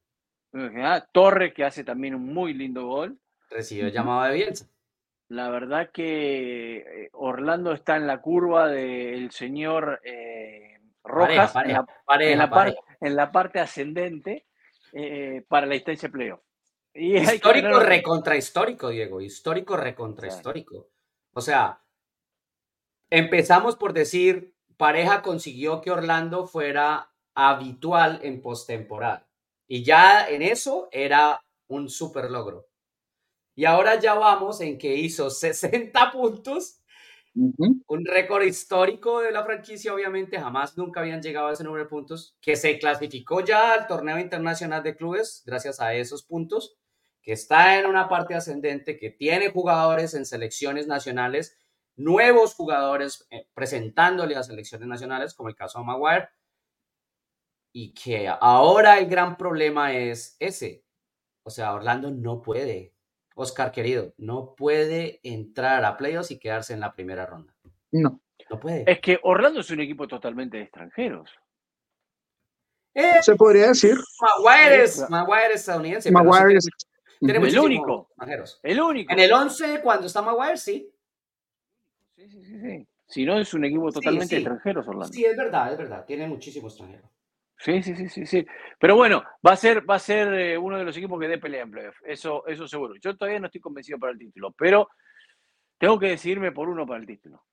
Torres 1.13 1.53
que 1.53 1.63
hace 1.63 1.83
también 1.83 2.15
un 2.15 2.33
muy 2.33 2.55
lindo 2.55 2.87
gol. 2.87 3.19
Recibió 3.51 3.89
llamado 3.89 4.23
de 4.23 4.33
Bielsa. 4.33 4.67
La 5.27 5.49
verdad 5.49 5.91
que 5.91 6.77
eh, 6.77 7.09
Orlando 7.13 7.73
está 7.73 7.95
en 7.95 8.07
la 8.07 8.21
curva 8.21 8.67
del 8.67 9.31
señor 9.31 10.01
eh, 10.03 10.79
Rojas, 11.03 11.53
en, 11.55 12.37
la, 13.15 13.31
parte 13.31 13.59
ascendente 13.59 14.45
eh, 14.93 15.43
para 15.47 15.67
la 15.67 15.75
instancia 15.75 16.09
playoff. 16.09 16.41
histórico 16.93 17.79
recontra 17.79 18.35
histórico, 18.35 18.89
Diego. 18.89 19.21
Histórico 19.21 19.77
recontra 19.77 20.27
histórico. 20.27 20.89
O 21.33 21.41
sea, 21.41 21.81
empezamos 23.09 23.75
por 23.75 23.93
decir, 23.93 24.53
pareja 24.75 25.21
consiguió 25.21 25.81
que 25.81 25.91
Orlando 25.91 26.45
fuera 26.45 27.11
habitual 27.35 28.19
en 28.23 28.41
postemporada. 28.41 29.27
Y 29.67 29.83
ya 29.83 30.27
en 30.27 30.41
eso 30.41 30.89
era 30.91 31.41
un 31.67 31.89
super 31.89 32.29
logro. 32.29 32.70
Y 33.55 33.65
ahora 33.65 33.99
ya 33.99 34.13
vamos 34.13 34.61
en 34.61 34.77
que 34.77 34.95
hizo 34.95 35.29
60 35.29 36.11
puntos 36.13 36.81
un 37.33 38.05
récord 38.05 38.43
histórico 38.43 39.21
de 39.21 39.31
la 39.31 39.45
franquicia, 39.45 39.93
obviamente, 39.93 40.37
jamás 40.39 40.77
nunca 40.77 40.99
habían 40.99 41.21
llegado 41.21 41.47
a 41.47 41.53
ese 41.53 41.63
número 41.63 41.85
de 41.85 41.89
puntos, 41.89 42.35
que 42.41 42.55
se 42.55 42.77
clasificó 42.77 43.41
ya 43.41 43.73
al 43.73 43.87
torneo 43.87 44.19
internacional 44.19 44.83
de 44.83 44.95
clubes 44.95 45.43
gracias 45.45 45.79
a 45.79 45.93
esos 45.93 46.23
puntos, 46.23 46.77
que 47.21 47.33
está 47.33 47.79
en 47.79 47.85
una 47.85 48.09
parte 48.09 48.35
ascendente, 48.35 48.97
que 48.97 49.11
tiene 49.11 49.49
jugadores 49.49 50.13
en 50.13 50.25
selecciones 50.25 50.87
nacionales, 50.87 51.57
nuevos 51.95 52.53
jugadores 52.55 53.27
eh, 53.29 53.47
presentándole 53.53 54.35
a 54.35 54.43
selecciones 54.43 54.87
nacionales, 54.87 55.33
como 55.33 55.49
el 55.49 55.55
caso 55.55 55.79
de 55.79 55.85
Maguire, 55.85 56.29
y 57.73 57.93
que 57.93 58.27
ahora 58.27 58.99
el 58.99 59.07
gran 59.07 59.37
problema 59.37 59.93
es 59.93 60.35
ese. 60.39 60.83
O 61.43 61.49
sea, 61.49 61.73
Orlando 61.73 62.11
no 62.11 62.41
puede 62.41 62.90
Oscar 63.35 63.71
querido, 63.71 64.13
no 64.17 64.55
puede 64.55 65.19
entrar 65.23 65.83
a 65.85 65.97
playoffs 65.97 66.31
y 66.31 66.39
quedarse 66.39 66.73
en 66.73 66.79
la 66.79 66.93
primera 66.93 67.25
ronda. 67.25 67.53
No. 67.91 68.21
No 68.49 68.59
puede. 68.59 68.89
Es 68.91 68.99
que 68.99 69.19
Orlando 69.23 69.61
es 69.61 69.69
un 69.71 69.79
equipo 69.79 70.07
totalmente 70.07 70.57
de 70.57 70.63
extranjeros. 70.63 71.29
Eh, 72.93 73.21
Se 73.21 73.35
podría 73.35 73.67
decir. 73.67 73.95
Maguire 74.19 74.83
es, 74.83 75.09
Maguire 75.09 75.53
estadounidense. 75.53 76.11
Maguire 76.11 76.57
es 76.57 76.67
el 77.21 77.59
único. 77.59 78.09
El 78.63 78.81
único. 78.81 79.13
En 79.13 79.19
el 79.19 79.31
11, 79.31 79.81
cuando 79.81 80.07
está 80.07 80.21
Maguire, 80.21 80.57
sí. 80.57 80.91
Sí, 82.15 82.29
sí, 82.29 82.43
sí. 82.43 82.59
sí. 82.59 82.87
Si 83.07 83.25
no, 83.25 83.37
es 83.39 83.53
un 83.53 83.65
equipo 83.65 83.91
totalmente 83.91 84.35
extranjero, 84.35 84.81
Orlando. 84.81 85.13
Sí, 85.13 85.25
es 85.25 85.35
verdad, 85.35 85.71
es 85.73 85.77
verdad. 85.77 86.05
Tiene 86.05 86.27
muchísimos 86.27 86.73
extranjeros. 86.73 87.09
Sí, 87.63 87.83
sí, 87.83 87.95
sí, 87.95 88.09
sí, 88.09 88.25
sí. 88.25 88.45
Pero 88.79 88.95
bueno, 88.95 89.23
va 89.45 89.51
a 89.51 89.55
ser, 89.55 89.87
va 89.87 89.95
a 89.95 89.99
ser 89.99 90.33
eh, 90.33 90.57
uno 90.57 90.79
de 90.79 90.83
los 90.83 90.97
equipos 90.97 91.19
que 91.19 91.27
dé 91.27 91.37
pelea 91.37 91.61
en 91.61 91.71
playoff. 91.71 91.95
Eso, 92.03 92.45
eso 92.47 92.67
seguro. 92.67 92.95
Yo 92.99 93.15
todavía 93.15 93.39
no 93.39 93.45
estoy 93.45 93.61
convencido 93.61 93.99
para 93.99 94.13
el 94.13 94.17
título, 94.17 94.51
pero 94.57 94.89
tengo 95.77 95.99
que 95.99 96.07
decidirme 96.07 96.51
por 96.51 96.67
uno 96.69 96.87
para 96.87 96.99
el 96.99 97.05
título. 97.05 97.43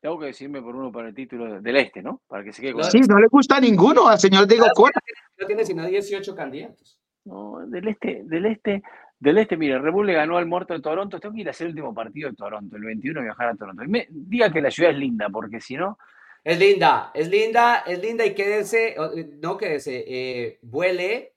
Tengo 0.00 0.18
que 0.18 0.26
decidirme 0.26 0.62
por 0.62 0.74
uno 0.74 0.90
para 0.90 1.08
el 1.08 1.14
título 1.14 1.60
del 1.60 1.76
este, 1.76 2.02
¿no? 2.02 2.22
Para 2.26 2.42
que 2.42 2.54
se 2.54 2.62
quede 2.62 2.72
con 2.72 2.84
Sí, 2.84 3.00
no 3.00 3.18
le 3.18 3.26
gusta 3.28 3.56
a 3.56 3.60
ninguno 3.60 4.08
al 4.08 4.18
señor 4.18 4.46
Diego 4.46 4.66
Cora. 4.74 4.98
No 5.38 5.46
tiene 5.46 5.62
sino 5.62 5.86
18 5.86 6.34
candidatos. 6.34 6.98
No, 7.26 7.60
del 7.66 7.86
este, 7.88 8.22
del 8.24 8.46
este, 8.46 8.82
del 9.18 9.36
este, 9.36 9.58
mire, 9.58 9.78
Red 9.78 9.94
le 10.06 10.14
ganó 10.14 10.38
al 10.38 10.46
muerto 10.46 10.72
de 10.72 10.80
Toronto. 10.80 11.20
Tengo 11.20 11.34
que 11.34 11.42
ir 11.42 11.48
a 11.48 11.50
hacer 11.50 11.66
el 11.66 11.72
último 11.72 11.92
partido 11.92 12.30
de 12.30 12.34
Toronto, 12.36 12.76
el 12.76 12.82
21 12.82 13.20
viajar 13.20 13.48
a 13.48 13.54
Toronto. 13.56 13.82
me, 13.86 14.06
diga 14.08 14.50
que 14.50 14.62
la 14.62 14.70
ciudad 14.70 14.92
es 14.92 14.98
linda, 14.98 15.28
porque 15.28 15.60
si 15.60 15.76
no, 15.76 15.98
es 16.42 16.58
linda, 16.58 17.10
es 17.14 17.28
linda, 17.28 17.84
es 17.86 18.00
linda 18.00 18.24
y 18.24 18.34
quédese, 18.34 18.96
no 19.40 19.58
quédese, 19.58 20.04
eh, 20.06 20.58
vuele 20.62 21.34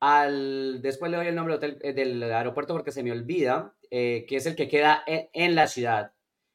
al, 0.00 0.82
después 0.82 1.10
le 1.10 1.18
doy 1.18 1.26
el 1.28 1.34
nombre 1.36 1.58
del, 1.58 1.78
eh, 1.82 1.92
del 1.92 2.22
aeropuerto 2.22 2.74
porque 2.74 2.90
se 2.90 3.02
me 3.04 3.12
olvida, 3.12 3.74
eh, 3.90 4.24
que 4.28 4.36
es 4.36 4.46
el 4.46 4.56
que 4.56 4.68
queda 4.68 5.04
en, 5.06 5.54
la 5.54 5.68
ciudad. 5.68 6.12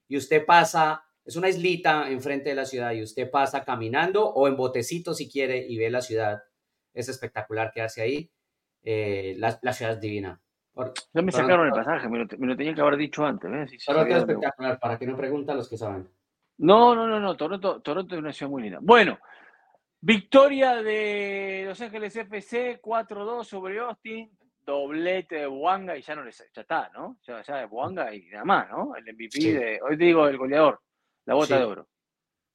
Y 0.10 0.18
usted 0.18 0.46
pasa, 0.46 1.06
es 1.24 1.38
una 1.38 1.48
islita 1.48 2.10
enfrente 2.10 2.50
de 2.50 2.56
la 2.56 2.66
ciudad 2.66 2.92
y 2.92 3.02
usted 3.02 3.30
pasa 3.32 3.64
caminando 3.64 4.28
o 4.28 4.48
en 4.48 4.58
botecito 4.58 5.14
si 5.14 5.30
quiere 5.30 5.58
y 5.58 5.78
ve 5.78 5.90
la 5.90 6.02
ciudad. 6.02 6.44
Es 6.94 7.08
espectacular 7.08 7.72
quedarse 7.74 8.02
ahí. 8.02 8.30
la, 8.84 9.58
la, 9.62 9.74
ciudad 9.74 9.94
es 9.94 10.02
divina. 10.02 10.42
ya 11.14 11.22
me 11.22 11.32
sacaron 11.32 11.68
el 11.68 11.74
pasaje, 11.74 12.10
me 12.10 12.20
lo, 12.20 12.26
me 12.40 12.56
tenía 12.56 12.76
que 12.76 12.82
haber 12.82 12.98
dicho 12.98 13.26
antes. 13.26 13.50
es 13.74 13.88
espectacular, 13.94 14.80
para 14.80 15.00
que 15.00 15.08
no 15.08 15.16
pregunten 15.16 15.56
los 15.56 15.70
que 15.70 15.78
saben. 15.78 16.10
No, 16.58 16.96
no, 16.96 17.08
no, 17.08 17.20
no. 17.20 17.36
Toronto, 17.36 17.82
Toronto 17.82 18.16
es 18.16 18.20
una 18.20 18.34
ciudad 18.34 18.50
muy 18.50 18.64
linda. 18.64 18.80
Bueno, 18.82 19.20
victoria 20.02 20.82
de 20.82 21.64
Los 21.66 21.82
Ángeles 21.82 22.16
FC 22.16 22.82
4-2 22.82 23.44
sobre 23.44 23.80
Austin. 23.80 24.32
Doblete 24.66 25.36
de 25.36 25.46
Buanga 25.46 25.96
y 25.96 26.02
ya 26.02 26.16
no 26.16 26.24
les. 26.24 26.38
Ya 26.52 26.62
está, 26.62 26.90
¿no? 26.90 27.20
Ya, 27.28 27.44
ya 27.44 27.58
de 27.58 27.66
Buanga 27.66 28.14
y 28.14 28.26
nada 28.30 28.46
más, 28.46 28.70
¿no? 28.70 28.96
El 28.96 29.04
MVP 29.04 29.54
de. 29.54 29.80
Hoy 29.82 29.96
te 29.96 30.06
digo 30.06 30.28
el 30.28 30.38
goleador. 30.38 30.82
La 31.26 31.36
bota 31.36 31.60
de 31.60 31.66
oro. 31.66 31.88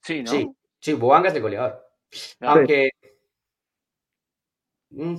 Sí, 0.01 0.21
¿no? 0.21 0.29
Sí, 0.29 0.49
sí, 0.79 0.93
Buanga 0.93 1.29
es 1.29 1.35
el 1.35 1.41
goleador. 1.41 1.81
Aunque. 2.41 2.89
Mm. 4.89 5.15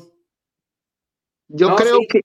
Yo 1.48 1.76
creo 1.76 1.98
que 2.10 2.20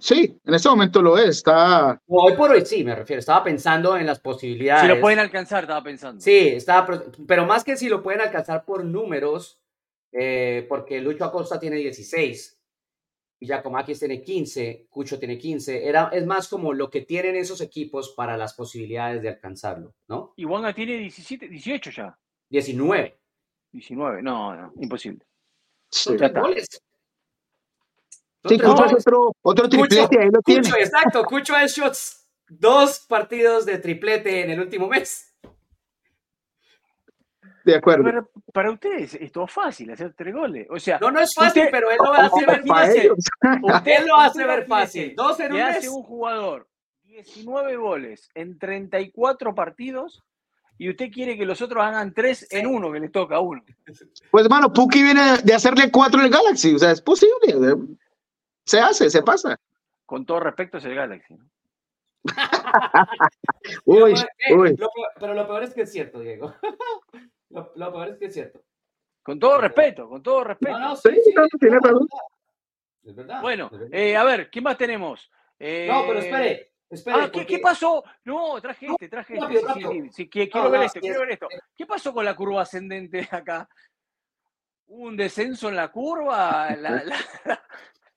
Sí, 0.00 0.40
en 0.44 0.54
este 0.54 0.68
momento 0.68 1.02
lo 1.02 1.18
es. 1.18 1.38
Está... 1.38 2.00
Hoy 2.06 2.34
por 2.34 2.50
hoy 2.50 2.64
sí, 2.64 2.82
me 2.82 2.94
refiero. 2.94 3.20
Estaba 3.20 3.44
pensando 3.44 3.96
en 3.96 4.06
las 4.06 4.18
posibilidades. 4.18 4.82
Si 4.82 4.88
lo 4.88 5.00
pueden 5.00 5.18
alcanzar, 5.18 5.64
estaba 5.64 5.82
pensando. 5.82 6.20
Sí, 6.20 6.48
estaba, 6.48 7.02
pero 7.26 7.46
más 7.46 7.62
que 7.62 7.76
si 7.76 7.88
lo 7.88 8.02
pueden 8.02 8.20
alcanzar 8.20 8.64
por 8.64 8.84
números, 8.84 9.60
eh, 10.12 10.66
porque 10.68 11.00
Lucho 11.00 11.24
Acosta 11.24 11.60
tiene 11.60 11.76
16 11.76 12.60
y 13.40 13.46
Giacomakis 13.46 13.98
tiene 13.98 14.22
15, 14.22 14.86
Cucho 14.90 15.18
tiene 15.18 15.38
15. 15.38 15.86
Era, 15.86 16.10
es 16.12 16.26
más 16.26 16.48
como 16.48 16.72
lo 16.72 16.90
que 16.90 17.02
tienen 17.02 17.36
esos 17.36 17.60
equipos 17.60 18.10
para 18.10 18.36
las 18.36 18.54
posibilidades 18.54 19.22
de 19.22 19.28
alcanzarlo, 19.28 19.94
¿no? 20.08 20.34
Y 20.36 20.44
Wanga 20.44 20.74
tiene 20.74 20.98
17, 20.98 21.48
18 21.48 21.90
ya. 21.90 22.18
19. 22.50 23.18
19, 23.72 24.22
no, 24.22 24.54
no, 24.54 24.72
imposible. 24.80 25.24
Tres 25.88 26.32
goles. 26.34 26.82
Sí, 28.48 28.58
Cucho 28.58 28.86
es 28.86 28.92
otro, 29.06 29.36
otro 29.42 29.68
triplete, 29.68 30.18
ahí 30.18 30.30
lo 30.32 30.40
tiene. 30.40 30.68
Exacto, 30.68 31.24
Cucho 31.24 31.54
ha 31.54 31.64
hecho 31.64 31.90
dos 32.48 33.04
partidos 33.08 33.66
de 33.66 33.78
triplete 33.78 34.42
en 34.42 34.50
el 34.50 34.60
último 34.60 34.88
mes. 34.88 35.26
De 37.62 37.76
acuerdo. 37.76 38.30
para 38.54 38.70
ustedes 38.70 39.14
es 39.14 39.30
todo 39.30 39.46
fácil 39.46 39.90
hacer 39.90 40.14
tres 40.16 40.34
goles. 40.34 40.66
O 40.70 40.78
sea, 40.78 40.98
no, 40.98 41.10
no 41.10 41.20
es 41.20 41.34
fácil, 41.34 41.68
pero 41.70 41.90
él 41.90 41.98
lo 42.02 42.14
hace 42.14 42.46
ver 42.46 42.64
fácil. 42.66 43.12
Usted 43.62 44.06
lo 44.06 44.16
hace 44.18 44.44
ver 44.46 44.66
fácil. 44.66 45.14
Dos 45.14 45.38
en 45.40 45.52
un 45.52 45.60
hace 45.60 45.88
un 45.90 46.02
jugador 46.02 46.66
19 47.04 47.76
goles 47.76 48.30
en 48.34 48.58
34 48.58 49.54
partidos 49.54 50.22
y 50.78 50.88
usted 50.88 51.10
quiere 51.10 51.36
que 51.36 51.44
los 51.44 51.60
otros 51.60 51.84
hagan 51.84 52.14
tres 52.14 52.46
en 52.50 52.66
uno, 52.66 52.90
que 52.90 53.00
les 53.00 53.12
toca 53.12 53.36
a 53.36 53.40
uno. 53.40 53.62
Pues, 54.30 54.44
hermano, 54.46 54.72
Puki 54.72 55.02
viene 55.02 55.36
de 55.44 55.52
hacerle 55.52 55.90
cuatro 55.90 56.20
en 56.20 56.26
el 56.26 56.32
Galaxy. 56.32 56.74
O 56.74 56.78
sea, 56.78 56.92
es 56.92 57.02
posible. 57.02 57.76
Se 58.64 58.80
hace, 58.80 59.10
se 59.10 59.22
pasa. 59.22 59.58
Con 60.06 60.24
todo 60.26 60.40
respeto 60.40 60.78
es 60.78 60.84
el 60.84 60.94
Galaxy. 60.94 61.38
uy, 63.84 64.14
pero, 64.36 64.60
uy. 64.60 64.76
pero 65.18 65.34
lo 65.34 65.46
peor 65.46 65.62
es 65.62 65.72
que 65.72 65.82
es 65.82 65.92
cierto, 65.92 66.20
Diego. 66.20 66.54
lo, 67.50 67.92
peor 67.92 68.08
es 68.08 68.18
que 68.18 68.26
es 68.26 68.34
cierto. 68.34 68.62
Con 69.22 69.38
todo 69.38 69.58
respeto, 69.58 70.08
con 70.08 70.22
todo 70.22 70.44
respeto. 70.44 70.78
No, 70.78 70.88
no, 70.90 70.96
sí, 70.96 71.10
sí, 71.24 71.32
tiene 71.58 71.78
razón. 71.78 72.08
Es 73.02 73.14
verdad. 73.14 73.40
Bueno, 73.40 73.70
eh, 73.92 74.16
a 74.16 74.24
ver, 74.24 74.50
¿quién 74.50 74.64
más 74.64 74.76
tenemos? 74.76 75.30
Eh, 75.58 75.86
no, 75.90 76.04
pero 76.06 76.18
espere. 76.18 76.70
Espere, 76.90 77.16
ah, 77.20 77.30
¿qué, 77.32 77.46
¿qué, 77.46 77.60
pasó? 77.60 78.02
No, 78.24 78.60
traje 78.60 78.86
este, 78.86 79.08
traje 79.08 79.34
este. 79.36 80.10
Sí, 80.10 80.28
quiero 80.28 80.70
ver 80.70 80.82
esto, 80.82 80.98
quiero 80.98 81.20
ver 81.20 81.30
esto. 81.30 81.46
¿Qué 81.76 81.86
pasó 81.86 82.12
con 82.12 82.24
la 82.24 82.34
curva 82.34 82.62
ascendente 82.62 83.20
acá? 83.30 83.68
¿Hubo 84.86 85.04
un 85.04 85.16
descenso 85.16 85.68
en 85.68 85.76
la 85.76 85.92
curva? 85.92 86.74
La, 86.74 87.04
la, 87.04 87.62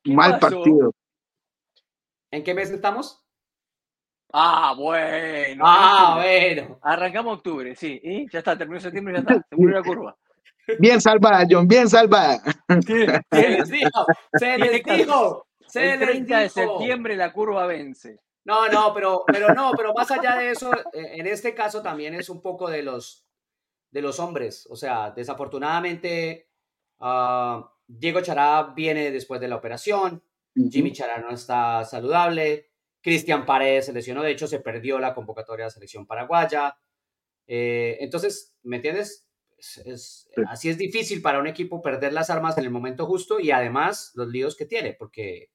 Mal 0.06 0.40
partido. 0.40 0.94
¿En 2.32 2.44
qué 2.44 2.54
mes 2.54 2.70
estamos? 2.72 3.24
Ah, 4.34 4.74
bueno. 4.76 5.64
Ah, 5.66 6.16
bueno. 6.16 6.80
Arrancamos 6.82 7.38
octubre, 7.38 7.76
sí. 7.76 8.00
¿Y? 8.04 8.30
Ya 8.32 8.40
está, 8.40 8.58
terminó 8.58 8.80
septiembre, 8.80 9.14
ya 9.14 9.20
está. 9.20 9.34
Se 9.50 9.56
murió 9.56 9.78
la 9.78 9.84
curva. 9.84 10.18
Bien 10.80 11.00
salvada, 11.00 11.46
John, 11.50 11.68
bien 11.68 11.88
salvada. 11.90 12.42
Se 13.32 13.50
les 13.50 13.70
dijo, 13.70 14.06
se 14.34 14.58
les 14.58 14.84
dijo. 14.84 15.46
Se 15.68 15.94
el 15.94 16.00
30 16.00 16.40
de 16.40 16.50
septiembre 16.50 17.16
la 17.16 17.34
curva 17.34 17.66
vence. 17.68 18.20
No, 18.46 18.68
no, 18.70 18.94
pero, 18.94 19.24
pero 19.26 19.54
no, 19.54 19.72
pero 19.76 19.94
más 19.94 20.10
allá 20.12 20.36
de 20.36 20.52
eso, 20.52 20.72
eh, 20.94 21.14
en 21.14 21.28
este 21.28 21.54
caso 21.54 21.82
también 21.82 22.14
es 22.14 22.30
un 22.30 22.42
poco 22.42 22.70
de 22.70 22.84
los, 22.84 23.26
de 23.92 24.02
los 24.02 24.20
hombres. 24.20 24.68
O 24.70 24.76
sea, 24.76 25.12
desafortunadamente, 25.12 26.50
uh, 27.00 27.64
Diego 28.00 28.22
Chará 28.22 28.74
viene 28.76 29.12
después 29.12 29.40
de 29.40 29.48
la 29.48 29.56
operación, 29.56 30.24
Jimmy 30.56 30.92
Chará 30.92 31.20
no 31.20 31.32
está 31.32 31.84
saludable, 31.86 32.70
Cristian 33.02 33.46
Paredes 33.46 33.86
se 33.86 33.94
lesionó, 33.94 34.24
de 34.24 34.32
hecho 34.32 34.48
se 34.48 34.60
perdió 34.60 35.00
la 35.00 35.14
convocatoria 35.14 35.64
de 35.64 35.68
la 35.68 35.74
selección 35.74 36.08
paraguaya. 36.08 36.78
Eh, 37.48 37.98
entonces, 38.00 38.56
¿me 38.64 38.78
entiendes? 38.78 39.28
Así 40.48 40.70
es 40.70 40.78
difícil 40.78 41.22
para 41.22 41.40
un 41.40 41.48
equipo 41.48 41.82
perder 41.82 42.14
las 42.14 42.30
armas 42.30 42.58
en 42.58 42.66
el 42.66 42.70
momento 42.70 43.06
justo 43.06 43.40
y 43.40 43.52
además 43.52 44.12
los 44.16 44.28
líos 44.28 44.56
que 44.56 44.66
tiene, 44.66 44.94
porque 44.94 45.52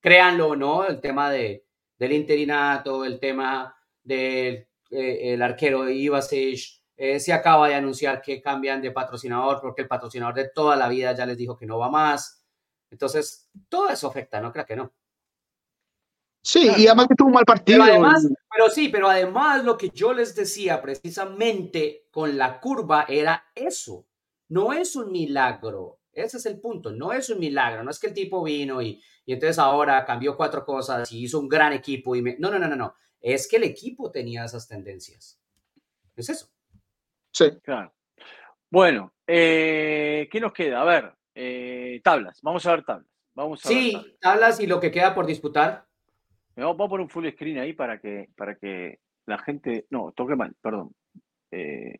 créanlo 0.00 0.48
o 0.48 0.56
no, 0.56 0.86
el 0.86 1.00
tema 1.00 1.30
de, 1.30 1.66
del 1.98 2.12
interinato, 2.12 3.04
el 3.04 3.18
tema 3.18 3.74
del 4.02 4.68
eh, 4.90 5.34
el 5.34 5.42
arquero 5.42 5.88
Ivasic, 5.88 6.79
eh, 7.02 7.18
se 7.18 7.32
acaba 7.32 7.66
de 7.66 7.74
anunciar 7.74 8.20
que 8.20 8.42
cambian 8.42 8.82
de 8.82 8.90
patrocinador 8.90 9.58
porque 9.62 9.80
el 9.80 9.88
patrocinador 9.88 10.34
de 10.34 10.50
toda 10.50 10.76
la 10.76 10.86
vida 10.86 11.14
ya 11.14 11.24
les 11.24 11.38
dijo 11.38 11.56
que 11.56 11.64
no 11.64 11.78
va 11.78 11.88
más. 11.88 12.44
Entonces, 12.90 13.48
todo 13.70 13.88
eso 13.88 14.06
afecta, 14.06 14.38
¿no? 14.38 14.52
Creo 14.52 14.66
que 14.66 14.76
no. 14.76 14.92
Sí, 16.42 16.70
y 16.76 16.86
además 16.86 17.06
que 17.08 17.14
tuvo 17.14 17.28
un 17.28 17.34
mal 17.36 17.46
partido. 17.46 17.82
Pero, 17.82 17.90
además, 17.90 18.28
pero 18.54 18.68
sí, 18.68 18.90
pero 18.90 19.08
además 19.08 19.64
lo 19.64 19.78
que 19.78 19.88
yo 19.88 20.12
les 20.12 20.34
decía 20.34 20.82
precisamente 20.82 22.06
con 22.10 22.36
la 22.36 22.60
curva 22.60 23.06
era 23.08 23.46
eso. 23.54 24.06
No 24.50 24.74
es 24.74 24.94
un 24.94 25.10
milagro. 25.10 26.00
Ese 26.12 26.36
es 26.36 26.44
el 26.44 26.60
punto. 26.60 26.92
No 26.92 27.14
es 27.14 27.30
un 27.30 27.38
milagro. 27.38 27.82
No 27.82 27.90
es 27.90 27.98
que 27.98 28.08
el 28.08 28.14
tipo 28.14 28.42
vino 28.42 28.82
y, 28.82 29.02
y 29.24 29.32
entonces 29.32 29.58
ahora 29.58 30.04
cambió 30.04 30.36
cuatro 30.36 30.66
cosas 30.66 31.10
y 31.12 31.24
hizo 31.24 31.40
un 31.40 31.48
gran 31.48 31.72
equipo. 31.72 32.14
Y 32.14 32.20
No, 32.38 32.50
no, 32.50 32.58
no, 32.58 32.68
no, 32.68 32.76
no. 32.76 32.94
Es 33.22 33.48
que 33.48 33.56
el 33.56 33.64
equipo 33.64 34.10
tenía 34.10 34.44
esas 34.44 34.68
tendencias. 34.68 35.40
Es 36.14 36.28
eso. 36.28 36.50
Sí. 37.32 37.50
Claro. 37.62 37.92
Bueno, 38.70 39.12
eh, 39.26 40.28
¿qué 40.30 40.40
nos 40.40 40.52
queda? 40.52 40.82
A 40.82 40.84
ver, 40.84 41.12
eh, 41.34 42.00
tablas. 42.04 42.40
Vamos 42.42 42.64
a 42.66 42.72
ver 42.72 42.84
tablas. 42.84 43.10
Vamos 43.34 43.64
a 43.64 43.68
sí, 43.68 43.92
ver 43.92 44.02
tablas. 44.02 44.18
tablas 44.20 44.60
y 44.60 44.66
lo 44.66 44.80
que 44.80 44.90
queda 44.90 45.14
por 45.14 45.26
disputar. 45.26 45.84
Vamos 46.56 46.74
a 46.74 46.88
poner 46.88 47.00
un 47.04 47.08
full 47.10 47.28
screen 47.30 47.58
ahí 47.58 47.72
para 47.72 47.98
que, 48.00 48.28
para 48.36 48.54
que 48.56 48.98
la 49.26 49.38
gente. 49.38 49.86
No, 49.90 50.12
toque 50.12 50.36
mal, 50.36 50.54
perdón. 50.60 50.94
Eh, 51.50 51.96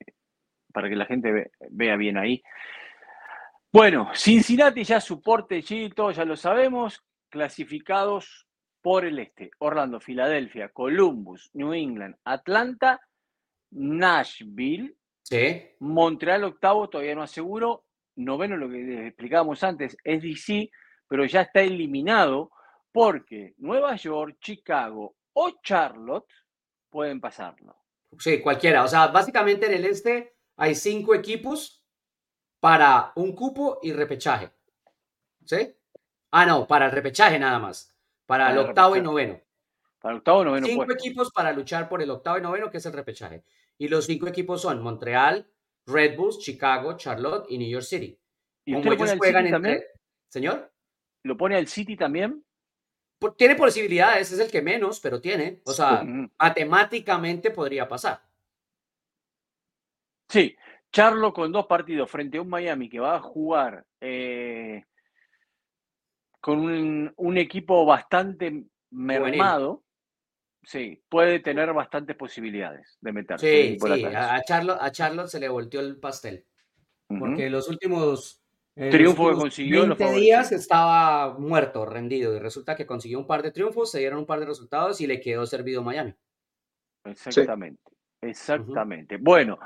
para 0.73 0.89
que 0.89 0.97
la 0.97 1.07
gente 1.07 1.33
ve- 1.33 1.51
vea 1.71 1.97
bien 1.97 2.19
ahí. 2.19 2.43
Bueno, 3.73 4.11
Cincinnati 4.15 4.85
ya 4.85 5.01
soporte, 5.01 5.63
Chito, 5.63 6.11
ya 6.11 6.25
lo 6.25 6.37
sabemos. 6.37 7.03
Clasificados 7.31 8.47
por 8.83 9.05
el 9.05 9.19
este: 9.21 9.51
Orlando, 9.59 10.01
Filadelfia, 10.01 10.69
Columbus, 10.71 11.51
New 11.55 11.73
England, 11.73 12.17
Atlanta, 12.25 13.01
Nashville, 13.71 14.95
Sí. 15.31 15.71
Montreal 15.79 16.45
octavo, 16.45 16.89
todavía 16.89 17.15
no 17.15 17.23
aseguro. 17.23 17.85
Noveno, 18.17 18.57
lo 18.57 18.69
que 18.69 18.79
les 18.79 19.07
explicábamos 19.07 19.63
antes, 19.63 19.97
es 20.03 20.23
DC, 20.23 20.71
pero 21.07 21.25
ya 21.25 21.43
está 21.43 21.61
eliminado 21.61 22.51
porque 22.93 23.55
Nueva 23.59 23.95
York, 23.97 24.39
Chicago 24.41 25.15
o 25.33 25.51
Charlotte 25.63 26.33
pueden 26.91 27.21
pasarlo. 27.21 27.77
Sí, 28.19 28.41
cualquiera. 28.41 28.83
O 28.83 28.89
sea, 28.89 29.07
básicamente 29.07 29.67
en 29.67 29.75
el 29.75 29.85
este 29.85 30.35
hay 30.57 30.75
cinco 30.75 31.15
equipos 31.15 31.85
para 32.59 33.13
un 33.15 33.35
cupo 33.35 33.79
y 33.83 33.93
repechaje. 33.93 34.51
¿Sí? 35.45 35.75
Ah, 36.33 36.47
no, 36.47 36.67
para 36.67 36.87
el 36.87 36.93
repechaje 36.93 37.39
nada 37.39 37.59
más. 37.59 37.95
Para 38.27 38.47
Para 38.47 38.51
el 38.51 38.59
el 38.59 38.65
octavo 38.67 38.97
y 38.97 39.01
noveno. 39.01 39.41
Para 40.01 40.17
octavo, 40.17 40.45
noveno 40.45 40.67
cinco 40.67 40.85
puesto. 40.85 40.93
equipos 40.93 41.31
para 41.31 41.53
luchar 41.53 41.89
por 41.89 42.03
el 42.03 42.11
octavo 42.11 42.39
y 42.39 42.43
noveno, 42.43 42.71
que 42.71 42.79
es 42.79 42.87
el 42.87 42.93
repechaje. 42.93 43.45
Y 43.81 43.89
los 43.89 44.05
cinco 44.05 44.29
equipos 44.29 44.61
son 44.61 44.83
Montreal, 44.83 45.51
Red 45.87 46.15
Bulls, 46.17 46.39
Chicago, 46.39 46.99
Charlotte 46.99 47.47
y 47.49 47.57
New 47.57 47.69
York 47.69 47.85
City. 47.85 48.21
¿Y 48.67 48.77
usted 48.77 48.93
ellos 48.93 49.15
juegan 49.17 49.47
entre... 49.47 49.51
también? 49.51 49.83
Señor, 50.29 50.71
¿Lo 51.23 51.37
pone 51.37 51.57
al 51.57 51.67
City 51.67 51.97
también? 51.97 52.45
Tiene 53.37 53.55
posibilidades, 53.55 54.33
es 54.33 54.39
el 54.39 54.51
que 54.51 54.61
menos, 54.61 55.01
pero 55.01 55.19
tiene. 55.19 55.63
O 55.65 55.73
sea, 55.73 56.03
Ujú. 56.03 56.31
matemáticamente 56.39 57.51
podría 57.51 57.89
pasar. 57.89 58.23
Sí, 60.29 60.55
Charlo 60.93 61.33
con 61.33 61.51
dos 61.51 61.67
partidos 61.67 62.11
frente 62.11 62.39
a 62.39 62.43
un 62.43 62.49
Miami 62.49 62.89
que 62.89 63.01
va 63.01 63.17
a 63.17 63.21
jugar 63.21 63.87
eh, 64.01 64.85
con 66.41 66.59
un, 66.59 67.13
un 67.17 67.39
equipo 67.39 67.87
bastante 67.87 68.65
mermado, 68.91 69.85
sí, 70.63 71.03
puede 71.09 71.41
tener 71.41 71.73
bastantes 71.73 72.17
posibilidades 72.17 72.99
de 73.01 73.13
meterse. 73.13 73.47
Sí, 73.47 73.79
sí, 73.81 74.01
la 74.01 74.35
a, 74.35 74.43
Charlotte, 74.43 74.79
a 74.81 74.91
Charlotte 74.91 75.29
se 75.29 75.41
le 75.41 75.49
volteó 75.49 75.81
el 75.81 75.99
pastel. 75.99 76.45
Porque 77.19 77.51
los 77.51 77.69
últimos, 77.69 78.41
eh, 78.77 78.85
los 78.85 78.91
Triunfo 78.95 79.31
que 79.31 79.35
consiguió 79.35 79.87
lo 79.87 79.97
20 79.97 80.15
días 80.17 80.53
estaba 80.53 81.37
muerto, 81.37 81.85
rendido. 81.85 82.37
Y 82.37 82.39
resulta 82.39 82.77
que 82.77 82.87
consiguió 82.87 83.19
un 83.19 83.27
par 83.27 83.43
de 83.43 83.51
triunfos, 83.51 83.91
se 83.91 83.99
dieron 83.99 84.21
un 84.21 84.27
par 84.27 84.39
de 84.39 84.47
resultados 84.47 85.01
y 85.01 85.09
le 85.09 85.21
quedó 85.21 85.45
servido 85.45 85.83
Miami. 85.83 86.15
Exactamente, 87.05 87.83
exactamente. 88.21 89.17
Bueno, 89.17 89.59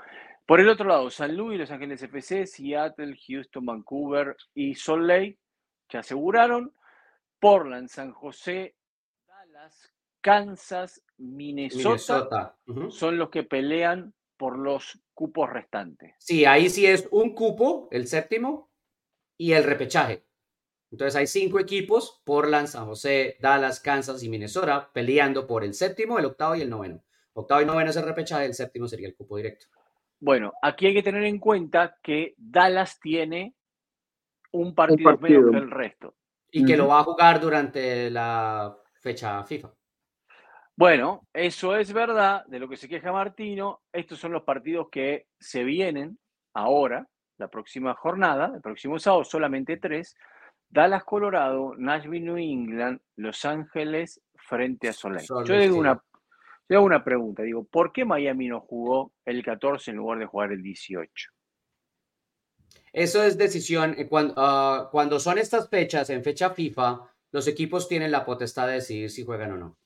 por 0.47 0.61
el 0.61 0.69
otro 0.69 0.89
lado, 0.89 1.11
San 1.11 1.37
Luis, 1.37 1.59
Los 1.59 1.71
Ángeles 1.71 2.03
FC, 2.03 2.47
Seattle, 2.47 3.17
Houston, 3.27 3.67
Vancouver 3.67 4.37
y 4.55 4.75
Salt 4.75 5.03
Lake 5.03 5.39
se 5.91 5.99
aseguraron. 5.99 6.75
Portland, 7.41 7.89
San 7.89 8.13
José, 8.13 8.75
Dallas, 9.27 9.94
Kansas, 10.25 11.05
Minnesota, 11.19 12.57
son 12.89 13.19
los 13.19 13.29
que 13.29 13.43
pelean 13.43 14.15
por 14.39 14.59
los 14.59 14.99
cupos 15.13 15.51
restantes. 15.51 16.15
Sí, 16.19 16.47
ahí 16.47 16.71
sí 16.71 16.87
es 16.87 17.07
un 17.11 17.35
cupo, 17.35 17.89
el 17.91 18.07
séptimo, 18.07 18.73
y 19.37 19.53
el 19.53 19.65
repechaje. 19.65 20.25
Entonces 20.91 21.15
hay 21.17 21.27
cinco 21.27 21.61
equipos, 21.61 22.23
Portland, 22.25 22.69
San 22.69 22.87
José, 22.87 23.37
Dallas, 23.39 23.81
Kansas 23.81 24.23
y 24.23 24.31
Minnesota, 24.31 24.91
peleando 24.95 25.47
por 25.47 25.63
el 25.63 25.75
séptimo, 25.75 26.19
el 26.19 26.25
octavo 26.25 26.55
y 26.55 26.63
el 26.63 26.71
noveno. 26.71 27.05
Octavo 27.35 27.61
y 27.61 27.67
noveno 27.67 27.91
es 27.91 27.97
el 27.97 28.07
repechaje, 28.07 28.47
el 28.47 28.55
séptimo 28.55 28.89
sería 28.89 29.09
el 29.09 29.15
cupo 29.15 29.37
directo. 29.37 29.67
Bueno, 30.21 30.55
aquí 30.63 30.87
hay 30.87 30.95
que 30.95 31.03
tener 31.03 31.25
en 31.25 31.39
cuenta 31.39 31.99
que 32.03 32.33
Dallas 32.39 32.99
tiene 32.99 33.55
un 34.53 34.75
partido, 34.75 35.19
partido. 35.19 35.43
menos 35.43 35.51
que 35.51 35.59
el 35.59 35.71
resto. 35.71 36.17
Y 36.51 36.65
que 36.65 36.79
lo 36.79 36.89
va 36.89 37.01
a 37.01 37.05
jugar 37.05 37.41
durante 37.41 38.11
la 38.11 38.75
fecha 39.03 39.45
FIFA. 39.45 39.75
Bueno, 40.77 41.27
eso 41.33 41.77
es 41.77 41.93
verdad 41.93 42.45
de 42.47 42.59
lo 42.59 42.69
que 42.69 42.77
se 42.77 42.89
queja 42.89 43.13
Martino. 43.13 43.83
Estos 43.93 44.19
son 44.19 44.33
los 44.33 44.43
partidos 44.43 44.89
que 44.91 45.27
se 45.39 45.63
vienen 45.63 46.19
ahora, 46.53 47.07
la 47.39 47.49
próxima 47.49 47.95
jornada, 47.95 48.53
el 48.55 48.61
próximo 48.61 48.99
sábado, 48.99 49.25
solamente 49.25 49.77
tres. 49.77 50.17
Dallas, 50.69 51.05
Colorado, 51.05 51.75
Nashville, 51.77 52.25
New 52.25 52.37
England, 52.37 53.01
Los 53.17 53.45
Ángeles 53.45 54.21
frente 54.35 54.89
a 54.89 54.93
Soleil. 54.93 55.27
Yo 55.47 55.57
digo 55.57 55.77
una, 55.79 56.03
yo 56.69 56.79
hago 56.79 56.87
una 56.87 57.05
pregunta, 57.05 57.45
digo, 57.45 57.65
¿por 57.65 57.93
qué 57.93 58.05
Miami 58.05 58.49
no 58.49 58.61
jugó 58.61 59.13
el 59.25 59.45
14 59.45 59.93
en 59.93 59.99
lugar 59.99 60.19
de 60.19 60.27
jugar 60.27 60.51
el 60.51 60.63
18? 60.63 61.31
Eso 62.93 63.23
es 63.23 63.39
decisión. 63.39 63.95
eh, 63.97 64.09
Cuando, 64.09 64.35
ah, 64.37 64.89
cuando 64.91 65.21
son 65.21 65.39
estas 65.39 65.69
fechas, 65.69 66.11
en 66.11 66.25
fecha 66.25 66.51
FIFA, 66.51 67.01
los 67.31 67.47
equipos 67.47 67.89
tienen 67.89 68.11
la 68.11 68.25
potestad 68.25 68.67
de 68.67 68.75
decidir 68.75 69.11
si 69.11 69.25
juegan 69.25 69.53
o 69.53 69.57
no. 69.57 69.77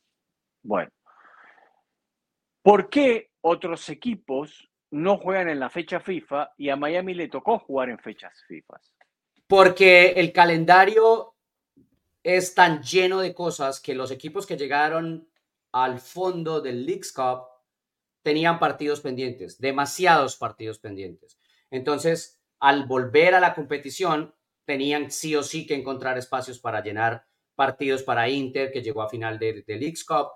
Bueno, 0.63 0.91
¿por 2.63 2.91
qué 2.91 3.31
otros 3.41 3.89
equipos 3.89 4.69
no 4.91 5.19
juegan 5.19 5.49
en 5.49 5.61
la 5.61 5.71
fecha 5.71 6.01
FIFA 6.01 6.53
y 6.57 6.71
a 6.71 6.77
Miami 6.77 7.15
le 7.15 7.29
tocó 7.29 7.59
jugar 7.59 7.91
en 7.91 7.99
fechas 7.99 8.43
FIFA? 8.47 8.81
Porque 9.47 10.13
el 10.13 10.33
calendario 10.33 11.35
es 12.23 12.55
tan 12.55 12.83
lleno 12.83 13.21
de 13.21 13.35
cosas 13.35 13.81
que 13.81 13.95
los 13.95 14.11
equipos 14.11 14.47
que 14.47 14.57
llegaron 14.57 15.29
al 15.73 16.01
fondo 16.01 16.61
del 16.61 16.85
Leagues 16.85 17.13
Cup 17.13 17.47
tenían 18.23 18.59
partidos 18.59 19.01
pendientes, 19.01 19.59
demasiados 19.59 20.37
partidos 20.37 20.79
pendientes. 20.79 21.39
Entonces, 21.71 22.43
al 22.61 22.87
volver 22.87 23.35
a 23.35 23.41
la 23.41 23.55
competición, 23.55 24.35
tenían 24.65 25.11
sí 25.11 25.35
o 25.35 25.43
sí 25.43 25.67
que 25.67 25.75
encontrar 25.75 26.19
espacios 26.19 26.59
para 26.59 26.83
llenar 26.83 27.25
partidos 27.55 28.03
para 28.03 28.29
Inter, 28.29 28.71
que 28.71 28.83
llegó 28.83 29.03
a 29.03 29.09
final 29.09 29.39
de, 29.39 29.63
de 29.67 29.77
Leagues 29.77 30.05
Cup, 30.05 30.29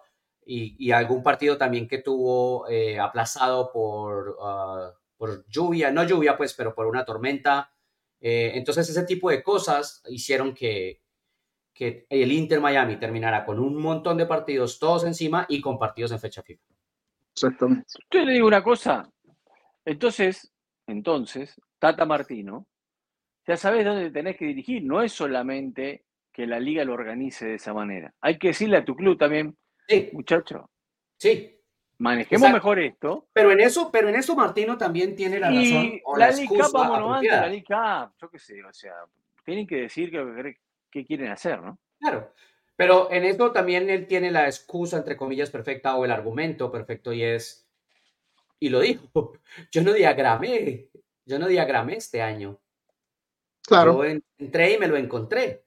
y, 0.44 0.76
y 0.78 0.90
algún 0.92 1.22
partido 1.22 1.56
también 1.56 1.88
que 1.88 1.98
tuvo 1.98 2.68
eh, 2.68 2.98
aplazado 2.98 3.70
por, 3.72 4.36
ah, 4.40 4.92
por 5.16 5.46
lluvia, 5.46 5.90
no 5.90 6.04
lluvia 6.04 6.36
pues, 6.36 6.54
pero 6.54 6.74
por 6.74 6.86
una 6.86 7.04
tormenta. 7.04 7.72
Eh, 8.20 8.52
entonces 8.54 8.88
ese 8.88 9.04
tipo 9.04 9.30
de 9.30 9.42
cosas 9.42 10.02
hicieron 10.08 10.54
que, 10.54 11.02
que 11.72 12.06
el 12.08 12.32
Inter 12.32 12.60
Miami 12.60 12.96
terminara 12.96 13.44
con 13.44 13.58
un 13.58 13.76
montón 13.76 14.16
de 14.16 14.26
partidos 14.26 14.78
todos 14.78 15.04
encima 15.04 15.46
y 15.48 15.60
con 15.60 15.78
partidos 15.78 16.12
en 16.12 16.20
fecha 16.20 16.42
FIFA. 16.42 16.64
Exactamente. 17.34 17.86
Yo 18.10 18.24
le 18.24 18.32
digo 18.32 18.46
una 18.46 18.62
cosa. 18.62 19.10
Entonces, 19.84 20.52
entonces, 20.86 21.60
Tata 21.78 22.04
Martino, 22.04 22.66
ya 23.46 23.56
sabes 23.56 23.84
dónde 23.84 24.10
tenés 24.10 24.36
que 24.36 24.46
dirigir. 24.46 24.84
No 24.84 25.02
es 25.02 25.12
solamente 25.12 26.04
que 26.32 26.46
la 26.46 26.60
liga 26.60 26.84
lo 26.84 26.94
organice 26.94 27.46
de 27.46 27.54
esa 27.54 27.74
manera. 27.74 28.14
Hay 28.20 28.38
que 28.38 28.48
decirle 28.48 28.78
a 28.78 28.84
tu 28.84 28.94
club 28.94 29.18
también, 29.18 29.56
Sí, 29.88 30.10
muchacho, 30.12 30.70
sí. 31.16 31.58
manejemos 31.98 32.42
Exacto. 32.48 32.54
mejor 32.56 32.78
esto. 32.80 33.28
Pero 33.32 33.52
en 33.52 33.60
eso, 33.60 33.90
pero 33.92 34.08
en 34.08 34.16
eso 34.16 34.34
Martino 34.34 34.76
también 34.78 35.14
tiene 35.14 35.38
la 35.38 35.48
razón 35.48 35.62
Y 35.86 36.00
o 36.04 36.16
la 36.16 36.30
la 36.30 36.68
vámonos 36.72 37.16
antes, 37.16 37.30
la 37.68 38.12
yo 38.20 38.30
qué 38.30 38.38
sé, 38.38 38.64
o 38.64 38.72
sea, 38.72 38.94
tienen 39.44 39.66
que 39.66 39.76
decir 39.76 40.10
qué, 40.10 40.56
qué 40.90 41.04
quieren 41.04 41.30
hacer, 41.30 41.60
¿no? 41.60 41.78
Claro. 42.00 42.32
Pero 42.76 43.12
en 43.12 43.24
esto 43.24 43.52
también 43.52 43.90
él 43.90 44.06
tiene 44.06 44.30
la 44.30 44.46
excusa, 44.46 44.96
entre 44.98 45.16
comillas, 45.16 45.50
perfecta 45.50 45.94
o 45.96 46.04
el 46.04 46.10
argumento 46.10 46.72
perfecto 46.72 47.12
y 47.12 47.22
es, 47.22 47.68
y 48.60 48.68
lo 48.70 48.80
dijo, 48.80 49.32
yo 49.72 49.82
no 49.82 49.92
diagramé, 49.92 50.88
yo 51.26 51.38
no 51.38 51.46
diagramé 51.48 51.96
este 51.96 52.22
año. 52.22 52.60
Claro. 53.66 53.94
Yo 53.94 54.04
en- 54.04 54.24
entré 54.38 54.72
y 54.74 54.78
me 54.78 54.88
lo 54.88 54.96
encontré. 54.96 55.64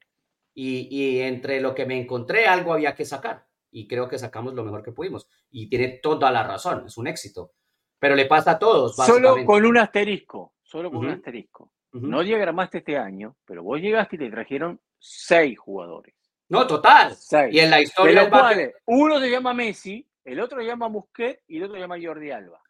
Y, 0.53 0.88
y 0.89 1.22
entre 1.22 1.59
lo 1.61 1.76
que 1.76 1.86
me 1.86 1.99
encontré, 1.99 2.45
algo 2.47 2.74
había 2.74 2.95
que 2.95 3.05
sacar. 3.05 3.45
Y 3.78 3.89
creo 3.89 4.07
que 4.07 4.17
sacamos 4.17 4.53
lo 4.53 4.63
mejor 4.63 4.82
que 4.82 4.93
pudimos. 4.93 5.28
Y 5.51 5.67
tiene 5.67 5.99
toda 6.01 6.32
la 6.32 6.43
razón, 6.43 6.86
es 6.88 6.97
un 6.97 7.07
éxito. 7.07 7.51
Pero 7.99 8.15
le 8.15 8.26
pasa 8.26 8.51
a 8.51 8.59
todos, 8.59 8.95
Solo 8.95 9.36
con 9.45 9.65
un 9.65 9.78
asterisco, 9.78 10.53
solo 10.63 10.89
con 10.89 10.99
un 10.99 11.09
asterisco. 11.09 11.73
No 11.91 12.21
diagramaste 12.23 12.78
este 12.78 12.97
año, 12.97 13.36
pero 13.43 13.63
vos 13.63 13.82
llegaste 13.82 14.15
y 14.15 14.19
te 14.19 14.30
trajeron 14.30 14.80
seis 14.97 15.59
jugadores. 15.59 16.15
No, 16.47 16.65
total. 16.65 17.15
Seis. 17.15 17.53
Y 17.53 17.59
en 17.59 17.69
la 17.69 17.78
De 17.78 17.84
historia 17.84 18.21
los 18.21 18.32
básquet- 18.32 18.76
uno 18.86 19.19
se 19.19 19.30
llama 19.30 19.53
Messi, 19.53 20.07
el 20.23 20.39
otro 20.39 20.59
se 20.61 20.67
llama 20.67 20.88
Busquets 20.88 21.43
y 21.49 21.57
el 21.57 21.63
otro 21.63 21.76
se 21.76 21.82
llama 21.82 21.97
Jordi 22.01 22.32
Alba. 22.32 22.61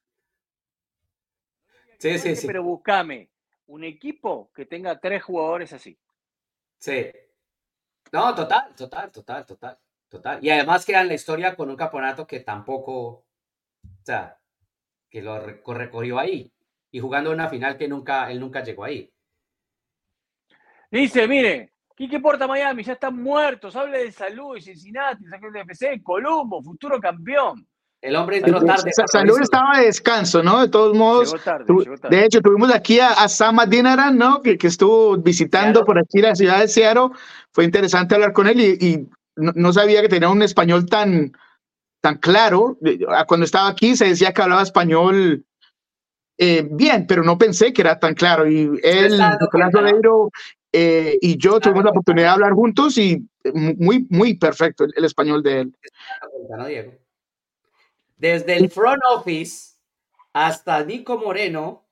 Sí, 1.99 2.18
sí, 2.18 2.36
sí. 2.36 2.47
Pero 2.47 2.64
buscame 2.64 3.30
un 3.68 3.84
equipo 3.84 4.51
que 4.56 4.66
tenga 4.66 4.99
tres 4.99 5.24
jugadores 5.24 5.72
así. 5.72 5.95
Sí. 6.80 7.12
No, 8.12 8.34
total, 8.34 8.74
total, 8.76 9.12
total, 9.12 9.45
total, 9.45 9.78
total. 10.16 10.39
Y 10.41 10.49
además 10.49 10.86
queda 10.86 11.01
en 11.01 11.07
la 11.09 11.13
historia 11.13 11.55
con 11.55 11.70
un 11.70 11.76
campeonato 11.76 12.26
que 12.26 12.39
tampoco, 12.39 12.93
o 13.03 13.26
sea, 14.03 14.38
que 15.09 15.22
lo 15.22 15.39
re- 15.39 15.61
recorrió 15.66 16.20
ahí. 16.20 16.51
Y 16.91 16.99
jugando 16.99 17.32
una 17.32 17.49
final 17.49 17.78
que 17.78 17.88
nunca, 17.88 18.32
él 18.32 18.39
nunca 18.39 18.63
llegó 18.63 18.86
ahí. 18.86 19.11
Dice, 20.91 21.28
mire, 21.28 21.74
Quique 21.95 22.20
Porta 22.20 22.47
Miami, 22.47 22.84
ya 22.84 22.93
están 22.93 23.22
muertos, 23.22 23.76
hable 23.76 23.99
de 24.05 24.11
salud, 24.11 24.55
de 24.55 24.61
Cincinnati, 24.61 25.26
San 25.26 25.41
Luis 25.41 25.55
FC, 25.68 26.01
Colombo, 26.03 26.61
futuro 26.61 26.99
campeón. 26.99 27.68
El 28.01 28.16
hombre 28.18 28.38
entró 28.38 28.61
tarde. 28.63 28.91
Sa- 28.93 29.07
Salud 29.07 29.41
estaba 29.41 29.80
de 29.80 29.86
descanso, 29.88 30.43
¿no? 30.43 30.61
De 30.61 30.70
todos 30.70 30.95
modos, 30.95 31.32
Llegó 31.32 31.43
tarde, 31.43 31.66
tu- 31.66 31.80
llegó 31.82 31.97
tarde. 31.97 32.16
de 32.18 32.26
hecho, 32.26 32.39
tuvimos 32.41 32.74
aquí 32.74 32.99
a, 32.99 33.09
a 33.13 33.28
Sama 33.28 33.66
Dinaran, 33.66 34.18
¿no? 34.18 34.41
Que, 34.43 34.57
que 34.57 34.68
estuvo 34.68 35.18
visitando 35.18 35.80
Seattle. 35.80 35.86
por 35.86 35.99
aquí 35.99 36.20
la 36.22 36.36
ciudad 36.36 36.59
de 36.59 36.68
Seattle. 36.68 37.09
Fue 37.51 37.63
interesante 37.66 38.13
hablar 38.13 38.32
con 38.32 38.47
él 38.47 38.59
y, 38.61 38.78
y 38.86 39.09
no, 39.36 39.52
no 39.56 39.74
sabía 39.74 40.02
que 40.02 40.10
tenía 40.10 40.30
un 40.30 40.42
español 40.42 40.86
tan, 40.86 41.32
tan 42.02 42.18
claro. 42.18 42.78
Ah, 43.10 43.26
Cuando 43.26 43.46
estaba 43.46 43.70
aquí 43.70 43.96
se 43.96 44.06
decía 44.06 44.34
que 44.34 44.42
hablaba 44.42 44.62
español 44.64 45.46
eh, 46.38 46.68
bien, 46.70 47.08
pero 47.08 47.24
no 47.24 47.38
pensé 47.38 47.74
que 47.74 47.82
era 47.82 48.00
tan 48.00 48.14
claro. 48.14 48.50
Y 48.50 48.80
él, 48.84 49.20
eh, 50.72 51.18
y 51.22 51.38
yo 51.38 51.60
tuvimos 51.60 51.86
la 51.86 51.92
oportunidad 51.92 52.28
de 52.28 52.34
hablar 52.34 52.54
juntos 52.54 52.98
y 52.98 53.26
eh, 53.44 53.52
muy, 53.54 54.06
muy 54.10 54.38
perfecto 54.38 54.84
el, 54.84 54.94
el 54.96 55.06
español 55.06 55.42
de 55.42 55.62
él. 55.62 55.76
Desde 58.18 58.58
el 58.58 58.70
front 58.70 59.02
office 59.14 59.76
hasta 60.34 60.84
Nico 60.84 61.18
Moreno 61.18 61.86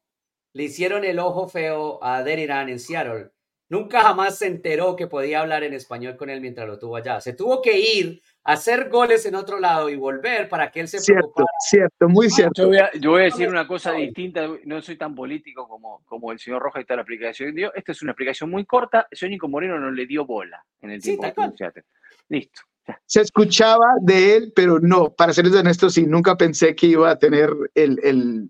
le 0.53 0.63
hicieron 0.63 1.05
el 1.05 1.19
ojo 1.19 1.47
feo 1.47 2.03
a 2.03 2.23
Deriran 2.23 2.69
en 2.69 2.79
Seattle. 2.79 3.31
Nunca 3.69 4.01
jamás 4.01 4.37
se 4.37 4.47
enteró 4.47 4.95
que 4.95 5.07
podía 5.07 5.39
hablar 5.41 5.63
en 5.63 5.73
español 5.73 6.15
con 6.15 6.29
él 6.29 6.41
mientras 6.41 6.67
lo 6.67 6.77
tuvo 6.77 6.97
allá. 6.97 7.19
Se 7.21 7.33
tuvo 7.33 7.61
que 7.61 7.79
ir 7.79 8.21
a 8.43 8.53
hacer 8.53 8.89
goles 8.89 9.25
en 9.25 9.35
otro 9.35 9.59
lado 9.59 9.89
y 9.89 9.95
volver 9.95 10.47
para 10.49 10.69
que 10.69 10.81
él 10.81 10.87
se 10.87 10.99
Cierto, 10.99 11.21
preocupara. 11.33 11.47
cierto, 11.69 12.09
muy 12.09 12.29
cierto. 12.29 12.61
Yo 12.63 12.67
voy, 12.67 12.77
a, 12.77 12.91
yo 12.93 13.11
voy 13.11 13.21
a 13.21 13.25
decir 13.25 13.47
una 13.49 13.65
cosa 13.67 13.93
distinta, 13.93 14.47
no 14.65 14.81
soy 14.81 14.97
tan 14.97 15.15
político 15.15 15.67
como, 15.67 16.03
como 16.05 16.31
el 16.31 16.39
señor 16.39 16.61
Rojas 16.61 16.81
y 16.81 16.83
está 16.83 16.95
la 16.95 17.01
aplicación 17.03 17.55
dio. 17.55 17.73
Esta 17.73 17.93
es 17.93 18.01
una 18.01 18.11
aplicación 18.11 18.49
muy 18.49 18.65
corta, 18.65 19.07
Nico 19.29 19.47
Moreno 19.47 19.79
no 19.79 19.89
le 19.91 20.05
dio 20.05 20.25
bola 20.25 20.63
en 20.81 20.91
el 20.91 21.01
Sí, 21.01 21.17
tiempo. 21.17 21.53
Seattle. 21.57 21.83
Listo. 22.29 22.61
se 23.05 23.21
escuchaba 23.21 23.85
de 24.01 24.35
él, 24.35 24.53
pero 24.55 24.79
no, 24.79 25.13
para 25.13 25.33
serles 25.33 25.55
honestos, 25.55 25.93
sí, 25.93 26.05
nunca 26.05 26.35
pensé 26.35 26.75
que 26.75 26.87
iba 26.87 27.09
a 27.09 27.17
tener 27.17 27.49
el, 27.73 27.99
el 28.03 28.49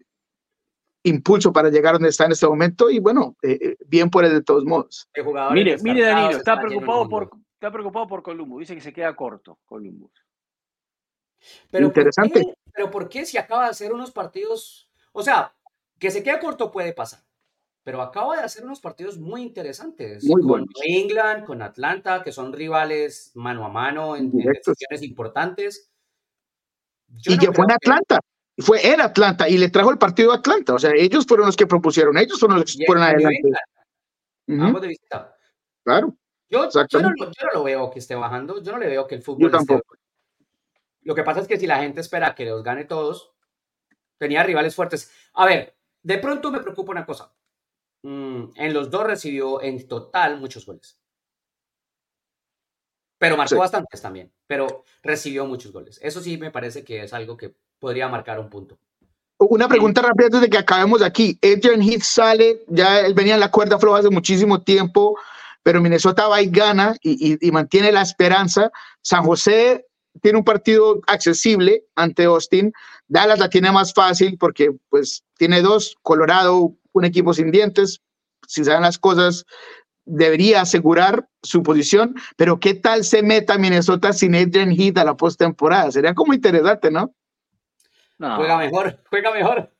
impulso 1.04 1.51
para 1.51 1.70
llegar 1.70 1.93
donde 1.95 2.10
está 2.10 2.26
en 2.26 2.32
este 2.32 2.47
momento 2.47 2.89
y 2.89 2.99
bueno, 2.99 3.36
eh, 3.41 3.58
eh, 3.62 3.76
bien 3.88 4.10
por 4.10 4.24
él 4.26 4.32
de 4.34 4.41
todos 4.43 4.64
modos. 4.66 5.10
Mire, 5.51 5.78
mire 5.82 6.01
Danilo, 6.06 6.38
está 6.38 6.60
preocupado 6.60 7.08
por 7.10 7.30
está 7.54 7.72
preocupado 7.72 8.08
por 8.08 8.24
Columbus, 8.24 8.60
dice 8.62 8.76
que 8.76 8.82
se 8.82 8.93
queda 8.93 9.16
corto 9.16 9.60
Columbus. 9.66 10.12
Pero 11.72 11.88
¿por 11.88 11.97
Interesante. 11.97 12.41
qué? 12.41 12.54
Pero 12.74 12.89
¿por 12.89 13.10
qué 13.10 13.26
si 13.26 13.38
acaba 13.38 13.66
de 13.66 13.70
hacer 13.72 13.91
unos 13.93 14.12
partidos? 14.12 14.89
O 15.12 15.22
sea, 15.24 15.54
que 15.99 16.10
se 16.10 16.24
quede 16.24 16.39
corto 16.39 16.72
puede 16.72 16.93
pasar. 16.93 17.20
Pero 17.84 18.01
acaba 18.01 18.38
de 18.38 18.43
hacer 18.43 18.64
unos 18.64 18.80
partidos 18.80 19.18
muy 19.20 19.41
interesantes. 19.41 20.24
Muy 20.24 20.41
con 20.41 20.66
England, 20.86 21.45
con 21.45 21.62
Atlanta, 21.62 22.24
que 22.24 22.32
son 22.32 22.54
rivales 22.54 23.32
mano 23.36 23.66
a 23.66 23.70
mano 23.70 24.16
en, 24.16 24.26
en 24.26 24.32
decisiones 24.54 25.04
importantes. 25.04 25.91
Yo 27.10 27.34
y 27.34 27.36
no 27.36 27.41
que 27.41 27.51
fue 27.51 27.64
en 27.66 27.68
que- 27.68 27.74
Atlanta, 27.74 28.20
fue 28.58 28.86
en 28.88 29.01
Atlanta 29.01 29.49
y 29.49 29.58
le 29.58 29.70
trajo 29.70 29.91
el 29.91 29.97
partido 29.97 30.32
a 30.32 30.36
Atlanta, 30.36 30.74
o 30.76 30.80
sea, 30.80 30.91
ellos 30.95 31.26
fueron 31.28 31.47
los 31.47 31.56
que 31.58 31.66
propusieron, 31.68 32.18
ellos 32.18 32.39
fueron 32.39 32.60
los 32.60 32.76
que 32.76 32.86
fueron 32.86 33.04
adelante. 33.04 33.41
Ambos 34.47 34.82
de 34.82 34.88
visita. 34.89 35.36
claro, 35.84 36.16
Yo, 36.49 36.70
yo, 36.70 37.01
no, 37.01 37.10
lo- 37.10 37.26
yo 37.32 37.45
no 37.47 37.51
lo 37.54 37.64
veo 37.64 37.89
que 37.89 37.99
esté 37.99 38.14
bajando. 38.16 38.62
Yo 38.62 38.72
no 38.74 38.78
le 38.78 38.88
veo 38.88 39.08
que 39.08 39.16
el 39.16 39.22
yo 39.22 39.26
fútbol 39.26 39.56
esté. 39.56 39.82
Lo 41.01 41.16
que 41.16 41.24
pasa 41.24 41.39
es 41.41 41.47
que 41.47 41.58
si 41.58 41.66
la 41.66 41.80
gente 41.80 42.01
espera 42.01 42.36
que 42.36 42.45
los 42.45 42.64
gane 42.64 42.86
todos, 42.86 43.34
tenía 44.20 44.43
rivales 44.43 44.76
fuertes. 44.76 45.12
A 45.34 45.45
ver, 45.45 45.76
de 46.04 46.18
pronto 46.20 46.51
me 46.51 46.60
preocupa 46.60 46.91
una 46.91 47.06
cosa. 47.06 47.34
Mm, 48.04 48.51
en 48.56 48.74
los 48.74 48.89
dos 48.91 49.04
recibió 49.06 49.62
en 49.64 49.88
total 49.88 50.39
muchos 50.39 50.66
goles. 50.66 50.99
Pero 53.18 53.38
marcó 53.38 53.56
Sí. 53.56 53.60
bastantes 53.60 54.01
también. 54.01 54.32
Pero 54.45 54.84
recibió 55.01 55.45
muchos 55.45 55.72
goles. 55.72 55.99
Eso 56.04 56.22
sí 56.22 56.38
me 56.38 56.51
parece 56.51 56.84
que 56.84 57.04
es 57.04 57.14
algo 57.14 57.38
que 57.38 57.56
podría 57.84 58.08
marcar 58.08 58.40
un 58.40 58.50
punto. 58.50 58.78
Una 59.38 59.68
pregunta 59.68 60.02
rápida 60.02 60.28
antes 60.28 60.40
de 60.40 60.50
que 60.50 60.58
acabemos 60.58 61.02
aquí. 61.02 61.38
Adrian 61.44 61.82
Heath 61.82 62.04
sale, 62.04 62.64
ya 62.70 63.02
él 63.02 63.14
venía 63.14 63.34
en 63.34 63.42
la 63.42 63.52
cuerda 63.52 63.78
floja 63.78 64.00
hace 64.00 64.10
muchísimo 64.10 64.62
tiempo, 64.62 65.18
pero 65.64 65.82
Minnesota 65.82 66.30
va 66.30 66.42
y 66.42 66.50
gana 66.50 66.96
y, 67.02 67.34
y- 67.34 67.38
y 67.46 67.52
mantiene 67.52 67.92
la 67.92 68.02
esperanza. 68.02 68.72
San 69.02 69.26
José 69.26 69.86
tiene 70.22 70.38
un 70.38 70.46
partido 70.46 71.02
accesible 71.08 71.84
ante 71.96 72.24
Austin. 72.24 72.72
Dallas 73.10 73.40
la 73.40 73.50
tiene 73.50 73.70
más 73.70 73.94
fácil 73.94 74.38
porque 74.40 74.72
pues 74.88 75.26
tiene 75.38 75.62
dos, 75.62 75.98
Colorado, 76.04 76.72
un 76.94 77.04
equipo 77.04 77.34
sin 77.34 77.52
dientes. 77.52 78.00
Si 78.48 78.64
saben 78.64 78.84
las 78.84 78.98
cosas, 78.98 79.44
debería 80.06 80.62
asegurar 80.62 81.28
su 81.42 81.64
posición, 81.64 82.16
pero 82.38 82.62
¿qué 82.62 82.76
tal 82.76 83.04
se 83.04 83.24
meta 83.24 83.58
Minnesota 83.58 84.14
sin 84.14 84.36
Adrian 84.36 84.72
Heath 84.72 84.98
a 85.00 85.04
la 85.04 85.18
postemporada? 85.18 85.92
Sería 85.92 86.14
como 86.14 86.34
interesante, 86.34 86.90
¿no? 86.90 87.14
No. 88.20 88.36
Juega 88.38 88.57
mejor, 88.57 88.99
juega 89.09 89.32
mejor. 89.34 89.72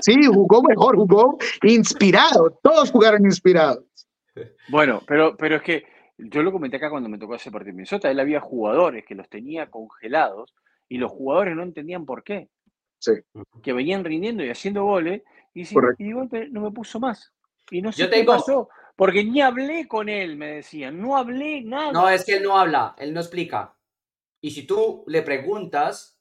Sí, 0.00 0.14
jugó 0.26 0.62
mejor, 0.62 0.96
jugó 0.96 1.38
inspirado. 1.62 2.58
Todos 2.62 2.90
jugaron 2.90 3.24
inspirados. 3.24 3.84
Bueno, 4.68 5.02
pero, 5.06 5.36
pero 5.36 5.56
es 5.56 5.62
que 5.62 5.84
yo 6.16 6.42
lo 6.42 6.52
comenté 6.52 6.76
acá 6.78 6.88
cuando 6.90 7.08
me 7.08 7.18
tocó 7.18 7.34
ese 7.34 7.50
partido 7.50 7.70
en 7.70 7.76
Minnesota, 7.76 8.10
él 8.10 8.20
había 8.20 8.40
jugadores 8.40 9.04
que 9.06 9.14
los 9.14 9.28
tenía 9.28 9.70
congelados 9.70 10.54
y 10.88 10.98
los 10.98 11.10
jugadores 11.10 11.54
no 11.56 11.62
entendían 11.62 12.04
por 12.06 12.22
qué. 12.24 12.48
Sí. 12.98 13.12
Que 13.62 13.72
venían 13.72 14.04
rindiendo 14.04 14.44
y 14.44 14.50
haciendo 14.50 14.84
goles 14.84 15.22
y, 15.54 15.62
y 15.98 16.04
de 16.04 16.12
golpe 16.14 16.48
no 16.50 16.60
me 16.62 16.70
puso 16.70 16.98
más. 17.00 17.32
Y 17.70 17.82
no 17.82 17.92
sé 17.92 18.02
Yo 18.02 18.10
qué 18.10 18.16
tengo- 18.18 18.32
pasó, 18.32 18.68
porque 18.96 19.24
ni 19.24 19.40
hablé 19.42 19.86
con 19.88 20.08
él, 20.08 20.36
me 20.36 20.46
decían, 20.52 21.00
no 21.00 21.16
hablé 21.16 21.62
nada. 21.62 21.92
No, 21.92 22.08
es 22.08 22.24
que 22.24 22.36
él 22.36 22.42
no 22.42 22.56
habla, 22.56 22.94
él 22.98 23.12
no 23.12 23.20
explica. 23.20 23.74
Y 24.40 24.50
si 24.52 24.66
tú 24.66 25.04
le 25.06 25.22
preguntas, 25.22 26.18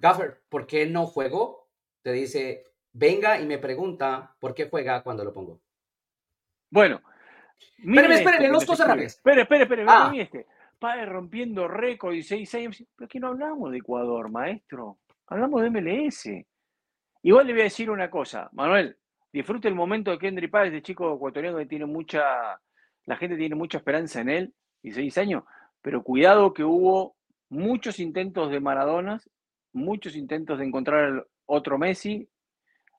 Gaffer, 0.00 0.42
¿por 0.48 0.66
qué 0.66 0.86
no 0.86 1.06
juego? 1.06 1.68
Te 2.02 2.12
dice, 2.12 2.64
venga 2.92 3.40
y 3.40 3.46
me 3.46 3.58
pregunta 3.58 4.34
por 4.40 4.54
qué 4.54 4.68
juega 4.68 5.02
cuando 5.02 5.24
lo 5.24 5.32
pongo. 5.32 5.60
Bueno. 6.70 7.02
Esto 7.78 8.30
que 8.38 8.48
dos 8.48 8.64
cosas 8.64 8.88
rápidas. 8.88 9.16
Espere, 9.16 9.42
espere, 9.42 9.62
espere, 9.64 9.84
Ah. 9.86 10.12
este. 10.14 10.46
Padre 10.78 11.04
rompiendo 11.04 11.68
récord 11.68 12.14
y 12.14 12.22
seis 12.22 12.54
años. 12.54 12.82
¿Pero 12.96 13.08
qué 13.08 13.20
no 13.20 13.28
hablamos 13.28 13.70
de 13.70 13.78
Ecuador, 13.78 14.30
maestro? 14.30 14.98
Hablamos 15.26 15.60
de 15.62 15.70
MLS. 15.70 16.46
Igual 17.22 17.46
le 17.46 17.52
voy 17.52 17.60
a 17.60 17.64
decir 17.64 17.90
una 17.90 18.10
cosa, 18.10 18.48
Manuel, 18.52 18.96
disfrute 19.30 19.68
el 19.68 19.74
momento 19.74 20.10
de 20.10 20.18
Kendry 20.18 20.48
Páez, 20.48 20.72
de 20.72 20.82
chico 20.82 21.14
ecuatoriano 21.14 21.58
que 21.58 21.66
tiene 21.66 21.84
mucha, 21.84 22.58
la 23.04 23.16
gente 23.16 23.36
tiene 23.36 23.54
mucha 23.54 23.76
esperanza 23.76 24.22
en 24.22 24.30
él, 24.30 24.54
16 24.82 25.18
años, 25.18 25.44
pero 25.82 26.02
cuidado 26.02 26.54
que 26.54 26.64
hubo 26.64 27.16
muchos 27.50 27.98
intentos 27.98 28.50
de 28.50 28.60
Maradonas, 28.60 29.28
muchos 29.72 30.16
intentos 30.16 30.58
de 30.58 30.64
encontrar 30.66 31.04
al 31.04 31.26
otro 31.46 31.78
Messi 31.78 32.28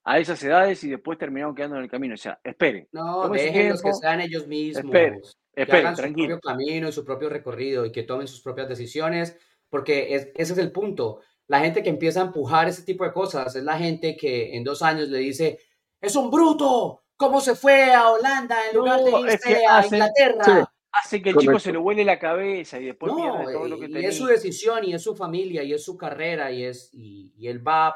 a 0.03 0.17
esas 0.19 0.41
edades 0.43 0.83
y 0.83 0.89
después 0.89 1.17
terminaron 1.17 1.53
quedando 1.55 1.77
en 1.77 1.83
el 1.83 1.89
camino. 1.89 2.15
O 2.15 2.17
sea, 2.17 2.39
espere, 2.43 2.87
No, 2.91 3.25
su 3.27 3.33
déjenlos 3.33 3.81
que 3.81 3.93
sean 3.93 4.19
ellos 4.21 4.47
mismos. 4.47 4.85
Espere, 4.85 5.19
que 5.53 5.61
espere, 5.61 5.79
hagan 5.79 5.95
su 5.95 6.01
tranquilo. 6.01 6.27
propio 6.39 6.49
camino 6.49 6.89
y 6.89 6.91
su 6.91 7.05
propio 7.05 7.29
recorrido 7.29 7.85
y 7.85 7.91
que 7.91 8.03
tomen 8.03 8.27
sus 8.27 8.41
propias 8.41 8.67
decisiones, 8.67 9.37
porque 9.69 10.15
es- 10.15 10.29
ese 10.35 10.53
es 10.53 10.59
el 10.59 10.71
punto. 10.71 11.21
La 11.47 11.59
gente 11.59 11.83
que 11.83 11.89
empieza 11.89 12.21
a 12.21 12.25
empujar 12.25 12.67
ese 12.67 12.83
tipo 12.83 13.03
de 13.03 13.11
cosas 13.11 13.55
es 13.55 13.63
la 13.63 13.77
gente 13.77 14.15
que 14.17 14.55
en 14.55 14.63
dos 14.63 14.81
años 14.81 15.09
le 15.09 15.19
dice, 15.19 15.59
es 15.99 16.15
un 16.15 16.31
bruto, 16.31 17.03
¿cómo 17.15 17.39
se 17.41 17.55
fue 17.55 17.93
a 17.93 18.09
Holanda 18.09 18.57
en 18.69 18.77
lugar 18.77 19.03
de 19.03 19.11
No, 19.11 19.25
es 19.27 19.33
irse 19.35 19.53
que 19.53 19.65
a 19.65 19.77
hacen- 19.79 19.93
Inglaterra? 19.99 20.43
sí. 20.43 20.51
Hace 20.93 21.21
que 21.21 21.29
el 21.29 21.37
chico 21.37 21.57
se 21.59 21.71
le 21.71 21.77
huele 21.77 22.03
la 22.03 22.19
cabeza 22.19 22.79
y 22.79 22.85
después 22.85 23.11
No, 23.13 23.17
pierde 23.37 23.53
todo 23.53 23.67
lo 23.67 23.79
que 23.79 23.85
y 23.85 23.91
tenía. 23.93 24.09
es 24.09 24.17
su 24.17 24.25
decisión 24.25 24.83
y 24.83 24.93
es 24.93 25.01
su 25.01 25.15
familia 25.15 25.63
y 25.63 25.73
es 25.73 25.83
su 25.83 25.97
carrera 25.97 26.51
y, 26.51 26.63
es, 26.65 26.89
y, 26.93 27.31
y 27.37 27.47
él 27.47 27.65
va 27.65 27.95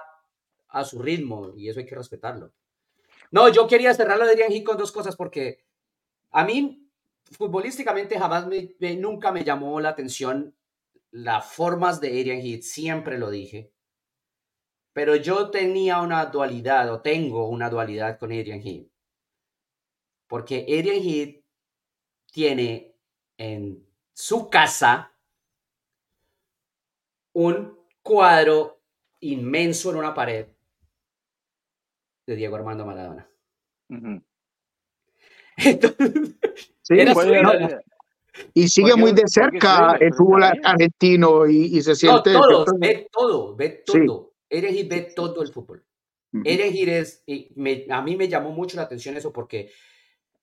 a 0.69 0.83
su 0.85 0.99
ritmo 1.01 1.53
y 1.57 1.67
eso 1.69 1.79
hay 1.79 1.85
que 1.85 1.95
respetarlo. 1.95 2.53
No, 3.31 3.49
yo 3.49 3.67
quería 3.67 3.93
cerrar 3.93 4.17
de 4.19 4.29
Adrian 4.31 4.51
Heath 4.51 4.63
con 4.63 4.77
dos 4.77 4.91
cosas 4.93 5.15
porque 5.15 5.65
a 6.31 6.45
mí 6.45 6.87
futbolísticamente 7.31 8.17
jamás 8.17 8.47
me, 8.47 8.75
me- 8.79 8.95
nunca 8.95 9.31
me 9.31 9.43
llamó 9.43 9.79
la 9.81 9.89
atención 9.89 10.55
las 11.11 11.45
formas 11.51 11.99
de 12.01 12.09
Adrian 12.09 12.39
Heath, 12.39 12.61
siempre 12.61 13.17
lo 13.17 13.29
dije. 13.29 13.71
Pero 14.93 15.15
yo 15.17 15.49
tenía 15.49 16.01
una 16.01 16.25
dualidad 16.27 16.91
o 16.93 17.01
tengo 17.01 17.49
una 17.49 17.69
dualidad 17.69 18.17
con 18.17 18.31
Adrian 18.31 18.61
Heath. 18.61 18.87
Porque 20.27 20.65
Adrian 20.67 21.03
Heath 21.03 21.44
tiene 22.35 22.93
en 23.37 23.81
su 24.13 24.49
casa 24.49 25.13
un 27.33 27.79
cuadro 28.01 28.81
inmenso 29.21 29.89
en 29.91 29.95
una 29.95 30.13
pared 30.13 30.47
de 32.27 32.35
Diego 32.35 32.57
Armando 32.57 32.85
Maradona. 32.85 33.25
Entonces, 35.57 36.35
Sí, 36.81 36.99
Era 36.99 37.13
¿Cuál 37.13 37.27
su 37.27 37.33
era 37.33 37.41
ídolo. 37.53 37.59
la- 37.69 37.81
y 38.53 38.67
sigue 38.67 38.89
Porque- 38.89 39.01
muy 39.01 39.11
de 39.13 39.23
cerca 39.27 39.95
el 40.01 40.13
fútbol 40.13 40.43
argentino 40.43 41.47
y, 41.47 41.77
y 41.77 41.81
se 41.81 41.91
no, 41.91 41.95
siente. 41.95 42.33
todos, 42.33 42.65
ve 42.77 43.07
todo, 43.09 43.55
ve 43.55 43.81
Sí. 43.87 44.05
todo. 44.05 44.33
Eres 44.49 44.89
ve 44.89 45.13
todo 45.15 45.41
el 45.41 45.53
fútbol. 45.53 45.85
Ujú. 46.33 46.43
Elegir 46.45 46.89
es, 46.89 47.23
y 47.25 47.53
me- 47.55 47.85
a 47.89 48.01
mí 48.01 48.17
me 48.17 48.27
llamó 48.27 48.51
mucho 48.51 48.75
la 48.75 48.83
atención 48.83 49.15
eso 49.15 49.31
porque 49.31 49.71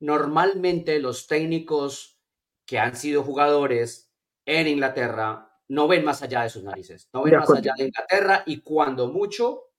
normalmente 0.02 0.98
los 0.98 1.28
técnicos 1.28 2.20
que 2.66 2.78
han 2.78 2.96
sido 2.96 3.22
jugadores 3.22 4.12
en 4.44 4.66
Inglaterra 4.66 5.48
no 5.68 5.86
ven 5.86 6.04
más 6.04 6.22
allá 6.22 6.42
de 6.42 6.50
sus 6.50 6.64
narices, 6.64 7.08
no 7.12 7.22
ven 7.22 7.36
más 7.38 7.50
allá 7.50 7.72
de 7.76 7.86
Inglaterra 7.86 8.42
y 8.44 8.60
cuando 8.60 9.08
mucho 9.08 9.70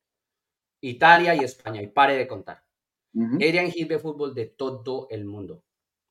Italia 0.80 1.36
y 1.36 1.40
España, 1.40 1.82
y 1.82 1.88
pare 1.88 2.16
de 2.16 2.28
contar. 2.28 2.64
Ujú. 3.14 3.36
Adrian 3.36 3.72
Hill 3.74 3.86
ve 3.86 4.00
fútbol 4.00 4.34
de 4.34 4.46
todo 4.46 5.08
el 5.10 5.26
mundo, 5.26 5.64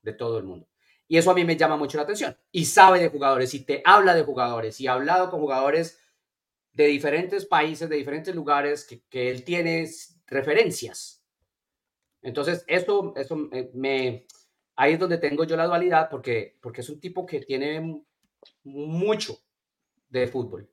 de 0.03 0.13
todo 0.13 0.39
el 0.39 0.45
mundo. 0.45 0.69
Y 1.09 1.17
eso 1.17 1.31
a 1.31 1.35
mí 1.35 1.45
me 1.45 1.57
llama 1.57 1.77
mucho 1.77 1.97
la 1.97 2.05
atención. 2.05 2.37
Y 2.51 2.67
sabe 2.67 3.01
de 3.01 3.09
jugadores, 3.09 3.53
y 3.55 3.65
te 3.65 3.83
habla 3.85 4.15
de 4.15 4.23
jugadores, 4.23 4.81
y 4.81 4.87
ha 4.87 4.93
hablado 4.93 5.31
con 5.31 5.41
jugadores 5.41 5.99
de 6.73 6.87
diferentes 6.87 7.45
países, 7.47 7.89
de 7.89 7.97
diferentes 7.97 8.35
lugares, 8.35 8.85
que, 8.85 9.03
que 9.09 9.31
él 9.31 9.45
tiene 9.45 9.89
referencias. 10.27 11.22
Entonces, 12.23 12.65
esto, 12.69 13.13
eso 13.17 13.37
me, 13.37 13.71
me- 13.75 14.27
ahí 14.77 14.95
es 14.95 14.99
donde 14.99 15.19
tengo 15.19 15.45
yo 15.45 15.57
la 15.57 15.67
dualidad, 15.67 16.09
porque, 16.09 16.57
porque 16.61 16.81
es 16.81 16.89
un 16.89 17.01
tipo 17.01 17.27
que 17.27 17.41
tiene 17.41 18.03
mucho 18.65 19.35
de 20.09 20.27
fútbol. 20.29 20.69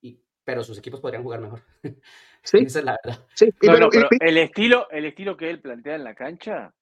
Y, 0.00 0.18
pero 0.44 0.64
sus 0.64 0.78
equipos 0.78 1.00
podrían 1.00 1.22
jugar 1.22 1.40
mejor. 1.40 1.62
Sí, 2.46 2.58
Esa 2.58 2.80
es 2.80 2.84
la 2.84 2.98
verdad. 3.02 3.24
sí. 3.34 3.50
Pero- 3.58 3.88
el 4.20 4.36
estilo, 4.36 4.90
el 4.90 5.06
estilo 5.06 5.34
que 5.34 5.48
él 5.48 5.62
plantea 5.62 5.94
en 5.94 6.04
la 6.04 6.14
cancha 6.14 6.74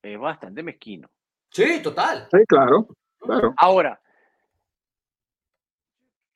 es 0.00 0.16
bastante 0.16 0.62
mezquino. 0.62 1.10
Sí, 1.50 1.82
total. 1.82 2.28
sí, 2.30 2.38
claro, 2.46 2.86
claro. 3.18 3.52
Ahora, 3.56 4.00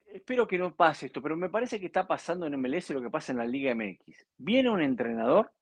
espero 0.06 0.46
que 0.48 0.58
no 0.58 0.74
pase 0.74 1.06
esto, 1.06 1.22
pero 1.22 1.36
me 1.36 1.48
parece 1.48 1.78
que 1.78 1.86
está 1.86 2.08
pasando 2.08 2.44
en 2.46 2.54
MLS 2.60 2.90
lo 2.90 3.00
que 3.00 3.08
pasa 3.10 3.30
en 3.30 3.38
la 3.38 3.46
Liga 3.46 3.72
MX. 3.72 4.26
Viene 4.38 4.68
un 4.68 4.82
entrenador 4.82 5.52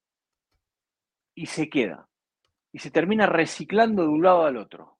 y 1.35 1.47
se 1.47 1.69
queda. 1.69 2.09
Y 2.73 2.79
se 2.81 2.91
termina 2.91 3.27
reciclando 3.27 4.03
de 4.03 4.09
un 4.09 4.23
lado 4.23 4.45
al 4.45 4.57
otro. 4.57 4.99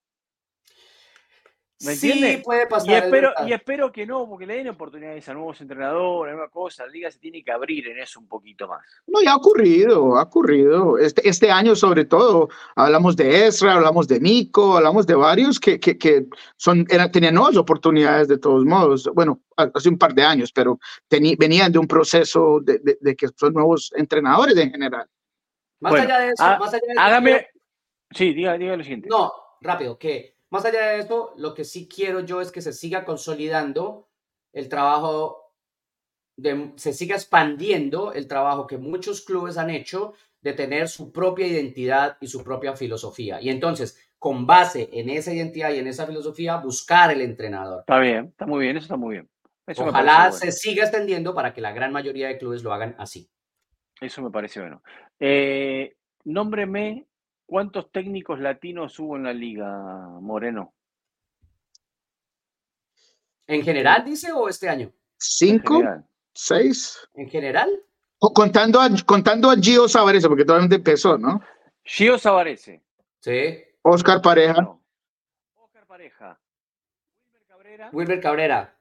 ¿Me 1.85 1.97
sí, 1.97 2.13
entiendes? 2.13 2.43
puede 2.45 2.67
pasar. 2.69 2.89
Y 2.89 2.95
es 2.95 3.03
espero, 3.05 3.33
y 3.47 3.53
espero 3.53 3.93
que 3.93 4.07
no, 4.07 4.27
porque 4.29 4.47
le 4.47 4.55
den 4.55 4.69
oportunidades 4.69 5.29
a 5.29 5.35
nuevos 5.35 5.61
entrenadores, 5.61 6.31
a 6.31 6.35
nuevas 6.37 6.53
cosas. 6.53 6.87
La 6.87 6.93
liga 6.93 7.11
se 7.11 7.19
tiene 7.19 7.43
que 7.43 7.51
abrir 7.51 7.89
en 7.89 7.99
eso 7.99 8.21
un 8.21 8.29
poquito 8.29 8.69
más. 8.69 8.81
No, 9.09 9.21
ya 9.21 9.33
ha 9.33 9.37
ocurrido, 9.37 10.17
ha 10.17 10.23
ocurrido. 10.23 10.97
Este, 10.99 11.29
este 11.29 11.51
año, 11.51 11.75
sobre 11.75 12.05
todo, 12.05 12.49
hablamos 12.77 13.17
de 13.17 13.49
Ezra, 13.49 13.75
hablamos 13.75 14.07
de 14.07 14.21
Nico, 14.21 14.77
hablamos 14.77 15.05
de 15.07 15.15
varios 15.17 15.59
que, 15.59 15.79
que, 15.81 15.99
que 15.99 16.27
son, 16.57 16.87
eran, 16.89 17.11
tenían 17.11 17.35
nuevas 17.35 17.57
oportunidades 17.57 18.29
de 18.29 18.39
todos 18.39 18.65
modos. 18.65 19.11
Bueno, 19.13 19.43
ha- 19.57 19.71
hace 19.75 19.89
un 19.89 19.99
par 19.99 20.15
de 20.15 20.23
años, 20.23 20.53
pero 20.53 20.79
teni- 21.11 21.37
venían 21.37 21.73
de 21.73 21.81
un 21.81 21.89
proceso 21.89 22.61
de, 22.63 22.79
de- 22.79 22.99
de 23.01 23.17
que 23.17 23.27
son 23.37 23.53
nuevos 23.53 23.93
entrenadores 23.97 24.57
en 24.57 24.71
general. 24.71 25.07
Más 25.85 25.93
Bueno, 25.93 26.07
allá 26.07 26.19
de 26.21 26.29
eso, 26.31 26.43
ha- 26.43 26.59
más 26.59 26.73
allá 26.73 26.81
de 26.87 26.93
eso, 26.95 27.01
Hágame. 27.03 27.47
Sí, 28.11 28.33
diga, 28.33 28.57
diga 28.57 28.75
lo 28.75 28.83
siguiente. 28.83 29.09
No, 29.11 29.33
rápido, 29.61 29.99
que 29.99 30.39
más 30.49 30.65
allá 30.65 30.81
de 30.89 31.01
eso, 31.01 31.35
lo 31.37 31.53
que 31.53 31.65
sí 31.65 31.87
quiero 31.87 32.21
yo 32.21 32.41
es 32.41 32.51
que 32.51 32.63
se 32.63 32.73
siga 32.73 33.05
consolidando 33.05 34.09
el 34.55 34.71
trabajo, 34.71 35.53
de, 36.39 36.73
se 36.77 36.95
siga 36.95 37.17
expandiendo 37.17 38.15
el 38.15 38.27
trabajo 38.29 38.67
que 38.67 38.79
muchos 38.79 39.21
clubes 39.21 39.59
han 39.59 39.69
hecho 39.69 40.15
de 40.41 40.55
tener 40.55 40.89
su 40.89 41.13
propia 41.13 41.47
identidad 41.47 42.17
y 42.19 42.29
su 42.29 42.43
propia 42.43 42.75
filosofía. 42.75 43.43
Y 43.43 43.51
entonces, 43.51 43.99
con 44.19 44.47
base 44.47 44.89
en 44.91 45.11
esa 45.11 45.35
identidad 45.35 45.71
y 45.71 45.81
en 45.81 45.87
esa 45.87 46.07
filosofía, 46.07 46.57
buscar 46.57 47.11
el 47.11 47.21
entrenador. 47.21 47.81
Está 47.81 47.99
bien, 47.99 48.29
está 48.29 48.47
muy 48.47 48.65
bien, 48.65 48.79
eso 48.79 48.85
está 48.85 48.97
muy 48.97 49.17
bien. 49.17 49.29
Eso 49.67 49.85
Ojalá 49.85 50.33
se 50.33 50.47
bueno. 50.47 50.53
siga 50.53 50.85
extendiendo 50.85 51.35
para 51.35 51.53
que 51.53 51.61
la 51.61 51.73
gran 51.73 51.93
mayoría 51.93 52.29
de 52.29 52.39
clubes 52.39 52.63
lo 52.63 52.73
hagan 52.73 52.95
así. 52.99 53.29
Eso 54.05 54.21
me 54.23 54.31
parece 54.31 54.61
bueno. 54.61 54.83
Eh, 55.19 55.97
nómbreme 56.25 57.07
cuántos 57.47 57.91
técnicos 57.91 58.39
latinos 58.39 58.99
hubo 58.99 59.17
en 59.17 59.23
la 59.25 59.33
liga, 59.33 59.67
Moreno. 60.21 60.75
¿En 63.47 63.63
general, 63.63 64.05
dice, 64.05 64.31
o 64.33 64.49
este 64.49 64.69
año? 64.69 64.93
Cinco, 65.19 65.83
seis, 66.35 66.99
¿En 67.15 67.29
general? 67.31 67.71
O- 68.19 68.33
contando 68.33 68.81
a, 68.81 68.89
contando 69.07 69.51
a 69.51 69.57
Gio 69.57 69.89
Savarese, 69.89 70.29
porque 70.29 70.45
todavía 70.45 70.75
empezó, 70.77 71.17
¿no? 71.19 71.41
Gio 71.83 72.19
Savarese. 72.19 72.83
Sí. 73.21 73.65
Oscar 73.83 74.21
Pareja, 74.21 74.61
No. 74.61 74.83
Oscar 75.57 75.87
Pareja. 75.87 76.39
Wilmer 77.33 77.47
Cabrera. 77.49 77.91
Wilber 77.93 78.21
Cabrera. 78.21 78.79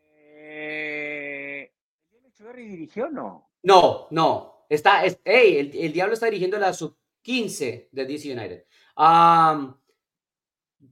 Eh, 0.00 1.72
¿Elian 2.10 2.26
Echeverri 2.26 2.68
dirigió 2.68 3.06
o 3.06 3.10
no? 3.10 3.47
No, 3.62 4.06
no. 4.10 4.64
Está, 4.68 5.04
es, 5.04 5.18
hey, 5.24 5.56
el, 5.58 5.76
el 5.76 5.92
Diablo 5.92 6.14
está 6.14 6.26
dirigiendo 6.26 6.58
la 6.58 6.72
sub 6.72 6.96
15 7.22 7.88
de 7.92 8.04
DC 8.06 8.32
United. 8.32 8.64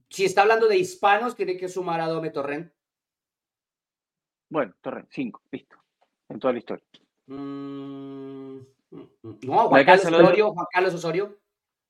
Si 0.09 0.25
está 0.25 0.41
hablando 0.41 0.67
de 0.67 0.77
hispanos, 0.77 1.35
tiene 1.35 1.57
que 1.57 1.67
sumar 1.67 1.99
a 2.01 2.07
Dome 2.07 2.29
Torrent. 2.29 2.71
Bueno, 4.49 4.73
Torre, 4.81 5.05
cinco, 5.11 5.41
listo. 5.51 5.75
En 6.29 6.39
toda 6.39 6.53
la 6.53 6.59
historia. 6.59 6.83
Mm, 7.27 7.35
mm, 8.55 8.61
mm. 8.91 9.37
no, 9.43 9.67
Juan 9.67 9.85
Carlos 9.85 10.05
Osorio. 10.05 10.53
Juan 10.53 10.67
Carlos 10.71 10.93
Osorio. 10.93 11.37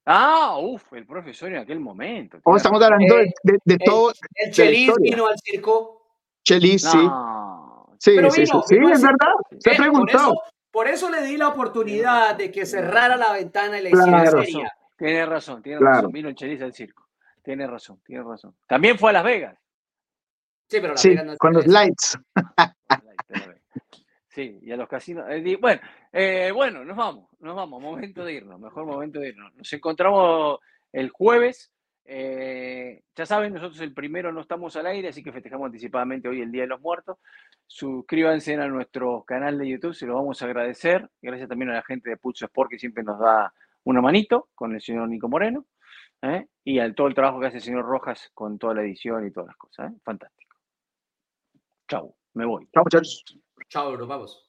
Ah, 0.06 0.58
uff, 0.60 0.94
el 0.94 1.06
profesor 1.06 1.50
en 1.52 1.58
aquel 1.58 1.80
momento. 1.80 2.38
o 2.38 2.42
tiene 2.44 2.58
estamos 2.58 2.82
hablando 2.82 3.16
de, 3.16 3.24
Eh, 3.24 3.34
de, 3.44 3.60
de 3.64 3.74
El, 3.74 3.80
todo. 3.80 4.14
el 4.36 4.52
Chelis 4.52 4.92
vino 5.02 5.28
al 5.28 5.36
circo. 5.44 6.02
Chelis, 6.44 6.82
sí. 6.82 6.98
No. 6.98 7.96
Sí, 8.00 8.12
Pero 8.16 8.32
sí, 8.32 8.46
sí, 8.46 8.52
vino, 8.52 8.64
sí, 8.68 8.76
es 8.94 9.02
verdad. 9.02 9.34
Se 9.60 9.70
por, 9.72 9.78
preguntó. 9.78 10.18
eso, 10.18 10.42
por 10.78 10.88
eso 10.88 11.10
le 11.10 11.24
di 11.24 11.38
la 11.38 11.48
oportunidad 11.48 12.36
de 12.36 12.52
que 12.52 12.64
cerrara 12.64 13.16
la 13.18 13.34
ventana 13.34 13.80
y 13.80 13.82
la 13.82 13.90
hiciera 13.90 14.22
Claro. 14.22 14.44
seria. 14.44 14.72
Tiene 14.96 15.26
razón, 15.26 15.64
tiene 15.64 15.80
Claro. 15.80 15.96
razón. 15.96 16.12
Vino 16.12 16.30
el 16.30 16.36
Chelis 16.36 16.62
al 16.62 16.72
circo. 16.72 17.08
Tiene 17.42 17.66
razón, 17.66 18.00
tiene 18.06 18.22
razón. 18.24 18.56
También 18.68 18.96
fue 19.00 19.10
a 19.10 19.14
Las 19.14 19.24
Vegas. 19.24 19.58
Sí, 20.70 20.78
pero 20.80 20.90
la 20.90 20.98
Sí, 20.98 21.10
Vegas 21.10 21.26
no 21.26 21.38
con 21.38 21.54
los 21.54 21.66
inglés. 21.66 21.82
lights. 21.88 22.20
Sí, 24.30 24.60
y 24.62 24.72
a 24.72 24.78
los 24.78 24.88
casinos. 24.88 25.26
eh, 25.32 25.58
Bueno, 25.60 25.82
eh, 26.14 26.52
bueno, 26.54 26.86
nos 26.86 26.96
vamos, 26.96 27.28
nos 27.40 27.56
vamos, 27.56 27.82
momento 27.82 28.24
de 28.24 28.34
irnos, 28.34 28.60
mejor 28.60 28.86
momento 28.86 29.20
de 29.20 29.30
irnos. 29.30 29.52
Nos 29.56 29.74
encontramos 29.74 30.60
el 30.92 31.10
jueves. 31.10 31.72
Eh, 32.10 33.04
ya 33.16 33.26
saben, 33.26 33.54
nosotros 33.54 33.82
el 33.82 33.94
primero 33.94 34.32
no 34.32 34.40
estamos 34.40 34.76
al 34.78 34.88
aire, 34.88 35.10
así 35.10 35.22
que 35.22 35.34
festejamos 35.34 35.66
anticipadamente 35.66 36.30
hoy 36.30 36.42
el 36.42 36.52
Día 36.52 36.62
de 36.62 36.70
los 36.70 36.80
Muertos. 36.80 37.18
Suscríbanse 37.66 38.56
a 38.56 38.68
nuestro 38.68 39.24
canal 39.24 39.58
de 39.58 39.68
YouTube, 39.68 39.94
se 39.94 40.06
lo 40.06 40.16
vamos 40.16 40.42
a 40.42 40.46
agradecer. 40.46 41.10
Gracias 41.22 41.50
también 41.50 41.72
a 41.72 41.76
la 41.76 41.84
gente 41.84 42.10
de 42.10 42.18
Pulso 42.18 42.46
Sport 42.46 42.72
que 42.72 42.80
siempre 42.80 43.04
nos 43.04 43.20
da 43.20 43.54
una 43.84 44.02
manito 44.02 44.50
con 44.56 44.74
el 44.74 44.82
señor 44.82 45.10
Nico 45.10 45.28
Moreno. 45.28 45.66
¿eh? 46.22 46.48
Y 46.64 46.80
al 46.80 46.96
todo 46.96 47.08
el 47.08 47.14
trabajo 47.14 47.40
que 47.42 47.48
hace 47.48 47.58
el 47.58 47.64
señor 47.64 47.86
Rojas 47.86 48.32
con 48.34 48.58
toda 48.58 48.74
la 48.74 48.84
edición 48.84 49.28
y 49.28 49.32
todas 49.32 49.48
las 49.48 49.58
cosas. 49.58 49.92
¿eh? 49.92 49.96
Fantástico. 50.04 50.58
Chau, 51.90 52.16
me 52.34 52.46
voy. 52.46 52.68
Chao, 52.74 52.84
muchachos. 52.84 53.24
Chao, 53.70 53.98
nos 53.98 54.08
vamos. 54.08 54.47